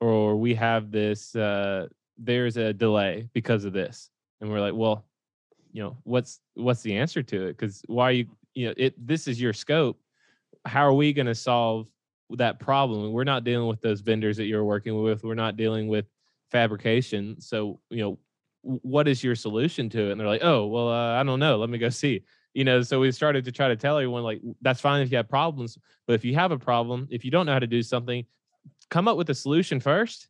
or 0.00 0.36
we 0.36 0.54
have 0.54 0.90
this. 0.90 1.34
Uh, 1.34 1.88
there's 2.18 2.56
a 2.56 2.72
delay 2.72 3.28
because 3.32 3.64
of 3.64 3.72
this." 3.72 4.10
And 4.40 4.50
we're 4.50 4.60
like, 4.60 4.74
well, 4.74 5.04
you 5.72 5.82
know, 5.82 5.96
what's 6.04 6.40
what's 6.54 6.82
the 6.82 6.96
answer 6.96 7.22
to 7.22 7.46
it? 7.46 7.52
Because 7.58 7.82
why 7.86 8.04
are 8.04 8.12
you, 8.12 8.26
you 8.60 8.66
know, 8.68 8.74
it 8.76 8.94
this 9.06 9.26
is 9.26 9.40
your 9.40 9.52
scope. 9.52 9.98
How 10.66 10.86
are 10.86 10.92
we 10.92 11.12
going 11.12 11.26
to 11.26 11.34
solve 11.34 11.86
that 12.30 12.60
problem? 12.60 13.12
We're 13.12 13.24
not 13.24 13.44
dealing 13.44 13.68
with 13.68 13.80
those 13.80 14.00
vendors 14.02 14.36
that 14.36 14.44
you're 14.44 14.64
working 14.64 15.02
with. 15.02 15.24
We're 15.24 15.34
not 15.34 15.56
dealing 15.56 15.88
with 15.88 16.06
fabrication. 16.50 17.40
So, 17.40 17.80
you 17.88 18.02
know, 18.02 18.18
what 18.62 19.08
is 19.08 19.24
your 19.24 19.34
solution 19.34 19.88
to 19.90 20.08
it? 20.08 20.12
And 20.12 20.20
they're 20.20 20.28
like, 20.28 20.44
oh, 20.44 20.66
well, 20.66 20.88
uh, 20.88 21.18
I 21.18 21.22
don't 21.22 21.40
know. 21.40 21.56
Let 21.56 21.70
me 21.70 21.78
go 21.78 21.88
see. 21.88 22.22
You 22.52 22.64
know, 22.64 22.82
so 22.82 23.00
we 23.00 23.10
started 23.12 23.44
to 23.46 23.52
try 23.52 23.68
to 23.68 23.76
tell 23.76 23.96
everyone, 23.96 24.24
like, 24.24 24.42
that's 24.60 24.80
fine 24.80 25.00
if 25.02 25.10
you 25.10 25.16
have 25.16 25.28
problems, 25.28 25.78
but 26.06 26.14
if 26.14 26.24
you 26.24 26.34
have 26.34 26.52
a 26.52 26.58
problem, 26.58 27.08
if 27.10 27.24
you 27.24 27.30
don't 27.30 27.46
know 27.46 27.52
how 27.52 27.60
to 27.60 27.66
do 27.66 27.82
something, 27.82 28.26
come 28.90 29.08
up 29.08 29.16
with 29.16 29.30
a 29.30 29.34
solution 29.34 29.80
first. 29.80 30.28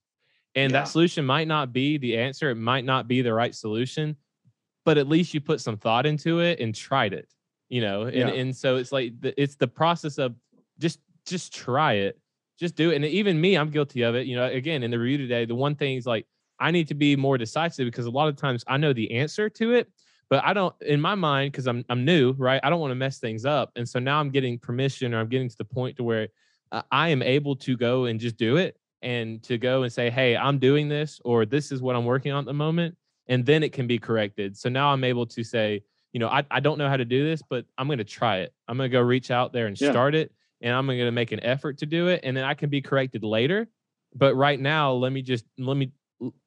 And 0.54 0.70
yeah. 0.70 0.80
that 0.80 0.88
solution 0.88 1.24
might 1.24 1.48
not 1.48 1.72
be 1.72 1.96
the 1.98 2.18
answer. 2.18 2.50
It 2.50 2.56
might 2.56 2.84
not 2.84 3.08
be 3.08 3.22
the 3.22 3.32
right 3.32 3.54
solution, 3.54 4.16
but 4.84 4.98
at 4.98 5.08
least 5.08 5.32
you 5.32 5.40
put 5.40 5.60
some 5.60 5.76
thought 5.76 6.06
into 6.06 6.40
it 6.40 6.60
and 6.60 6.74
tried 6.74 7.14
it. 7.14 7.28
You 7.70 7.80
know, 7.80 8.02
and, 8.02 8.14
yeah. 8.14 8.28
and 8.28 8.54
so 8.54 8.76
it's 8.76 8.92
like 8.92 9.18
the, 9.20 9.40
it's 9.40 9.56
the 9.56 9.68
process 9.68 10.18
of 10.18 10.34
just 10.78 10.98
just 11.24 11.54
try 11.54 11.94
it, 11.94 12.18
just 12.58 12.74
do 12.74 12.90
it. 12.90 12.96
And 12.96 13.04
even 13.04 13.40
me, 13.40 13.56
I'm 13.56 13.70
guilty 13.70 14.02
of 14.02 14.14
it. 14.14 14.26
You 14.26 14.36
know, 14.36 14.44
again 14.46 14.82
in 14.82 14.90
the 14.90 14.98
review 14.98 15.18
today, 15.18 15.46
the 15.46 15.54
one 15.54 15.76
thing 15.76 15.96
is 15.96 16.04
like 16.04 16.26
I 16.58 16.70
need 16.70 16.88
to 16.88 16.94
be 16.94 17.16
more 17.16 17.38
decisive 17.38 17.86
because 17.86 18.04
a 18.04 18.10
lot 18.10 18.28
of 18.28 18.36
times 18.36 18.62
I 18.68 18.76
know 18.76 18.92
the 18.92 19.12
answer 19.12 19.48
to 19.48 19.72
it, 19.72 19.88
but 20.28 20.44
I 20.44 20.52
don't 20.52 20.74
in 20.82 21.00
my 21.00 21.14
mind 21.14 21.52
because 21.52 21.66
I'm 21.66 21.84
I'm 21.88 22.04
new, 22.04 22.32
right? 22.32 22.60
I 22.62 22.70
don't 22.70 22.80
want 22.80 22.90
to 22.90 22.96
mess 22.96 23.18
things 23.18 23.44
up, 23.44 23.70
and 23.76 23.88
so 23.88 23.98
now 23.98 24.20
I'm 24.20 24.30
getting 24.30 24.58
permission 24.58 25.14
or 25.14 25.20
I'm 25.20 25.28
getting 25.28 25.48
to 25.48 25.56
the 25.56 25.64
point 25.64 25.96
to 25.96 26.02
where 26.02 26.28
uh, 26.72 26.82
I 26.90 27.08
am 27.08 27.22
able 27.22 27.56
to 27.56 27.76
go 27.76 28.04
and 28.04 28.20
just 28.20 28.36
do 28.36 28.56
it 28.56 28.76
and 29.02 29.42
to 29.44 29.58
go 29.58 29.82
and 29.82 29.92
say, 29.92 30.10
hey, 30.10 30.36
I'm 30.36 30.58
doing 30.58 30.88
this 30.88 31.20
or 31.24 31.46
this 31.46 31.72
is 31.72 31.80
what 31.80 31.96
I'm 31.96 32.04
working 32.04 32.32
on 32.32 32.40
at 32.40 32.46
the 32.46 32.52
moment, 32.52 32.96
and 33.28 33.46
then 33.46 33.62
it 33.62 33.72
can 33.72 33.86
be 33.86 33.98
corrected. 33.98 34.56
So 34.56 34.68
now 34.68 34.92
I'm 34.92 35.04
able 35.04 35.26
to 35.26 35.42
say, 35.42 35.82
you 36.12 36.20
know, 36.20 36.28
I, 36.28 36.44
I 36.50 36.60
don't 36.60 36.78
know 36.78 36.88
how 36.88 36.96
to 36.96 37.04
do 37.04 37.24
this, 37.24 37.42
but 37.48 37.66
I'm 37.78 37.86
going 37.86 37.98
to 37.98 38.04
try 38.04 38.38
it. 38.38 38.52
I'm 38.68 38.76
going 38.76 38.90
to 38.90 38.92
go 38.92 39.00
reach 39.00 39.30
out 39.30 39.52
there 39.52 39.66
and 39.66 39.80
yeah. 39.80 39.90
start 39.90 40.14
it, 40.14 40.32
and 40.60 40.74
I'm 40.74 40.86
going 40.86 40.98
to 40.98 41.12
make 41.12 41.32
an 41.32 41.40
effort 41.44 41.78
to 41.78 41.86
do 41.86 42.08
it, 42.08 42.20
and 42.24 42.36
then 42.36 42.44
I 42.44 42.54
can 42.54 42.70
be 42.70 42.80
corrected 42.80 43.24
later. 43.24 43.68
But 44.14 44.34
right 44.34 44.58
now, 44.58 44.92
let 44.92 45.12
me 45.12 45.22
just 45.22 45.44
let 45.58 45.76
me 45.76 45.92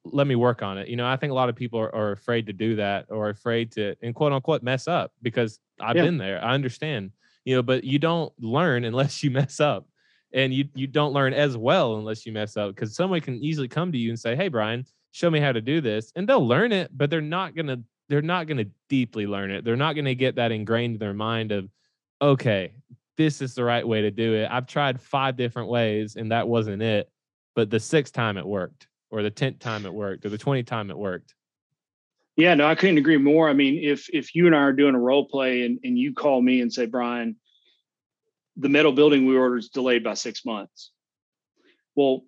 let 0.04 0.26
me 0.26 0.36
work 0.36 0.62
on 0.62 0.78
it. 0.78 0.88
You 0.88 0.96
know, 0.96 1.06
I 1.06 1.16
think 1.16 1.30
a 1.30 1.34
lot 1.34 1.48
of 1.48 1.56
people 1.56 1.80
are, 1.80 1.94
are 1.94 2.12
afraid 2.12 2.46
to 2.46 2.52
do 2.52 2.76
that 2.76 3.06
or 3.10 3.30
afraid 3.30 3.72
to, 3.72 3.96
and 4.02 4.14
quote 4.14 4.32
unquote, 4.32 4.62
mess 4.62 4.86
up 4.86 5.12
because 5.22 5.58
I've 5.80 5.96
yeah. 5.96 6.04
been 6.04 6.18
there. 6.18 6.42
I 6.44 6.54
understand, 6.54 7.10
you 7.44 7.56
know, 7.56 7.62
but 7.62 7.84
you 7.84 7.98
don't 7.98 8.32
learn 8.40 8.84
unless 8.84 9.22
you 9.22 9.30
mess 9.30 9.60
up. 9.60 9.86
And 10.32 10.52
you, 10.52 10.64
you 10.74 10.88
don't 10.88 11.12
learn 11.12 11.32
as 11.32 11.56
well 11.56 11.94
unless 11.94 12.26
you 12.26 12.32
mess 12.32 12.56
up 12.56 12.74
because 12.74 12.96
someone 12.96 13.20
can 13.20 13.36
easily 13.36 13.68
come 13.68 13.92
to 13.92 13.98
you 13.98 14.10
and 14.10 14.18
say, 14.18 14.34
Hey, 14.34 14.48
Brian, 14.48 14.84
show 15.12 15.30
me 15.30 15.38
how 15.38 15.52
to 15.52 15.60
do 15.60 15.80
this. 15.80 16.10
And 16.16 16.28
they'll 16.28 16.46
learn 16.46 16.72
it, 16.72 16.90
but 16.92 17.08
they're 17.08 17.20
not 17.20 17.54
going 17.54 17.68
to, 17.68 17.80
they're 18.08 18.22
not 18.22 18.46
going 18.46 18.58
to 18.58 18.70
deeply 18.88 19.26
learn 19.26 19.50
it. 19.50 19.64
They're 19.64 19.76
not 19.76 19.94
going 19.94 20.04
to 20.04 20.14
get 20.14 20.36
that 20.36 20.52
ingrained 20.52 20.94
in 20.94 20.98
their 20.98 21.14
mind 21.14 21.52
of, 21.52 21.68
okay, 22.20 22.72
this 23.16 23.40
is 23.40 23.54
the 23.54 23.64
right 23.64 23.86
way 23.86 24.02
to 24.02 24.10
do 24.10 24.34
it. 24.34 24.48
I've 24.50 24.66
tried 24.66 25.00
five 25.00 25.36
different 25.36 25.68
ways 25.68 26.16
and 26.16 26.32
that 26.32 26.48
wasn't 26.48 26.82
it. 26.82 27.10
But 27.54 27.70
the 27.70 27.80
sixth 27.80 28.12
time 28.12 28.36
it 28.36 28.46
worked 28.46 28.88
or 29.10 29.22
the 29.22 29.30
10th 29.30 29.60
time 29.60 29.86
it 29.86 29.94
worked 29.94 30.26
or 30.26 30.28
the 30.28 30.38
20th 30.38 30.66
time 30.66 30.90
it 30.90 30.98
worked. 30.98 31.34
Yeah, 32.36 32.54
no, 32.54 32.66
I 32.66 32.74
couldn't 32.74 32.98
agree 32.98 33.16
more. 33.16 33.48
I 33.48 33.52
mean, 33.52 33.78
if 33.80 34.08
if 34.12 34.34
you 34.34 34.46
and 34.46 34.56
I 34.56 34.58
are 34.58 34.72
doing 34.72 34.96
a 34.96 34.98
role 34.98 35.24
play 35.26 35.64
and, 35.64 35.78
and 35.84 35.96
you 35.96 36.12
call 36.12 36.42
me 36.42 36.62
and 36.62 36.72
say, 36.72 36.86
Brian, 36.86 37.36
the 38.56 38.68
metal 38.68 38.90
building 38.90 39.26
we 39.26 39.36
ordered 39.36 39.58
is 39.58 39.68
delayed 39.68 40.02
by 40.02 40.14
six 40.14 40.44
months. 40.44 40.90
Well, 41.94 42.24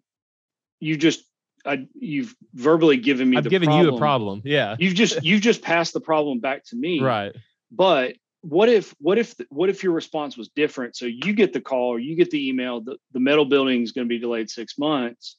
you 0.78 0.96
just 0.96 1.24
I, 1.66 1.86
you've 1.94 2.34
verbally 2.54 2.96
given 2.96 3.28
me. 3.28 3.36
I've 3.36 3.48
given 3.48 3.68
problem. 3.68 3.86
you 3.86 3.96
a 3.96 3.98
problem. 3.98 4.42
Yeah, 4.44 4.76
you've 4.78 4.94
just 4.94 5.24
you've 5.24 5.42
just 5.42 5.62
passed 5.62 5.92
the 5.92 6.00
problem 6.00 6.40
back 6.40 6.64
to 6.66 6.76
me. 6.76 7.00
Right. 7.00 7.34
But 7.70 8.14
what 8.42 8.68
if 8.68 8.94
what 8.98 9.18
if 9.18 9.34
what 9.48 9.68
if 9.68 9.82
your 9.82 9.92
response 9.92 10.36
was 10.36 10.48
different? 10.48 10.96
So 10.96 11.06
you 11.06 11.32
get 11.32 11.52
the 11.52 11.60
call 11.60 11.88
or 11.88 11.98
you 11.98 12.16
get 12.16 12.30
the 12.30 12.48
email 12.48 12.80
that 12.82 12.98
the 13.12 13.20
metal 13.20 13.44
building 13.44 13.82
is 13.82 13.92
going 13.92 14.06
to 14.06 14.08
be 14.08 14.18
delayed 14.18 14.50
six 14.50 14.78
months 14.78 15.36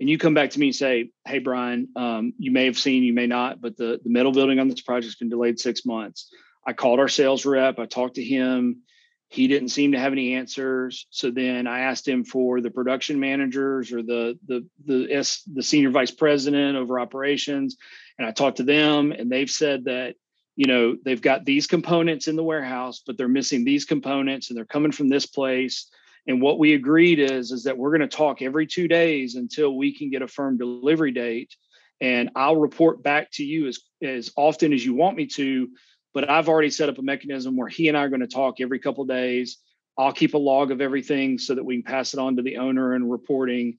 and 0.00 0.08
you 0.08 0.18
come 0.18 0.34
back 0.34 0.50
to 0.50 0.60
me 0.60 0.68
and 0.68 0.76
say, 0.76 1.10
"Hey, 1.26 1.38
Brian, 1.38 1.88
um, 1.96 2.32
you 2.38 2.50
may 2.50 2.66
have 2.66 2.78
seen, 2.78 3.02
you 3.02 3.12
may 3.12 3.26
not, 3.26 3.60
but 3.60 3.76
the 3.76 4.00
the 4.02 4.10
metal 4.10 4.32
building 4.32 4.58
on 4.58 4.68
this 4.68 4.80
project 4.80 5.06
has 5.06 5.16
been 5.16 5.28
delayed 5.28 5.58
six 5.58 5.84
months." 5.84 6.30
I 6.66 6.72
called 6.72 7.00
our 7.00 7.08
sales 7.08 7.46
rep. 7.46 7.78
I 7.78 7.86
talked 7.86 8.16
to 8.16 8.24
him. 8.24 8.82
He 9.28 9.46
didn't 9.46 9.68
seem 9.68 9.92
to 9.92 9.98
have 9.98 10.12
any 10.12 10.34
answers. 10.34 11.06
So 11.10 11.30
then 11.30 11.66
I 11.66 11.80
asked 11.80 12.08
him 12.08 12.24
for 12.24 12.62
the 12.62 12.70
production 12.70 13.20
managers 13.20 13.92
or 13.92 14.02
the 14.02 14.38
the 14.46 14.66
the 14.84 15.08
S 15.12 15.42
the 15.42 15.62
senior 15.62 15.90
vice 15.90 16.10
president 16.10 16.76
over 16.78 16.98
operations, 16.98 17.76
and 18.18 18.26
I 18.26 18.30
talked 18.30 18.56
to 18.56 18.62
them, 18.62 19.12
and 19.12 19.30
they've 19.30 19.50
said 19.50 19.84
that 19.84 20.16
you 20.56 20.66
know 20.66 20.96
they've 21.04 21.20
got 21.20 21.44
these 21.44 21.66
components 21.66 22.26
in 22.26 22.36
the 22.36 22.42
warehouse, 22.42 23.02
but 23.06 23.18
they're 23.18 23.28
missing 23.28 23.64
these 23.64 23.84
components, 23.84 24.48
and 24.48 24.56
they're 24.56 24.64
coming 24.64 24.92
from 24.92 25.10
this 25.10 25.26
place. 25.26 25.90
And 26.26 26.40
what 26.40 26.58
we 26.58 26.72
agreed 26.72 27.18
is 27.18 27.52
is 27.52 27.64
that 27.64 27.76
we're 27.76 27.96
going 27.96 28.08
to 28.08 28.16
talk 28.16 28.40
every 28.40 28.66
two 28.66 28.88
days 28.88 29.34
until 29.34 29.76
we 29.76 29.94
can 29.94 30.08
get 30.10 30.22
a 30.22 30.28
firm 30.28 30.56
delivery 30.56 31.12
date. 31.12 31.54
And 32.00 32.30
i'll 32.34 32.56
report 32.56 33.02
back 33.02 33.30
to 33.32 33.44
you 33.44 33.66
as 33.66 33.80
as 34.02 34.30
often 34.36 34.72
as 34.72 34.86
you 34.86 34.94
want 34.94 35.16
me 35.16 35.26
to 35.26 35.68
but 36.14 36.28
i've 36.28 36.48
already 36.48 36.70
set 36.70 36.88
up 36.88 36.98
a 36.98 37.02
mechanism 37.02 37.56
where 37.56 37.68
he 37.68 37.88
and 37.88 37.96
i 37.96 38.02
are 38.02 38.08
going 38.08 38.20
to 38.20 38.26
talk 38.26 38.60
every 38.60 38.78
couple 38.78 39.02
of 39.02 39.08
days. 39.08 39.58
I'll 39.98 40.12
keep 40.12 40.34
a 40.34 40.38
log 40.38 40.70
of 40.70 40.80
everything 40.80 41.38
so 41.38 41.56
that 41.56 41.64
we 41.64 41.74
can 41.74 41.82
pass 41.82 42.14
it 42.14 42.20
on 42.20 42.36
to 42.36 42.42
the 42.42 42.58
owner 42.58 42.94
and 42.94 43.10
reporting. 43.10 43.78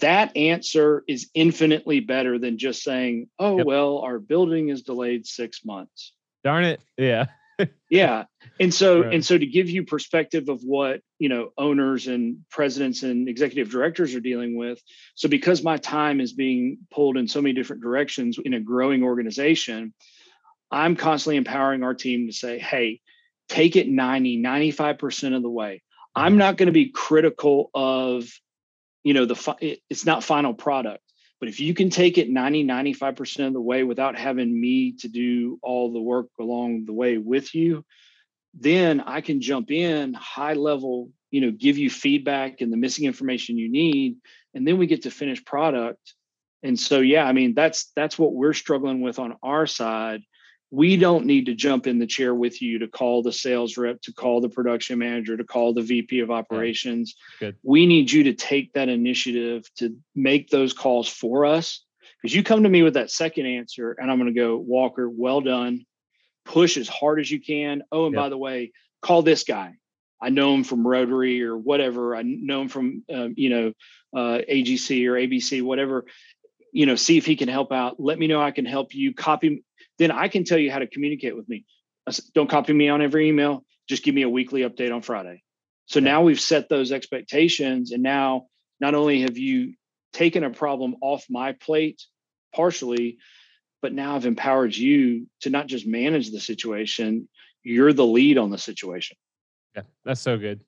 That 0.00 0.36
answer 0.36 1.02
is 1.08 1.28
infinitely 1.34 1.98
better 1.98 2.38
than 2.38 2.58
just 2.58 2.84
saying 2.84 3.28
oh 3.40 3.58
yep. 3.58 3.66
well 3.66 3.98
our 3.98 4.20
building 4.20 4.68
is 4.68 4.82
delayed 4.82 5.26
six 5.26 5.64
months. 5.64 6.12
Darn 6.44 6.64
it. 6.64 6.80
Yeah. 6.96 7.26
Yeah. 7.88 8.24
And 8.58 8.74
so 8.74 9.02
right. 9.02 9.14
and 9.14 9.24
so 9.24 9.38
to 9.38 9.46
give 9.46 9.70
you 9.70 9.84
perspective 9.84 10.48
of 10.48 10.62
what 10.62 11.02
you 11.20 11.28
know 11.28 11.50
owners 11.56 12.08
and 12.08 12.38
presidents 12.50 13.04
and 13.04 13.28
executive 13.28 13.70
directors 13.70 14.12
are 14.16 14.20
dealing 14.20 14.56
with 14.56 14.82
so 15.14 15.28
because 15.28 15.62
my 15.62 15.76
time 15.76 16.20
is 16.20 16.32
being 16.32 16.78
pulled 16.90 17.16
in 17.16 17.28
so 17.28 17.40
many 17.40 17.54
different 17.54 17.82
directions 17.82 18.38
in 18.44 18.54
a 18.54 18.60
growing 18.60 19.04
organization 19.04 19.94
i'm 20.74 20.96
constantly 20.96 21.36
empowering 21.36 21.82
our 21.82 21.94
team 21.94 22.26
to 22.26 22.32
say 22.32 22.58
hey 22.58 23.00
take 23.48 23.76
it 23.76 23.88
90 23.88 24.42
95% 24.42 25.36
of 25.36 25.42
the 25.42 25.50
way 25.50 25.82
i'm 26.14 26.36
not 26.36 26.56
going 26.56 26.66
to 26.66 26.72
be 26.72 26.90
critical 26.90 27.70
of 27.74 28.28
you 29.02 29.14
know 29.14 29.26
the 29.26 29.78
it's 29.88 30.04
not 30.04 30.24
final 30.24 30.54
product 30.54 31.04
but 31.44 31.50
if 31.50 31.60
you 31.60 31.74
can 31.74 31.90
take 31.90 32.16
it 32.16 32.30
90, 32.30 32.64
95% 32.64 33.48
of 33.48 33.52
the 33.52 33.60
way 33.60 33.84
without 33.84 34.18
having 34.18 34.58
me 34.58 34.92
to 35.00 35.08
do 35.08 35.58
all 35.62 35.92
the 35.92 36.00
work 36.00 36.28
along 36.40 36.86
the 36.86 36.94
way 36.94 37.18
with 37.18 37.54
you, 37.54 37.84
then 38.54 39.00
I 39.00 39.20
can 39.20 39.42
jump 39.42 39.70
in 39.70 40.14
high 40.14 40.54
level, 40.54 41.10
you 41.30 41.42
know, 41.42 41.50
give 41.50 41.76
you 41.76 41.90
feedback 41.90 42.62
and 42.62 42.72
the 42.72 42.78
missing 42.78 43.04
information 43.04 43.58
you 43.58 43.70
need. 43.70 44.16
And 44.54 44.66
then 44.66 44.78
we 44.78 44.86
get 44.86 45.02
to 45.02 45.10
finish 45.10 45.44
product. 45.44 46.14
And 46.62 46.80
so, 46.80 47.00
yeah, 47.00 47.26
I 47.26 47.32
mean, 47.32 47.52
that's 47.52 47.90
that's 47.94 48.18
what 48.18 48.32
we're 48.32 48.54
struggling 48.54 49.02
with 49.02 49.18
on 49.18 49.36
our 49.42 49.66
side 49.66 50.22
we 50.74 50.96
don't 50.96 51.24
need 51.24 51.46
to 51.46 51.54
jump 51.54 51.86
in 51.86 52.00
the 52.00 52.06
chair 52.06 52.34
with 52.34 52.60
you 52.60 52.80
to 52.80 52.88
call 52.88 53.22
the 53.22 53.32
sales 53.32 53.76
rep, 53.76 54.00
to 54.02 54.12
call 54.12 54.40
the 54.40 54.48
production 54.48 54.98
manager, 54.98 55.36
to 55.36 55.44
call 55.44 55.72
the 55.72 55.82
VP 55.82 56.18
of 56.18 56.32
operations. 56.32 57.14
Good. 57.38 57.56
We 57.62 57.86
need 57.86 58.10
you 58.10 58.24
to 58.24 58.34
take 58.34 58.72
that 58.72 58.88
initiative 58.88 59.64
to 59.76 59.96
make 60.16 60.50
those 60.50 60.72
calls 60.72 61.08
for 61.08 61.46
us. 61.46 61.84
Because 62.20 62.34
you 62.34 62.42
come 62.42 62.64
to 62.64 62.68
me 62.68 62.82
with 62.82 62.94
that 62.94 63.10
second 63.10 63.46
answer, 63.46 63.92
and 63.92 64.10
I'm 64.10 64.18
going 64.18 64.34
to 64.34 64.40
go, 64.40 64.56
Walker, 64.56 65.08
well 65.08 65.40
done. 65.40 65.84
Push 66.44 66.76
as 66.76 66.88
hard 66.88 67.20
as 67.20 67.30
you 67.30 67.40
can. 67.40 67.82
Oh, 67.92 68.06
and 68.06 68.14
yep. 68.14 68.24
by 68.24 68.28
the 68.28 68.38
way, 68.38 68.72
call 69.00 69.22
this 69.22 69.44
guy. 69.44 69.74
I 70.20 70.30
know 70.30 70.54
him 70.54 70.64
from 70.64 70.86
Rotary 70.86 71.42
or 71.42 71.56
whatever. 71.56 72.16
I 72.16 72.22
know 72.22 72.62
him 72.62 72.68
from, 72.68 73.04
um, 73.12 73.34
you 73.36 73.50
know, 73.50 73.72
uh, 74.16 74.40
AGC 74.50 75.06
or 75.06 75.12
ABC, 75.12 75.62
whatever. 75.62 76.06
You 76.72 76.86
know, 76.86 76.96
see 76.96 77.16
if 77.16 77.26
he 77.26 77.36
can 77.36 77.48
help 77.48 77.70
out. 77.70 78.00
Let 78.00 78.18
me 78.18 78.26
know 78.26 78.42
I 78.42 78.50
can 78.50 78.64
help 78.64 78.94
you. 78.94 79.14
Copy 79.14 79.62
then 79.98 80.10
I 80.10 80.28
can 80.28 80.44
tell 80.44 80.58
you 80.58 80.70
how 80.70 80.78
to 80.78 80.86
communicate 80.86 81.36
with 81.36 81.48
me. 81.48 81.64
Don't 82.34 82.50
copy 82.50 82.72
me 82.72 82.88
on 82.88 83.02
every 83.02 83.28
email. 83.28 83.64
Just 83.88 84.04
give 84.04 84.14
me 84.14 84.22
a 84.22 84.28
weekly 84.28 84.62
update 84.62 84.94
on 84.94 85.02
Friday. 85.02 85.42
So 85.86 86.00
now 86.00 86.22
we've 86.22 86.40
set 86.40 86.68
those 86.68 86.92
expectations. 86.92 87.92
And 87.92 88.02
now 88.02 88.46
not 88.80 88.94
only 88.94 89.22
have 89.22 89.36
you 89.36 89.74
taken 90.12 90.44
a 90.44 90.50
problem 90.50 90.96
off 91.00 91.24
my 91.28 91.52
plate 91.52 92.02
partially, 92.54 93.18
but 93.82 93.92
now 93.92 94.16
I've 94.16 94.26
empowered 94.26 94.74
you 94.74 95.26
to 95.42 95.50
not 95.50 95.66
just 95.66 95.86
manage 95.86 96.30
the 96.30 96.40
situation, 96.40 97.28
you're 97.62 97.92
the 97.92 98.06
lead 98.06 98.38
on 98.38 98.50
the 98.50 98.58
situation. 98.58 99.16
Yeah, 99.76 99.82
that's 100.04 100.20
so 100.20 100.38
good. 100.38 100.62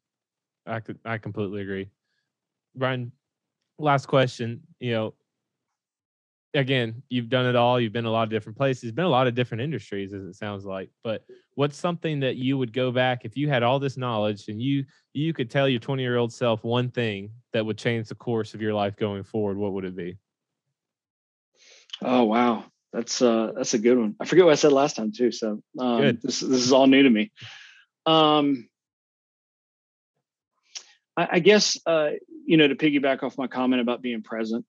I 0.67 0.81
could 0.81 0.99
I 1.05 1.19
completely 1.19 1.63
agree. 1.63 1.89
Brian, 2.75 3.13
last 3.79 4.07
question. 4.07 4.63
You 4.81 4.93
know, 4.93 5.15
again, 6.57 7.03
you've 7.09 7.29
done 7.29 7.47
it 7.47 7.57
all. 7.57 7.81
You've 7.81 7.93
been 7.93 8.07
a 8.07 8.11
lot 8.11 8.25
of 8.25 8.31
different 8.31 8.57
places, 8.57 8.91
been 8.93 9.05
a 9.05 9.09
lot 9.09 9.27
of 9.27 9.35
different 9.35 9.63
industries, 9.63 10.13
as 10.13 10.25
it 10.25 10.35
sounds 10.35 10.65
like. 10.65 10.91
But 11.05 11.25
what's 11.55 11.77
something 11.77 12.21
that 12.21 12.37
you 12.37 12.59
would 12.59 12.73
go 12.73 12.91
back 12.91 13.25
if 13.25 13.37
you 13.37 13.49
had 13.49 13.63
all 13.63 13.79
this 13.79 13.97
knowledge 13.97 14.49
and 14.49 14.61
you 14.61 14.85
you 15.13 15.33
could 15.33 15.51
tell 15.51 15.69
your 15.69 15.81
20 15.81 16.03
year 16.03 16.17
old 16.17 16.33
self 16.33 16.65
one 16.65 16.91
thing 16.91 17.31
that 17.53 17.65
would 17.65 17.79
change 17.79 18.09
the 18.09 18.15
course 18.15 18.55
of 18.55 18.63
your 18.63 18.75
life 18.75 18.97
going 18.97 19.23
forward? 19.23 19.57
What 19.57 19.73
would 19.73 19.85
it 19.85 19.97
be? 19.97 20.17
Oh 22.03 22.25
wow. 22.25 22.65
That's 22.93 23.21
uh 23.21 23.53
that's 23.55 23.75
a 23.75 23.79
good 23.79 23.99
one. 23.99 24.17
I 24.21 24.25
forget 24.25 24.45
what 24.45 24.53
I 24.53 24.57
said 24.57 24.73
last 24.73 24.97
time 24.97 25.13
too. 25.13 25.31
So 25.31 25.63
um, 25.79 26.01
Good. 26.01 26.23
this 26.23 26.41
this 26.41 26.65
is 26.65 26.73
all 26.73 26.87
new 26.87 27.03
to 27.03 27.11
me. 27.11 27.31
Um, 28.07 28.69
I, 31.17 31.29
I 31.33 31.39
guess 31.41 31.79
uh, 31.87 32.11
you 32.47 32.57
know 32.57 32.69
to 32.69 32.75
piggyback 32.75 33.23
off 33.23 33.37
my 33.37 33.47
comment 33.47 33.83
about 33.83 34.03
being 34.03 34.23
present. 34.23 34.65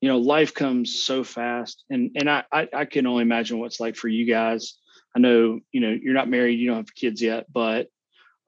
You 0.00 0.08
know, 0.08 0.18
life 0.18 0.54
comes 0.54 1.02
so 1.02 1.24
fast, 1.24 1.84
and 1.90 2.12
and 2.14 2.28
I, 2.30 2.44
I 2.50 2.68
I 2.72 2.84
can 2.86 3.06
only 3.06 3.22
imagine 3.22 3.58
what 3.58 3.66
it's 3.66 3.80
like 3.80 3.96
for 3.96 4.08
you 4.08 4.24
guys. 4.26 4.78
I 5.14 5.18
know 5.18 5.60
you 5.72 5.80
know 5.80 5.90
you're 5.90 6.14
not 6.14 6.28
married, 6.28 6.58
you 6.58 6.68
don't 6.68 6.78
have 6.78 6.94
kids 6.94 7.20
yet, 7.20 7.46
but 7.52 7.88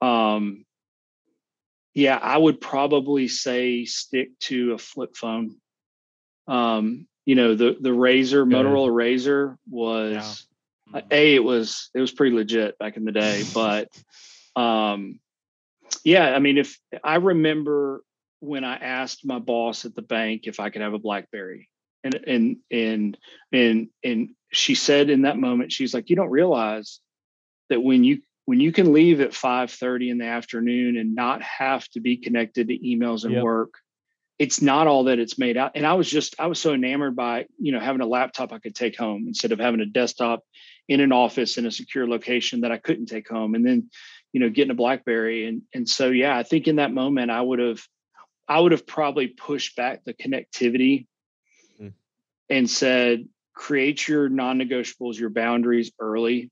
um, 0.01 0.65
yeah, 1.95 2.17
I 2.17 2.39
would 2.39 2.61
probably 2.61 3.29
say 3.29 3.85
stick 3.85 4.39
to 4.41 4.73
a 4.73 4.79
flip 4.79 5.17
phone. 5.17 5.57
Um, 6.49 7.07
you 7.27 7.35
know, 7.35 7.55
the 7.55 7.77
the 7.79 7.91
RAZR, 7.91 8.49
Good. 8.49 8.49
Motorola 8.49 8.91
RAZR 8.91 9.57
was 9.71 10.47
Mm-hmm. 10.89 10.97
uh, 10.97 11.01
a 11.11 11.35
it 11.37 11.45
was 11.45 11.91
it 11.95 12.01
was 12.01 12.13
pretty 12.13 12.35
legit 12.35 12.79
back 12.79 12.97
in 12.97 13.05
the 13.05 13.13
day, 13.13 13.43
but 13.55 13.89
um, 14.57 15.21
yeah, 16.05 16.35
I 16.35 16.39
mean, 16.39 16.59
if 16.59 16.79
I 17.05 17.17
remember 17.17 18.03
when 18.43 18.65
I 18.65 18.75
asked 18.77 19.25
my 19.25 19.39
boss 19.39 19.85
at 19.85 19.95
the 19.95 20.03
bank 20.03 20.43
if 20.45 20.61
I 20.61 20.71
could 20.71 20.83
have 20.83 20.95
a 20.95 20.99
BlackBerry, 20.99 21.69
and 22.05 22.15
and 22.27 22.57
and 22.71 23.19
and 23.53 23.89
and 24.03 24.31
she 24.53 24.75
said 24.75 25.11
in 25.11 25.23
that 25.23 25.39
moment, 25.39 25.73
she's 25.73 25.95
like, 25.95 26.11
you 26.11 26.17
don't 26.17 26.31
realize 26.31 27.01
that 27.71 27.81
when 27.83 28.05
you 28.05 28.21
when 28.45 28.59
you 28.59 28.73
can 28.73 28.93
leave 28.93 29.21
at 29.21 29.31
5:30 29.31 30.11
in 30.11 30.19
the 30.19 30.27
afternoon 30.27 30.97
and 30.97 31.15
not 31.15 31.43
have 31.43 31.89
to 31.91 32.01
be 32.01 32.17
connected 32.17 32.69
to 32.69 32.79
emails 32.79 33.25
and 33.25 33.35
Yep. 33.35 33.43
work 33.45 33.75
it's 34.39 34.61
not 34.61 34.89
all 34.89 35.05
that 35.05 35.21
it's 35.21 35.39
made 35.39 35.57
out. 35.57 35.73
And 35.77 35.87
i 35.87 35.95
was 35.95 36.11
just 36.11 36.35
i 36.41 36.47
was 36.47 36.59
so 36.59 36.75
enamored 36.75 37.15
by 37.15 37.47
you 37.59 37.71
know 37.71 37.79
having 37.79 38.01
a 38.01 38.07
laptop 38.07 38.53
i 38.53 38.59
could 38.59 38.75
take 38.75 38.97
home 38.99 39.27
instead 39.29 39.53
of 39.53 39.61
having 39.61 39.81
a 39.81 39.87
desktop 39.87 40.43
in 40.89 41.01
an 41.01 41.13
office 41.13 41.59
in 41.59 41.67
a 41.67 41.71
secure 41.71 42.09
location 42.09 42.63
that 42.63 42.73
i 42.73 42.79
couldn't 42.79 43.07
take 43.07 43.29
home 43.29 43.55
and 43.55 43.65
then 43.65 43.89
you 44.33 44.41
know 44.41 44.51
getting 44.51 44.73
a 44.73 44.75
blackberry. 44.75 45.47
And 45.47 45.63
and 45.73 45.89
so 45.89 46.11
yeah 46.11 46.37
i 46.37 46.43
think 46.43 46.67
in 46.67 46.77
that 46.77 46.93
moment 46.93 47.31
i 47.31 47.41
would 47.41 47.61
have 47.61 47.81
i 48.49 48.59
would 48.59 48.73
have 48.73 48.87
probably 48.87 49.29
pushed 49.29 49.77
back 49.77 50.05
the 50.05 50.15
connectivity 50.15 51.07
Mm. 51.81 51.93
and 52.51 52.69
said 52.69 53.29
create 53.55 54.07
your 54.09 54.29
non-negotiables 54.29 55.19
your 55.19 55.31
boundaries 55.31 55.93
early 55.99 56.51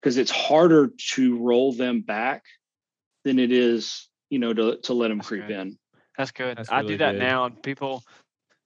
because 0.00 0.16
it's 0.16 0.30
harder 0.30 0.90
to 1.12 1.38
roll 1.38 1.72
them 1.72 2.00
back 2.00 2.44
than 3.24 3.38
it 3.38 3.52
is 3.52 4.08
you 4.30 4.38
know 4.38 4.52
to, 4.52 4.76
to 4.82 4.94
let 4.94 5.08
them 5.08 5.18
That's 5.18 5.28
creep 5.28 5.42
good. 5.42 5.50
in 5.50 5.78
That's 6.18 6.32
good. 6.32 6.58
That's 6.58 6.70
I 6.70 6.82
do 6.82 6.96
that 6.98 7.12
good. 7.12 7.20
now, 7.20 7.44
and 7.44 7.62
people 7.62 8.02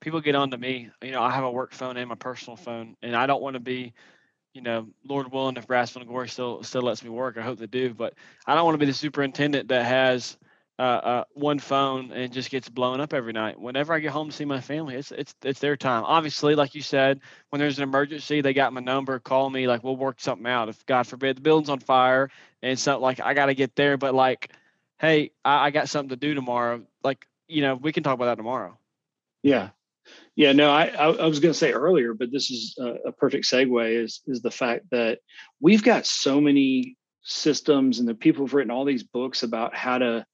people 0.01 0.21
get 0.21 0.35
on 0.35 0.51
to 0.51 0.59
me. 0.59 0.89
You 1.03 1.11
know, 1.13 1.23
I 1.23 1.31
have 1.31 1.45
a 1.45 1.51
work 1.51 1.75
phone 1.75 1.99
and 1.99 2.09
my 2.09 2.15
personal 2.15 2.57
phone, 2.57 2.97
and 3.03 3.15
I 3.15 3.27
don't 3.27 3.43
want 3.43 3.55
to 3.55 3.61
be, 3.61 3.93
you 4.55 4.63
know, 4.63 4.89
Lord 5.05 5.31
willing, 5.31 5.59
if 5.59 5.67
Brasfield 5.67 6.01
and 6.01 6.09
Gorrie 6.09 6.31
still 6.31 6.63
still 6.63 6.83
lets 6.83 7.05
me 7.05 7.11
work, 7.11 7.37
I 7.37 7.43
hope 7.43 7.59
they 7.59 7.67
do. 7.67 7.93
But 7.93 8.15
I 8.47 8.55
don't 8.55 8.65
want 8.65 8.75
to 8.75 8.79
be 8.79 8.87
the 8.87 8.95
superintendent 8.95 9.69
that 9.69 9.85
has 9.85 10.39
uh, 10.79 10.83
uh, 10.83 11.25
one 11.35 11.59
phone 11.59 12.13
and 12.13 12.33
just 12.33 12.51
gets 12.51 12.69
blown 12.69 13.01
up 13.01 13.13
every 13.13 13.33
night. 13.33 13.61
Whenever 13.61 13.93
I 13.93 14.01
get 14.01 14.11
home 14.11 14.31
to 14.31 14.37
see 14.37 14.45
my 14.45 14.61
family, 14.61 14.95
it's 14.95 15.13
it's 15.13 15.35
it's 15.43 15.61
their 15.61 15.77
time. 15.77 16.05
Obviously, 16.05 16.55
like 16.55 16.75
you 16.75 16.83
said, 16.83 17.21
when 17.51 17.61
there's 17.61 17.79
an 17.79 17.85
emergency, 17.85 18.41
they 18.41 18.55
got 18.55 18.73
my 18.73 18.81
number. 18.81 19.19
Call 19.19 19.51
me. 19.51 19.69
Like 19.69 19.85
we'll 19.85 19.97
work 19.97 20.21
something 20.21 20.47
out. 20.47 20.69
If 20.69 20.85
God 20.87 21.07
forbid 21.07 21.37
the 21.37 21.43
building's 21.43 21.69
on 21.69 21.81
fire 21.81 22.31
and 22.63 22.79
something 22.79 23.03
like 23.03 23.21
I 23.21 23.35
got 23.35 23.47
to 23.47 23.55
get 23.55 23.77
there, 23.77 23.97
but 23.97 24.15
like, 24.15 24.51
hey, 24.99 25.33
I, 25.45 25.67
I 25.67 25.71
got 25.71 25.89
something 25.89 26.11
to 26.11 26.17
do 26.17 26.35
tomorrow. 26.35 26.83
Like 27.05 27.27
you 27.49 27.61
know, 27.61 27.75
we 27.75 27.93
can 27.93 28.03
talk 28.03 28.15
about 28.15 28.27
that 28.27 28.37
tomorrow. 28.37 28.77
Yeah. 29.43 29.71
Yeah, 30.35 30.53
no, 30.53 30.71
I, 30.71 30.87
I, 30.87 31.27
was 31.27 31.39
going 31.39 31.53
to 31.53 31.59
say 31.59 31.73
earlier, 31.73 32.15
but 32.15 32.33
this 32.33 32.51
is 32.51 32.75
a, 32.79 33.09
a 33.09 33.13
perfect 33.13 33.45
segue 33.45 34.03
is, 34.03 34.21
is 34.27 34.41
the 34.41 34.51
fact 34.51 34.87
that 34.91 35.21
we've 35.61 35.83
got 35.83 36.07
so 36.07 36.41
many 36.41 36.97
systems 37.23 38.01
and 38.01 38.09
the 38.09 38.15
people 38.15 38.47
have 38.47 38.55
written 38.55 38.71
all 38.71 38.85
these 38.85 39.05
books 39.05 39.43
about 39.43 39.77
how 39.77 39.99
to, 39.99 40.27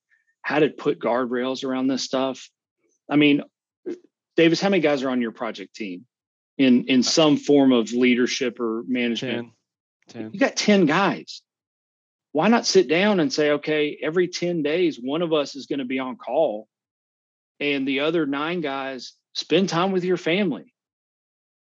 how 0.43 0.59
to 0.59 0.68
put 0.68 0.99
guardrails 0.99 1.64
around 1.64 1.89
this 1.89 2.03
stuff. 2.03 2.49
I 3.11 3.16
mean, 3.16 3.43
Davis, 4.36 4.61
how 4.61 4.68
many 4.68 4.82
guys 4.82 5.03
are 5.03 5.11
on 5.11 5.20
your 5.20 5.32
project 5.32 5.74
team 5.74 6.07
in, 6.57 6.86
in 6.86 7.01
uh, 7.01 7.03
some 7.03 7.36
form 7.36 7.72
of 7.72 7.93
leadership 7.93 8.61
or 8.61 8.84
management? 8.86 9.51
10, 10.09 10.22
10. 10.22 10.30
You 10.32 10.41
got 10.41 10.57
10 10.57 10.86
guys. 10.86 11.43
Why 12.32 12.49
not 12.49 12.66
sit 12.66 12.89
down 12.89 13.20
and 13.20 13.32
say, 13.32 13.53
okay, 13.53 13.99
every 14.03 14.28
10 14.28 14.62
days, 14.62 14.99
one 15.03 15.22
of 15.22 15.32
us 15.32 15.57
is 15.57 15.66
going 15.66 15.80
to 15.80 15.84
be 15.84 15.99
on 15.99 16.16
call 16.16 16.68
and 17.61 17.86
the 17.86 18.01
other 18.01 18.26
nine 18.26 18.61
guys 18.61 19.14
spend 19.34 19.68
time 19.68 19.93
with 19.93 20.05
your 20.05 20.16
family. 20.16 20.72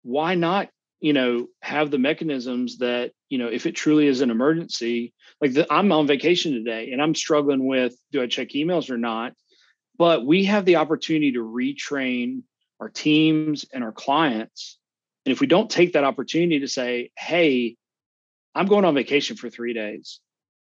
Why 0.03 0.35
not, 0.35 0.68
you 1.01 1.12
know, 1.12 1.49
have 1.61 1.91
the 1.91 1.99
mechanisms 1.99 2.79
that, 2.79 3.12
you 3.31 3.39
know, 3.39 3.47
if 3.47 3.64
it 3.64 3.72
truly 3.72 4.09
is 4.09 4.20
an 4.20 4.31
emergency, 4.31 5.14
like 5.41 5.55
the, 5.55 5.72
I'm 5.72 5.91
on 5.93 6.07
vacation 6.07 6.53
today 6.53 6.91
and 6.93 7.01
I'm 7.01 7.14
struggling 7.14 7.66
with 7.66 7.95
do 8.12 8.20
I 8.20 8.26
check 8.26 8.49
emails 8.49 8.91
or 8.91 8.99
not? 8.99 9.33
But 9.97 10.26
we 10.26 10.45
have 10.47 10.64
the 10.64 10.76
opportunity 10.76 11.33
to 11.33 11.41
retrain 11.41 12.43
our 12.81 12.89
teams 12.89 13.64
and 13.72 13.85
our 13.85 13.93
clients. 13.93 14.78
And 15.24 15.33
if 15.33 15.41
we 15.41 15.47
don't 15.47 15.70
take 15.70 15.93
that 15.93 16.05
opportunity 16.05 16.61
to 16.61 16.68
say, 16.68 17.11
hey, 17.16 17.76
I'm 18.55 18.66
going 18.66 18.85
on 18.85 18.95
vacation 18.95 19.37
for 19.37 19.49
three 19.49 19.74
days. 19.74 20.20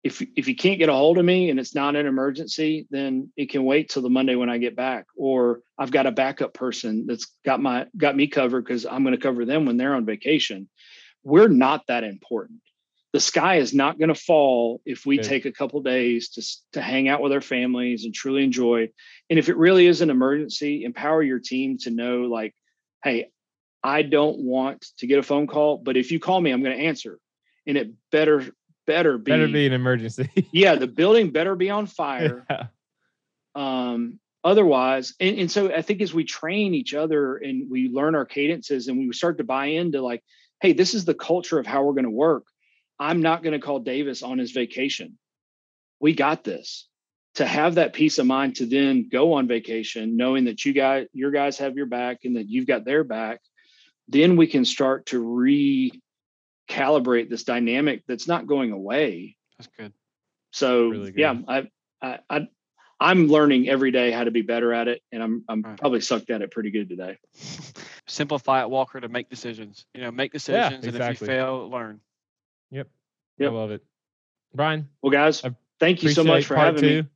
If 0.04 0.22
if 0.36 0.50
you 0.50 0.56
can't 0.56 0.80
get 0.80 0.90
a 0.90 0.94
hold 0.94 1.18
of 1.18 1.24
me 1.24 1.50
and 1.50 1.60
it's 1.60 1.74
not 1.74 1.96
an 1.96 2.06
emergency, 2.06 2.86
then 2.92 3.32
it 3.38 3.50
can 3.50 3.64
wait 3.64 3.90
till 3.90 4.02
the 4.02 4.10
Monday 4.10 4.36
when 4.36 4.50
I 4.50 4.58
get 4.58 4.76
back. 4.76 5.06
Or 5.16 5.62
I've 5.78 5.92
got 5.92 6.06
a 6.06 6.12
backup 6.12 6.54
person 6.54 7.06
that's 7.08 7.28
got 7.46 7.62
my 7.62 7.88
got 7.96 8.16
me 8.16 8.28
covered 8.28 8.66
because 8.66 8.86
I'm 8.86 9.04
going 9.04 9.16
to 9.16 9.22
cover 9.22 9.46
them 9.46 9.66
when 9.66 9.78
they're 9.78 9.96
on 9.96 10.06
vacation. 10.06 10.68
We're 11.24 11.48
not 11.48 11.88
that 11.88 12.04
important. 12.04 12.60
The 13.14 13.20
sky 13.20 13.58
is 13.58 13.74
not 13.74 14.00
going 14.00 14.10
to 14.10 14.16
fall 14.16 14.82
if 14.86 15.06
we 15.06 15.18
Good. 15.18 15.26
take 15.26 15.46
a 15.46 15.52
couple 15.52 15.82
days 15.82 16.30
to 16.30 16.42
to 16.74 16.82
hang 16.82 17.08
out 17.08 17.22
with 17.22 17.32
our 17.32 17.42
families 17.42 18.06
and 18.06 18.14
truly 18.14 18.44
enjoy. 18.44 18.90
And 19.30 19.38
if 19.38 19.50
it 19.50 19.58
really 19.58 19.86
is 19.86 20.02
an 20.02 20.10
emergency, 20.10 20.84
empower 20.84 21.22
your 21.22 21.40
team 21.40 21.78
to 21.80 21.92
know 21.92 22.22
like, 22.22 22.56
hey, 23.04 23.30
I 23.84 24.02
don't 24.02 24.40
want 24.40 24.86
to 24.98 25.08
get 25.08 25.20
a 25.20 25.24
phone 25.24 25.46
call, 25.46 25.78
but 25.78 25.96
if 25.98 26.12
you 26.12 26.20
call 26.20 26.42
me, 26.42 26.52
I'm 26.52 26.64
going 26.64 26.76
to 26.76 26.84
answer. 26.84 27.20
And 27.68 27.78
it 27.78 27.92
better 28.12 28.46
better 28.88 29.18
be, 29.18 29.32
Better 29.32 29.48
be 29.48 29.68
an 29.68 29.74
emergency. 29.74 30.30
yeah, 30.52 30.76
the 30.76 30.88
building 30.88 31.30
better 31.32 31.56
be 31.56 31.70
on 31.70 31.86
fire. 31.88 32.46
Yeah. 32.50 32.66
um 33.56 34.20
otherwise 34.44 35.14
and, 35.20 35.38
and 35.38 35.52
so 35.52 35.72
i 35.72 35.84
think 35.84 36.02
as 36.02 36.12
we 36.12 36.24
train 36.24 36.74
each 36.74 36.96
other 36.96 37.38
and 37.38 37.70
we 37.70 37.88
learn 37.88 38.16
our 38.16 38.26
cadences 38.26 38.88
and 38.88 38.98
we 38.98 39.14
start 39.14 39.38
to 39.38 39.44
buy 39.44 39.68
into 39.68 40.02
like 40.02 40.24
hey 40.64 40.74
this 40.74 40.96
is 40.96 41.06
the 41.06 41.14
culture 41.14 41.60
of 41.60 41.68
how 41.68 41.84
we're 41.84 41.94
going 41.94 42.04
to 42.06 42.10
work 42.10 42.46
i'm 43.00 43.22
not 43.22 43.44
going 43.44 43.54
to 43.54 43.60
call 43.60 43.80
davis 43.80 44.24
on 44.24 44.40
his 44.40 44.52
vacation 44.52 45.20
we 46.00 46.16
got 46.16 46.44
this 46.44 46.88
to 47.36 47.46
have 47.46 47.76
that 47.76 47.94
peace 47.94 48.18
of 48.18 48.26
mind 48.26 48.56
to 48.56 48.66
then 48.66 49.10
go 49.12 49.34
on 49.34 49.48
vacation 49.48 50.18
knowing 50.18 50.46
that 50.46 50.66
you 50.66 50.74
guys 50.74 51.06
your 51.14 51.30
guys 51.32 51.58
have 51.60 51.76
your 51.76 51.86
back 51.86 52.20
and 52.24 52.36
that 52.38 52.50
you've 52.50 52.66
got 52.68 52.86
their 52.86 53.04
back 53.04 53.42
then 54.08 54.36
we 54.36 54.48
can 54.48 54.66
start 54.66 55.06
to 55.06 55.22
recalibrate 56.70 57.30
this 57.30 57.44
dynamic 57.44 58.04
that's 58.08 58.28
not 58.28 58.48
going 58.48 58.72
away 58.72 59.36
That's 59.58 59.70
good. 59.78 59.94
so 60.52 60.90
Really 60.90 61.12
good. 61.12 61.20
yeah, 61.20 61.36
I, 61.48 61.68
I 62.02 62.20
I 62.30 62.48
I'm 63.00 63.28
learning 63.28 63.68
every 63.70 63.92
day 63.92 64.12
how 64.12 64.24
to 64.24 64.32
be 64.32 64.42
better 64.42 64.74
at 64.74 64.88
it, 64.88 65.02
and 65.12 65.22
I'm 65.22 65.44
I'm 65.50 65.62
Right. 65.62 65.78
probably 65.78 66.02
sucked 66.02 66.30
at 66.30 66.42
it 66.42 66.52
pretty 66.52 66.72
good 66.72 66.90
today. 66.90 67.18
Simplify 68.08 68.62
it, 68.62 68.70
Walker, 68.70 69.00
to 69.00 69.08
make 69.10 69.30
decisions. 69.30 69.86
You 69.94 70.02
know, 70.02 70.12
make 70.12 70.32
decisions, 70.32 70.86
and 70.86 70.96
if 70.96 71.22
you 71.22 71.26
fail, 71.28 71.70
learn. 71.70 72.00
Yep. 72.72 72.88
Yep. 73.40 73.52
I 73.52 73.54
love 73.54 73.72
it. 73.72 73.84
Brian, 74.54 74.88
Well, 75.02 75.12
guys, 75.12 75.44
I 75.44 75.56
thank 75.80 76.04
you 76.04 76.10
so 76.10 76.24
much 76.24 76.46
for 76.46 76.56
part 76.56 76.76
having 76.76 77.08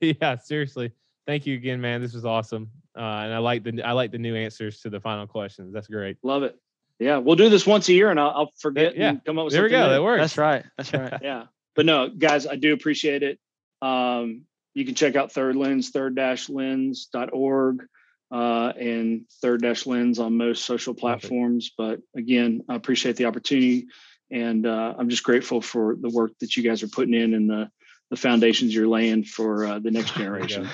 me. 0.00 0.16
yeah, 0.20 0.36
seriously. 0.36 0.92
Thank 1.26 1.46
you 1.46 1.54
again, 1.54 1.80
man. 1.80 2.00
This 2.00 2.14
was 2.14 2.24
awesome. 2.24 2.70
Uh, 2.96 3.00
and 3.00 3.32
I 3.32 3.38
like 3.38 3.62
the 3.62 3.82
I 3.82 3.92
like 3.92 4.10
the 4.10 4.18
new 4.18 4.34
answers 4.34 4.80
to 4.80 4.90
the 4.90 4.98
final 5.00 5.26
questions. 5.26 5.72
That's 5.72 5.86
great. 5.86 6.16
Love 6.22 6.42
it. 6.42 6.56
Yeah, 6.98 7.18
we'll 7.18 7.36
do 7.36 7.48
this 7.48 7.66
once 7.66 7.88
a 7.88 7.92
year, 7.94 8.10
and 8.10 8.18
I'll, 8.20 8.30
I'll 8.30 8.52
forget 8.58 8.96
yeah. 8.96 9.10
and 9.10 9.24
come 9.24 9.38
up 9.38 9.44
with 9.46 9.54
There 9.54 9.62
we 9.62 9.68
something. 9.70 9.80
go. 9.80 9.86
new. 9.86 9.92
That 9.94 10.02
works. 10.02 10.20
That's 10.20 10.36
right. 10.38 10.64
That's 10.76 10.92
right. 10.92 11.14
yeah, 11.22 11.44
but 11.74 11.86
no, 11.86 12.08
guys, 12.10 12.46
I 12.46 12.56
do 12.56 12.72
appreciate 12.74 13.22
it. 13.22 13.38
Um, 13.80 14.42
you 14.74 14.84
can 14.84 14.94
check 14.94 15.16
out 15.16 15.32
Third 15.32 15.56
Lens, 15.56 15.90
third-lens.org, 15.90 17.86
uh, 18.30 18.72
and 18.78 19.24
third 19.42 19.62
dash 19.62 19.86
lens 19.86 20.18
on 20.18 20.36
most 20.36 20.64
social 20.64 20.94
Perfect. 20.94 21.22
platforms. 21.22 21.72
But 21.76 22.00
again, 22.14 22.62
I 22.68 22.76
appreciate 22.76 23.16
the 23.16 23.24
opportunity, 23.26 23.86
and 24.30 24.66
uh, 24.66 24.94
I'm 24.96 25.08
just 25.08 25.24
grateful 25.24 25.60
for 25.60 25.96
the 26.00 26.10
work 26.10 26.32
that 26.40 26.56
you 26.56 26.62
guys 26.62 26.82
are 26.82 26.88
putting 26.88 27.14
in 27.14 27.34
and 27.34 27.50
the 27.50 27.70
the 28.10 28.16
foundations 28.16 28.74
you're 28.74 28.88
laying 28.88 29.22
for 29.24 29.64
uh, 29.64 29.78
the 29.78 29.90
next 29.90 30.14
generation. 30.16 30.68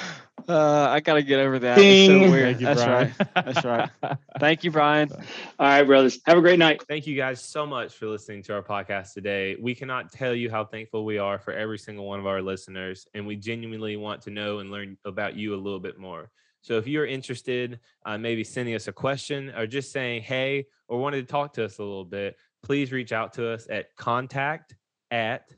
Uh, 0.49 0.89
I 0.91 1.01
gotta 1.01 1.23
get 1.23 1.41
over 1.41 1.59
that. 1.61 1.77
Ding. 1.77 2.11
It's 2.11 2.25
so 2.25 2.31
weird. 2.31 2.45
Thank 2.45 2.61
you, 2.61 2.67
That's 2.67 2.85
Brian. 2.85 3.15
right. 3.19 3.45
That's 3.45 3.65
right. 3.65 3.91
Thank 4.41 4.65
you, 4.65 4.71
Brian. 4.71 5.11
All 5.13 5.19
right, 5.59 5.83
brothers. 5.83 6.21
Have 6.27 6.39
a 6.39 6.41
great 6.41 6.59
night. 6.59 6.83
Thank 6.89 7.07
you 7.07 7.15
guys 7.17 7.43
so 7.43 7.67
much 7.67 7.95
for 7.95 8.07
listening 8.07 8.43
to 8.45 8.55
our 8.55 8.63
podcast 8.63 9.13
today. 9.13 9.57
We 9.61 9.75
cannot 9.75 10.13
tell 10.13 10.35
you 10.35 10.51
how 10.51 10.65
thankful 10.65 11.05
we 11.05 11.19
are 11.19 11.39
for 11.39 11.53
every 11.53 11.79
single 11.79 12.07
one 12.07 12.21
of 12.21 12.27
our 12.27 12.41
listeners, 12.43 13.07
and 13.15 13.27
we 13.27 13.37
genuinely 13.37 13.97
want 13.97 14.23
to 14.23 14.31
know 14.31 14.59
and 14.61 14.71
learn 14.71 14.97
about 15.05 15.37
you 15.37 15.55
a 15.55 15.57
little 15.57 15.81
bit 15.81 15.99
more. 15.99 16.31
So 16.61 16.79
if 16.79 16.87
you're 16.87 17.07
interested, 17.07 17.81
uh, 18.05 18.19
maybe 18.19 18.43
sending 18.43 18.75
us 18.75 18.89
a 18.89 18.93
question 18.93 19.51
or 19.51 19.67
just 19.69 19.93
saying 19.93 20.23
hey 20.23 20.67
or 20.89 20.99
wanted 20.99 21.27
to 21.27 21.31
talk 21.31 21.53
to 21.55 21.65
us 21.65 21.79
a 21.79 21.83
little 21.83 22.05
bit, 22.05 22.37
please 22.63 22.93
reach 22.93 23.13
out 23.13 23.33
to 23.35 23.49
us 23.49 23.67
at 23.71 23.95
contact 23.97 24.75
at 25.11 25.49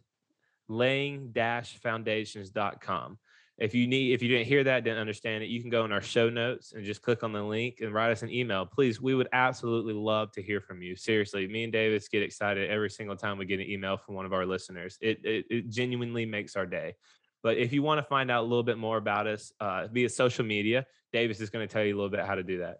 laying-foundations.com 0.68 3.18
if 3.58 3.74
you 3.74 3.86
need 3.86 4.12
if 4.12 4.22
you 4.22 4.28
didn't 4.28 4.46
hear 4.46 4.62
that 4.64 4.84
didn't 4.84 4.98
understand 4.98 5.42
it 5.42 5.48
you 5.48 5.60
can 5.60 5.70
go 5.70 5.84
in 5.84 5.92
our 5.92 6.00
show 6.00 6.30
notes 6.30 6.72
and 6.72 6.84
just 6.84 7.02
click 7.02 7.22
on 7.22 7.32
the 7.32 7.42
link 7.42 7.80
and 7.80 7.92
write 7.92 8.10
us 8.10 8.22
an 8.22 8.30
email 8.30 8.64
please 8.64 9.00
we 9.00 9.14
would 9.14 9.28
absolutely 9.32 9.92
love 9.92 10.30
to 10.32 10.40
hear 10.40 10.60
from 10.60 10.80
you 10.80 10.94
seriously 10.94 11.46
me 11.48 11.64
and 11.64 11.72
davis 11.72 12.08
get 12.08 12.22
excited 12.22 12.70
every 12.70 12.90
single 12.90 13.16
time 13.16 13.36
we 13.36 13.44
get 13.44 13.60
an 13.60 13.68
email 13.68 13.96
from 13.96 14.14
one 14.14 14.24
of 14.24 14.32
our 14.32 14.46
listeners 14.46 14.96
it 15.00 15.18
it, 15.24 15.44
it 15.50 15.68
genuinely 15.68 16.24
makes 16.24 16.56
our 16.56 16.66
day 16.66 16.94
but 17.42 17.56
if 17.56 17.72
you 17.72 17.82
want 17.82 17.98
to 17.98 18.02
find 18.02 18.30
out 18.30 18.42
a 18.42 18.46
little 18.46 18.62
bit 18.62 18.78
more 18.78 18.96
about 18.96 19.26
us 19.26 19.52
uh, 19.60 19.86
via 19.88 20.08
social 20.08 20.44
media 20.44 20.86
davis 21.12 21.40
is 21.40 21.50
going 21.50 21.66
to 21.66 21.72
tell 21.72 21.84
you 21.84 21.94
a 21.94 21.96
little 21.96 22.10
bit 22.10 22.24
how 22.24 22.34
to 22.34 22.44
do 22.44 22.58
that 22.58 22.78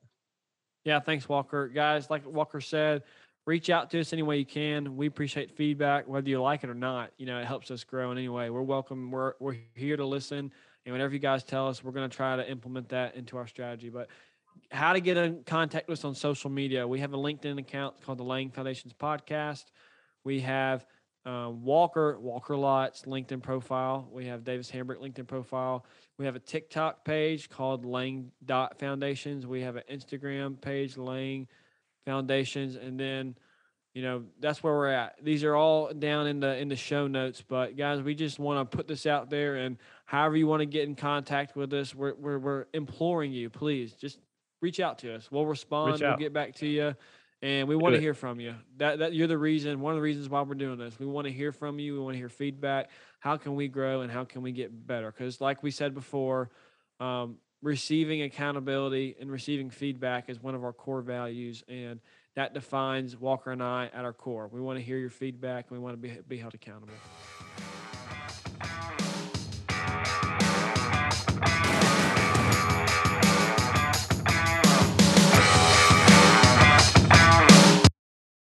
yeah 0.85 1.01
thanks 1.01 1.29
walker 1.29 1.68
guys 1.68 2.09
like 2.09 2.24
walker 2.26 2.61
said 2.61 3.03
reach 3.47 3.70
out 3.70 3.91
to 3.91 3.99
us 3.99 4.12
any 4.12 4.22
way 4.22 4.37
you 4.37 4.45
can. 4.45 4.95
We 4.95 5.07
appreciate 5.07 5.51
feedback, 5.57 6.07
whether 6.07 6.29
you 6.29 6.41
like 6.43 6.64
it 6.64 6.68
or 6.68 6.74
not. 6.74 7.12
You 7.16 7.24
know, 7.24 7.41
it 7.41 7.47
helps 7.47 7.70
us 7.70 7.83
grow 7.83 8.12
in 8.12 8.18
any 8.18 8.29
way. 8.29 8.51
We're 8.51 8.61
welcome. 8.61 9.11
We're 9.11 9.33
we're 9.41 9.57
here 9.74 9.97
to 9.97 10.05
listen. 10.05 10.53
And 10.85 10.95
whatever 10.95 11.12
you 11.12 11.18
guys 11.18 11.45
tell 11.45 11.68
us, 11.68 11.85
we're 11.85 11.93
going 11.93 12.09
to 12.09 12.16
try 12.16 12.37
to 12.37 12.51
implement 12.51 12.91
that 12.91 13.14
into 13.14 13.37
our 13.37 13.47
strategy. 13.47 13.91
But 13.91 14.09
how 14.70 14.93
to 14.93 15.01
get 15.01 15.16
in 15.16 15.43
contact 15.45 15.89
with 15.89 15.99
us 15.99 16.05
on 16.05 16.14
social 16.14 16.51
media? 16.51 16.87
We 16.87 17.01
have 17.01 17.12
a 17.12 17.16
LinkedIn 17.16 17.59
account 17.59 18.01
called 18.03 18.18
the 18.18 18.24
Laying 18.24 18.51
Foundations 18.51 18.93
Podcast. 18.93 19.64
We 20.24 20.41
have 20.41 20.87
um, 21.24 21.62
Walker 21.62 22.18
Walker 22.18 22.57
Lots 22.57 23.03
LinkedIn 23.03 23.43
profile. 23.43 24.09
We 24.11 24.26
have 24.26 24.45
Davis 24.45 24.70
Hambrick 24.70 24.99
LinkedIn 24.99 25.26
profile. 25.26 25.85
We 26.16 26.24
have 26.24 26.37
a 26.37 26.41
TikTok 26.41 27.05
page 27.05 27.51
called 27.51 27.85
Laying 27.85 28.31
Dot 28.45 28.79
Foundations. 28.79 29.47
We 29.47 29.62
have 29.62 29.76
an 29.76 29.83
Instagram 29.91 30.61
page 30.61 30.97
Laying 30.97 31.47
Foundations, 32.07 32.76
and 32.76 32.99
then 32.99 33.37
you 33.95 34.03
know 34.03 34.24
that's 34.39 34.62
where 34.62 34.74
we're 34.74 34.89
at 34.89 35.16
these 35.22 35.43
are 35.43 35.57
all 35.57 35.93
down 35.93 36.26
in 36.26 36.41
the 36.41 36.57
in 36.59 36.68
the 36.68 36.76
show 36.76 37.09
notes 37.09 37.43
but 37.47 37.76
guys 37.76 38.01
we 38.01 38.14
just 38.14 38.39
want 38.39 38.70
to 38.70 38.76
put 38.76 38.87
this 38.87 39.07
out 39.07 39.29
there 39.29 39.57
and 39.57 39.76
however 40.09 40.36
you 40.36 40.46
want 40.46 40.61
to 40.61 40.66
get 40.66 40.88
in 40.88 40.94
contact 40.94 41.54
with 41.54 41.72
us 41.72 41.94
we're, 41.94 42.14
we're, 42.14 42.38
we're 42.38 42.66
imploring 42.72 43.32
you 43.32 43.48
please 43.50 43.92
just 43.92 44.18
reach 44.61 44.80
out 44.80 44.98
to 45.00 45.14
us. 45.14 45.30
We'll 45.30 45.46
respond 45.46 46.00
we'll 46.00 46.16
get 46.16 46.32
back 46.32 46.54
to 46.56 46.66
you 46.66 46.94
and 47.40 47.68
we 47.68 47.76
want 47.76 47.94
to 47.94 48.00
hear 48.00 48.14
from 48.14 48.40
you. 48.40 48.54
That, 48.78 48.98
that 48.98 49.14
you're 49.14 49.28
the 49.28 49.38
reason 49.38 49.80
one 49.80 49.92
of 49.92 49.96
the 49.96 50.02
reasons 50.02 50.28
why 50.28 50.42
we're 50.42 50.54
doing 50.54 50.78
this. 50.78 50.98
We 50.98 51.06
want 51.06 51.26
to 51.26 51.32
hear 51.32 51.52
from 51.52 51.78
you 51.78 51.94
we 51.94 52.00
want 52.00 52.14
to 52.14 52.18
hear 52.18 52.28
feedback. 52.28 52.90
How 53.20 53.36
can 53.36 53.54
we 53.54 53.68
grow 53.68 54.00
and 54.00 54.11
how 54.11 54.24
can 54.24 54.42
we 54.42 54.52
get 54.52 54.86
better? 54.86 55.12
Because 55.12 55.40
like 55.40 55.62
we 55.62 55.70
said 55.70 55.94
before 55.94 56.50
um, 57.00 57.36
receiving 57.62 58.22
accountability 58.22 59.16
and 59.20 59.30
receiving 59.30 59.70
feedback 59.70 60.28
is 60.28 60.42
one 60.42 60.54
of 60.54 60.64
our 60.64 60.72
core 60.72 61.02
values 61.02 61.62
and 61.68 62.00
that 62.34 62.54
defines 62.54 63.16
Walker 63.16 63.50
and 63.50 63.62
I 63.62 63.90
at 63.92 64.04
our 64.04 64.12
core. 64.12 64.48
We 64.48 64.61
want 64.61 64.78
to 64.78 64.84
hear 64.84 64.98
your 64.98 65.11
feedback 65.11 65.66
and 65.70 65.78
we 65.78 65.82
want 65.82 66.00
to 66.00 66.09
be, 66.09 66.16
be 66.28 66.36
held 66.38 66.54
accountable. 66.54 66.94